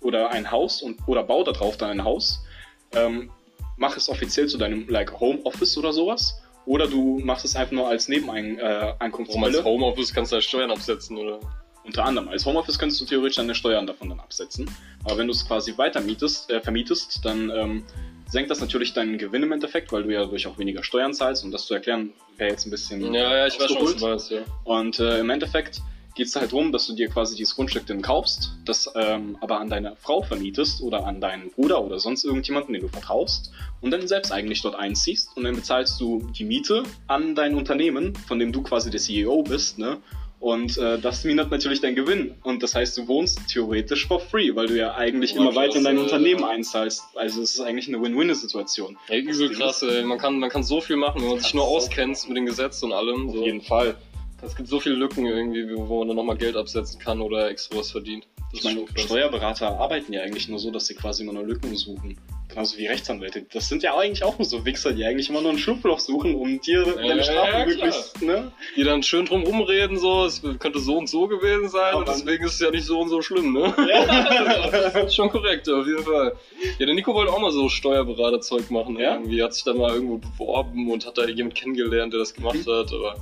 oder 0.00 0.30
ein 0.30 0.50
Haus 0.50 0.82
und 0.82 1.06
oder 1.06 1.22
bau 1.22 1.42
da 1.44 1.52
drauf 1.52 1.76
dann 1.76 1.90
ein 1.90 2.04
Haus. 2.04 2.44
Ähm, 2.92 3.30
mach 3.76 3.96
es 3.96 4.08
offiziell 4.08 4.46
zu 4.46 4.58
deinem 4.58 4.88
like 4.88 5.18
Homeoffice 5.18 5.76
oder 5.78 5.92
sowas. 5.92 6.40
Oder 6.66 6.86
du 6.86 7.18
machst 7.24 7.44
es 7.44 7.56
einfach 7.56 7.72
nur 7.72 7.88
als 7.88 8.08
Warum 8.08 8.28
als 8.30 8.58
Nebeneinkunftsquelle. 8.58 9.64
Homeoffice 9.64 10.12
kannst 10.12 10.30
du 10.30 10.36
da 10.36 10.42
Steuern 10.42 10.70
absetzen, 10.70 11.16
oder? 11.16 11.40
Unter 11.84 12.04
anderem. 12.04 12.28
Als 12.28 12.44
Homeoffice 12.44 12.78
kannst 12.78 13.00
du 13.00 13.06
theoretisch 13.06 13.36
deine 13.36 13.54
Steuern 13.54 13.86
davon 13.86 14.10
dann 14.10 14.20
absetzen. 14.20 14.70
Aber 15.04 15.16
wenn 15.16 15.26
du 15.26 15.32
es 15.32 15.46
quasi 15.46 15.76
weiter 15.78 16.00
mietest, 16.02 16.50
äh, 16.50 16.60
vermietest, 16.60 17.24
dann 17.24 17.50
ähm, 17.50 17.84
senkt 18.30 18.50
das 18.50 18.60
natürlich 18.60 18.92
deinen 18.92 19.18
Gewinn 19.18 19.42
im 19.42 19.52
Endeffekt, 19.52 19.92
weil 19.92 20.04
du 20.04 20.10
ja 20.10 20.24
durch 20.24 20.46
auch 20.46 20.58
weniger 20.58 20.82
Steuern 20.82 21.12
zahlst. 21.12 21.44
Und 21.44 21.50
das 21.50 21.66
zu 21.66 21.74
erklären, 21.74 22.12
wäre 22.36 22.50
jetzt 22.50 22.66
ein 22.66 22.70
bisschen. 22.70 23.12
Ja, 23.12 23.36
ja, 23.36 23.46
ich 23.46 23.60
weiß 23.60 23.70
schon, 23.70 23.82
was 23.82 23.96
du 23.96 24.06
meinst, 24.06 24.30
ja. 24.30 24.40
Und 24.64 24.98
äh, 25.00 25.20
im 25.20 25.30
Endeffekt 25.30 25.82
geht 26.14 26.26
es 26.26 26.36
halt 26.36 26.52
darum, 26.52 26.72
dass 26.72 26.86
du 26.86 26.94
dir 26.94 27.08
quasi 27.08 27.36
dieses 27.36 27.54
Grundstück 27.54 27.86
dann 27.86 28.02
kaufst, 28.02 28.52
das 28.64 28.90
ähm, 28.94 29.38
aber 29.40 29.60
an 29.60 29.68
deine 29.68 29.96
Frau 29.96 30.22
vermietest 30.22 30.82
oder 30.82 31.06
an 31.06 31.20
deinen 31.20 31.50
Bruder 31.50 31.82
oder 31.82 31.98
sonst 31.98 32.24
irgendjemanden, 32.24 32.72
den 32.72 32.82
du 32.82 32.88
vertraust 32.88 33.52
und 33.80 33.90
dann 33.90 34.06
selbst 34.08 34.32
eigentlich 34.32 34.60
dort 34.62 34.74
einziehst 34.74 35.36
und 35.36 35.44
dann 35.44 35.54
bezahlst 35.54 36.00
du 36.00 36.28
die 36.36 36.44
Miete 36.44 36.82
an 37.06 37.34
dein 37.34 37.54
Unternehmen, 37.54 38.14
von 38.14 38.38
dem 38.38 38.52
du 38.52 38.62
quasi 38.62 38.90
der 38.90 39.00
CEO 39.00 39.42
bist, 39.44 39.78
ne? 39.78 39.98
Und 40.40 40.78
äh, 40.78 40.98
das 40.98 41.22
mindert 41.24 41.50
natürlich 41.50 41.82
deinen 41.82 41.96
Gewinn. 41.96 42.34
Und 42.42 42.62
das 42.62 42.74
heißt, 42.74 42.96
du 42.96 43.06
wohnst 43.06 43.40
theoretisch 43.48 44.06
for 44.06 44.18
free, 44.20 44.54
weil 44.56 44.68
du 44.68 44.76
ja 44.78 44.94
eigentlich 44.94 45.34
Oh, 45.36 45.42
immer 45.42 45.54
weiter 45.54 45.76
in 45.76 45.84
dein 45.84 45.96
klasse. 45.96 46.14
Unternehmen 46.14 46.44
einzahlst. 46.44 47.02
Also 47.14 47.42
es 47.42 47.54
ist 47.54 47.60
eigentlich 47.60 47.88
eine 47.88 48.00
Win-Win-Situation. 48.02 48.96
Ey, 49.08 49.20
übel 49.20 49.50
krass, 49.50 49.82
ey. 49.82 50.02
Man 50.02 50.16
kann, 50.16 50.38
man 50.38 50.48
kann 50.48 50.62
so 50.62 50.80
viel 50.80 50.96
machen, 50.96 51.20
wenn 51.20 51.28
man 51.28 51.40
sich 51.40 51.52
nur 51.52 51.64
so 51.64 51.70
auskennt 51.76 52.26
mit 52.26 52.38
den 52.38 52.46
Gesetzen 52.46 52.86
und 52.86 52.92
allem. 52.94 53.28
Auf 53.28 53.34
So. 53.36 53.44
jeden 53.44 53.60
Fall. 53.60 53.96
Es 54.42 54.56
gibt 54.56 54.70
so 54.70 54.80
viele 54.80 54.94
Lücken 54.94 55.26
irgendwie, 55.26 55.68
wo 55.76 55.98
man 55.98 56.08
dann 56.08 56.16
nochmal 56.16 56.38
Geld 56.38 56.56
absetzen 56.56 56.98
kann 56.98 57.20
oder 57.20 57.50
extra 57.50 57.76
was 57.78 57.90
verdient. 57.90 58.26
Das 58.50 58.60
Ich 58.60 58.64
meine. 58.64 58.86
Steuerberater 58.96 59.78
arbeiten 59.78 60.14
ja 60.14 60.22
eigentlich 60.22 60.48
nur 60.48 60.58
so, 60.58 60.70
dass 60.70 60.86
sie 60.86 60.94
quasi 60.94 61.22
immer 61.22 61.34
nur 61.34 61.44
Lücken 61.44 61.76
suchen. 61.76 62.16
Genauso 62.50 62.76
wie 62.78 62.86
Rechtsanwälte. 62.86 63.46
Das 63.52 63.68
sind 63.68 63.82
ja 63.82 63.96
eigentlich 63.96 64.24
auch 64.24 64.36
nur 64.38 64.44
so 64.44 64.64
Wichser, 64.64 64.92
die 64.92 65.04
eigentlich 65.04 65.30
immer 65.30 65.40
nur 65.40 65.52
ein 65.52 65.58
Schlupfloch 65.58 66.00
suchen, 66.00 66.34
um 66.34 66.60
dir 66.60 66.84
deine 66.84 67.18
ja, 67.18 67.22
Strafe 67.22 67.50
klar. 67.50 67.66
möglichst, 67.66 68.22
ne? 68.22 68.50
Die 68.76 68.82
dann 68.84 69.02
schön 69.02 69.24
drum 69.24 69.42
rumreden, 69.44 69.98
so, 69.98 70.24
es 70.24 70.42
könnte 70.58 70.80
so 70.80 70.98
und 70.98 71.08
so 71.08 71.28
gewesen 71.28 71.68
sein 71.68 71.94
und 71.94 72.08
deswegen 72.08 72.44
ist 72.44 72.54
es 72.54 72.60
ja 72.60 72.70
nicht 72.70 72.84
so 72.84 73.00
und 73.00 73.08
so 73.08 73.22
schlimm, 73.22 73.52
ne? 73.52 73.72
Ja. 73.88 74.70
das 74.70 74.94
ist 74.96 75.14
schon 75.14 75.30
korrekt, 75.30 75.68
auf 75.68 75.86
jeden 75.86 76.02
Fall. 76.02 76.34
Ja, 76.78 76.86
der 76.86 76.94
Nico 76.94 77.14
wollte 77.14 77.32
auch 77.32 77.38
mal 77.40 77.52
so 77.52 77.68
Steuerberaterzeug 77.68 78.70
machen, 78.70 78.98
Ja? 78.98 79.14
irgendwie. 79.14 79.42
Hat 79.42 79.54
sich 79.54 79.64
da 79.64 79.72
mal 79.72 79.94
irgendwo 79.94 80.18
beworben 80.18 80.90
und 80.90 81.06
hat 81.06 81.18
da 81.18 81.26
jemand 81.26 81.54
kennengelernt, 81.54 82.12
der 82.12 82.20
das 82.20 82.34
gemacht 82.34 82.56
Mhm. 82.66 82.70
hat, 82.72 82.92
aber 82.92 83.14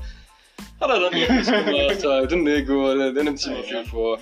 hat 0.81 0.91
er 0.91 1.01
dann 1.01 1.13
nicht 1.13 1.27
gemacht 1.29 2.05
halt. 2.05 2.31
Der 2.31 2.39
Nico, 2.39 2.95
der, 2.97 3.13
der 3.13 3.25
nimmt 3.25 3.39
sich 3.39 3.53
immer 3.53 3.61
Ja. 3.61 3.83
viel 3.83 3.91
vor. 3.91 4.19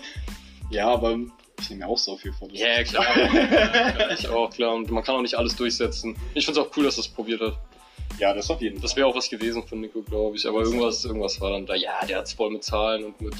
ja, 0.70 0.88
aber 0.88 1.16
ich 1.60 1.70
nehme 1.70 1.84
mir 1.84 1.90
auch 1.90 1.98
so 1.98 2.16
viel 2.16 2.32
vor. 2.32 2.48
Ja, 2.52 2.82
klar. 2.84 3.04
ja, 3.34 4.10
ich 4.10 4.28
auch, 4.28 4.50
klar. 4.50 4.74
Und 4.74 4.90
man 4.90 5.02
kann 5.02 5.16
auch 5.16 5.22
nicht 5.22 5.34
alles 5.34 5.56
durchsetzen. 5.56 6.16
Ich 6.34 6.44
find's 6.44 6.58
auch 6.58 6.70
cool, 6.76 6.84
dass 6.84 6.96
er 6.96 7.00
es 7.00 7.08
probiert 7.08 7.40
hat. 7.40 7.58
Ja, 8.18 8.32
das 8.32 8.50
auf 8.50 8.60
jeden 8.60 8.76
Fall. 8.76 8.82
Das 8.82 8.96
wäre 8.96 9.06
auch 9.06 9.14
was 9.14 9.28
gewesen 9.28 9.66
von 9.66 9.80
Nico, 9.80 10.02
glaube 10.02 10.36
ich. 10.36 10.46
Aber 10.46 10.62
irgendwas, 10.62 11.04
irgendwas 11.04 11.40
war 11.40 11.50
dann 11.50 11.66
da. 11.66 11.74
Ja, 11.74 12.04
der 12.06 12.18
hat's 12.18 12.32
voll 12.32 12.50
mit 12.50 12.64
Zahlen 12.64 13.04
und 13.04 13.20
mit, 13.20 13.34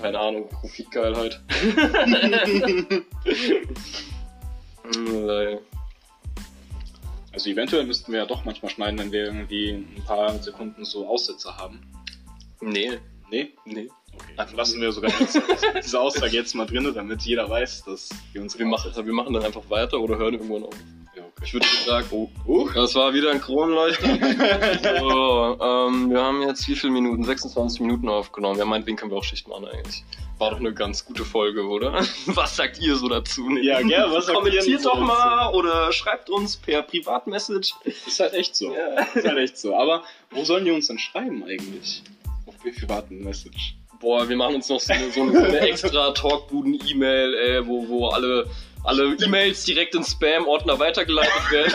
keine 0.00 0.18
Ahnung, 0.18 0.48
Profitgeilheit. 0.48 1.40
Nein. 4.96 5.58
Also 7.32 7.50
eventuell 7.50 7.84
müssten 7.84 8.10
wir 8.12 8.20
ja 8.20 8.26
doch 8.26 8.44
manchmal 8.44 8.70
schneiden, 8.70 8.98
wenn 8.98 9.12
wir 9.12 9.24
irgendwie 9.26 9.70
ein 9.70 10.02
paar 10.06 10.36
Sekunden 10.42 10.84
so 10.84 11.06
Aussetzer 11.06 11.56
haben. 11.56 11.80
nee, 12.60 12.98
Nee? 13.30 13.52
nee. 13.66 13.88
Okay. 14.18 14.32
Dann 14.36 14.54
lassen 14.54 14.80
wir 14.80 14.90
sogar 14.90 15.10
jetzt, 15.18 15.40
diese 15.84 16.00
Aussage 16.00 16.32
jetzt 16.32 16.54
mal 16.54 16.66
drin, 16.66 16.90
damit 16.92 17.22
jeder 17.22 17.48
weiß, 17.48 17.84
dass 17.84 18.08
wir 18.32 18.42
uns 18.42 18.58
Wir 18.58 18.66
machen, 18.66 18.92
wir 18.94 19.12
machen 19.12 19.32
dann 19.32 19.44
einfach 19.44 19.68
weiter 19.70 20.00
oder 20.00 20.18
hören 20.18 20.34
irgendwann 20.34 20.64
auf. 20.64 20.74
Ja, 21.14 21.22
okay. 21.22 21.44
Ich 21.44 21.52
würde 21.54 21.66
sagen, 21.86 22.06
oh, 22.10 22.28
Uh. 22.46 22.68
das 22.74 22.94
war 22.96 23.14
wieder 23.14 23.30
ein 23.30 23.40
Kronleuchter. 23.40 24.06
so, 25.00 25.58
ähm, 25.60 26.10
wir 26.10 26.20
haben 26.20 26.42
jetzt 26.42 26.66
wie 26.68 26.74
viele 26.74 26.92
Minuten? 26.92 27.22
26 27.22 27.80
Minuten 27.80 28.08
aufgenommen. 28.08 28.58
Ja, 28.58 28.64
meinetwegen 28.64 28.96
können 28.96 29.12
wir 29.12 29.18
auch 29.18 29.24
Schicht 29.24 29.46
machen 29.46 29.66
eigentlich. 29.66 30.04
War 30.38 30.50
doch 30.50 30.60
eine 30.60 30.72
ganz 30.72 31.04
gute 31.04 31.24
Folge, 31.24 31.66
oder? 31.66 31.92
Was 32.26 32.56
sagt 32.56 32.80
ihr 32.80 32.96
so 32.96 33.08
dazu? 33.08 33.48
Ja, 33.56 33.82
gerne. 33.82 34.12
Was 34.12 34.26
Kommentiert 34.26 34.82
so 34.82 34.90
doch 34.90 35.00
mal 35.00 35.52
oder 35.52 35.92
schreibt 35.92 36.30
uns 36.30 36.56
per 36.56 36.82
Privatmessage. 36.82 37.74
Ist 37.84 38.20
halt 38.20 38.34
echt 38.34 38.56
so. 38.56 38.74
Ist 39.14 39.26
halt 39.26 39.38
echt 39.38 39.58
so. 39.58 39.76
Aber 39.76 40.02
wo 40.30 40.44
sollen 40.44 40.64
die 40.64 40.70
uns 40.70 40.88
denn 40.88 40.98
schreiben 40.98 41.44
eigentlich? 41.44 42.02
Auf 42.46 42.56
privaten 42.58 43.24
Message. 43.24 43.76
Boah, 44.00 44.28
wir 44.28 44.36
machen 44.36 44.56
uns 44.56 44.68
noch 44.68 44.80
so 44.80 44.92
eine, 44.92 45.10
so 45.10 45.22
eine, 45.22 45.60
extra 45.60 46.12
Talkbuden-E-Mail, 46.12 47.34
ey, 47.34 47.66
wo, 47.66 47.88
wo 47.88 48.08
alle, 48.08 48.46
alle 48.84 49.16
E-Mails 49.24 49.64
direkt 49.64 49.94
in 49.94 50.04
Spam-Ordner 50.04 50.78
weitergeleitet 50.78 51.50
werden. 51.50 51.74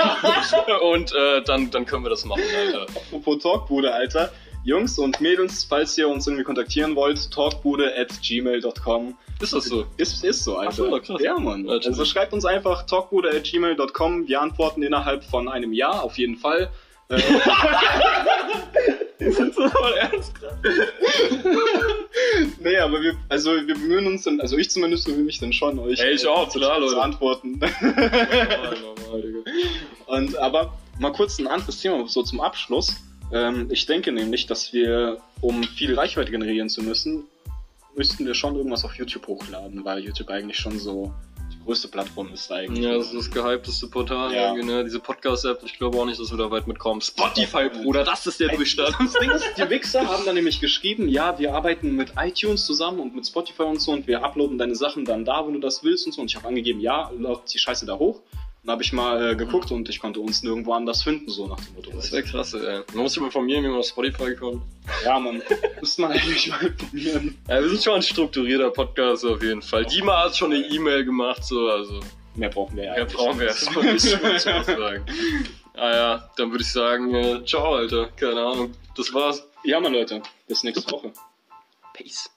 Und 0.94 1.14
äh, 1.14 1.42
dann, 1.44 1.70
dann 1.72 1.86
können 1.86 2.06
wir 2.06 2.10
das 2.10 2.24
machen, 2.24 2.44
Alter. 2.58 2.84
Apropos 2.84 3.44
Talkbude, 3.44 3.94
Alter. 3.94 4.32
Jungs 4.66 4.98
und 4.98 5.20
Mädels, 5.20 5.66
falls 5.66 5.98
ihr 5.98 6.08
uns 6.08 6.26
irgendwie 6.26 6.46
kontaktieren 6.46 6.96
wollt, 6.96 7.30
talkbude 7.32 7.94
at 7.98 8.22
gmail.com. 8.22 9.18
Ist 9.42 9.52
das 9.52 9.66
so? 9.66 9.86
Ist, 9.98 10.24
ist 10.24 10.46
so, 10.46 10.56
Alter. 10.56 10.70
Ach 10.72 10.76
so, 10.76 11.00
krass. 11.02 11.22
Ja, 11.22 11.38
Mann. 11.38 11.66
Ja, 11.66 11.74
Also 11.74 12.06
schreibt 12.06 12.32
uns 12.32 12.46
einfach 12.46 12.84
talkbude 12.86 13.30
at 13.30 13.44
gmail.com. 13.44 14.26
Wir 14.30 14.40
antworten 14.40 14.82
innerhalb 14.82 15.26
von 15.26 15.50
einem 15.50 15.74
Jahr, 15.74 16.02
auf 16.02 16.18
jeden 16.18 16.38
Fall. 16.38 16.72
Äh, 19.24 19.30
Ist 19.30 19.40
das 19.40 19.72
voll 19.72 19.94
ernst 19.94 20.36
gerade? 20.36 20.58
nee, 22.60 22.78
aber 22.78 23.02
wir, 23.02 23.16
also 23.30 23.52
wir 23.52 23.74
bemühen 23.76 24.08
uns 24.08 24.24
dann, 24.24 24.40
also 24.42 24.58
ich 24.58 24.70
zumindest 24.70 25.06
bemühe 25.06 25.24
mich 25.24 25.40
dann 25.40 25.54
schon, 25.54 25.80
euch 25.80 26.00
Ey, 26.00 26.14
ich 26.16 26.28
auch, 26.28 26.50
zu, 26.50 26.60
klar, 26.60 26.86
zu 26.88 27.00
antworten. 27.00 27.60
normal, 27.60 29.22
Digga. 29.22 29.40
Und 30.08 30.38
aber 30.38 30.74
mal 31.00 31.12
kurz 31.12 31.40
ein 31.40 31.48
anderes 31.48 31.80
Thema 31.82 32.08
so 32.08 32.24
zum 32.24 32.42
Abschluss. 32.42 32.96
Ähm, 33.32 33.68
ich 33.72 33.86
denke 33.86 34.12
nämlich, 34.12 34.46
dass 34.46 34.74
wir, 34.74 35.18
um 35.42 35.64
viel 35.64 35.96
Reichweite 35.96 36.32
generieren 36.32 36.70
zu 36.70 36.82
müssen, 36.84 37.24
müssten 37.96 38.26
wir 38.26 38.34
schon 38.34 38.56
irgendwas 38.56 38.86
auf 38.86 38.96
YouTube 38.96 39.28
hochladen, 39.28 39.86
weil 39.86 40.00
YouTube 40.00 40.30
eigentlich 40.30 40.58
schon 40.58 40.80
so 40.80 41.14
größte 41.64 41.88
Plattform 41.88 42.32
ist 42.34 42.52
eigentlich. 42.52 42.84
Ja, 42.84 42.98
das 42.98 43.08
ist 43.08 43.16
das 43.16 43.32
gehypteste 43.32 43.88
Portal 43.88 44.34
Ja. 44.34 44.54
irgendwie, 44.54 44.66
ne? 44.74 44.84
Diese 44.84 45.00
Podcast-App, 45.00 45.62
ich 45.66 45.78
glaube 45.78 45.98
auch 45.98 46.06
nicht, 46.06 46.20
dass 46.20 46.32
wir 46.32 46.38
da 46.38 46.50
weit 46.52 46.68
mitkommen. 46.68 47.02
Spotify, 47.02 47.70
Bruder, 47.70 48.04
das 48.04 48.26
ist 48.28 48.40
der 48.40 48.50
Durchstand. 48.50 48.96
Das 49.00 49.14
Ding 49.14 49.30
ist, 49.32 49.46
die 49.58 49.70
Wichser 49.70 50.08
haben 50.08 50.26
dann 50.26 50.36
nämlich 50.36 50.60
geschrieben, 50.60 51.08
ja, 51.08 51.38
wir 51.40 51.54
arbeiten 51.56 51.96
mit 51.96 52.14
iTunes 52.18 52.66
zusammen 52.66 53.00
und 53.00 53.16
mit 53.16 53.26
Spotify 53.26 53.64
und 53.64 53.82
so 53.82 53.92
und 53.92 54.08
wir 54.08 54.24
uploaden 54.24 54.58
deine 54.58 54.76
Sachen 54.76 55.06
dann 55.06 55.26
da, 55.26 55.46
wenn 55.46 55.54
du 55.54 55.60
das 55.60 55.84
willst 55.84 56.06
und 56.06 56.12
so. 56.14 56.22
Und 56.22 56.30
ich 56.30 56.36
habe 56.36 56.48
angegeben, 56.48 56.80
ja, 56.80 57.12
laut 57.18 57.52
die 57.54 57.60
Scheiße 57.60 57.86
da 57.86 57.98
hoch. 57.98 58.22
Dann 58.64 58.74
habe 58.74 58.84
ich 58.84 58.94
mal 58.94 59.32
äh, 59.32 59.36
geguckt 59.36 59.72
und 59.72 59.90
ich 59.90 60.00
konnte 60.00 60.22
uns 60.22 60.42
nirgendwo 60.42 60.72
anders 60.72 61.04
finden, 61.04 61.30
so 61.30 61.48
nach 61.48 61.60
dem 61.60 61.76
Motto. 61.76 61.92
Das 61.92 62.14
wäre 62.14 62.24
krass, 62.24 62.54
ey. 62.54 62.82
Man 62.94 63.04
muss 63.04 63.12
sich 63.12 63.20
mal 63.20 63.26
informieren, 63.28 63.62
wie 63.66 63.68
man 63.68 63.80
auf 63.80 63.86
Spotify 63.86 64.34
kommt. 64.36 64.62
Ja, 65.04 65.20
man, 65.20 65.42
müsste 65.82 66.02
man 66.02 66.14
eigentlich 66.14 66.48
mal 66.48 66.68
informieren. 66.68 67.38
Ja, 67.50 67.62
wir 67.62 67.70
sind 67.70 67.84
schon 67.84 67.96
ein 67.96 68.02
strukturierter 68.02 68.70
Podcast 68.70 69.26
auf 69.26 69.44
jeden 69.44 69.62
Fall. 69.62 69.84
Dima 69.86 70.24
hat 70.24 70.38
schon 70.38 70.54
eine 70.54 70.66
E-Mail 70.66 71.04
gemacht, 71.04 71.44
so, 71.44 71.68
also. 71.68 72.00
Mehr 72.36 72.50
brauchen 72.50 72.78
wir 72.78 72.86
ja 72.86 72.94
Mehr 72.94 73.06
brauchen 73.06 73.40
wir 73.40 73.48
erstmal 73.48 73.94
nicht, 73.94 74.06
würde 74.24 74.38
ich 74.38 74.48
auch 74.48 74.64
sagen. 74.66 75.06
Ah 75.76 75.92
ja, 75.92 76.30
dann 76.38 76.52
würde 76.52 76.64
ich 76.64 76.72
sagen, 76.72 77.14
äh, 77.14 77.44
ciao, 77.46 77.76
Alter. 77.76 78.10
Keine 78.16 78.42
Ahnung. 78.42 78.74
Das 78.96 79.14
war's. 79.14 79.46
Ja, 79.66 79.80
meine 79.82 79.98
Leute, 80.00 80.22
bis 80.48 80.64
nächste 80.64 80.90
Woche. 80.90 81.12
Peace. 81.94 82.30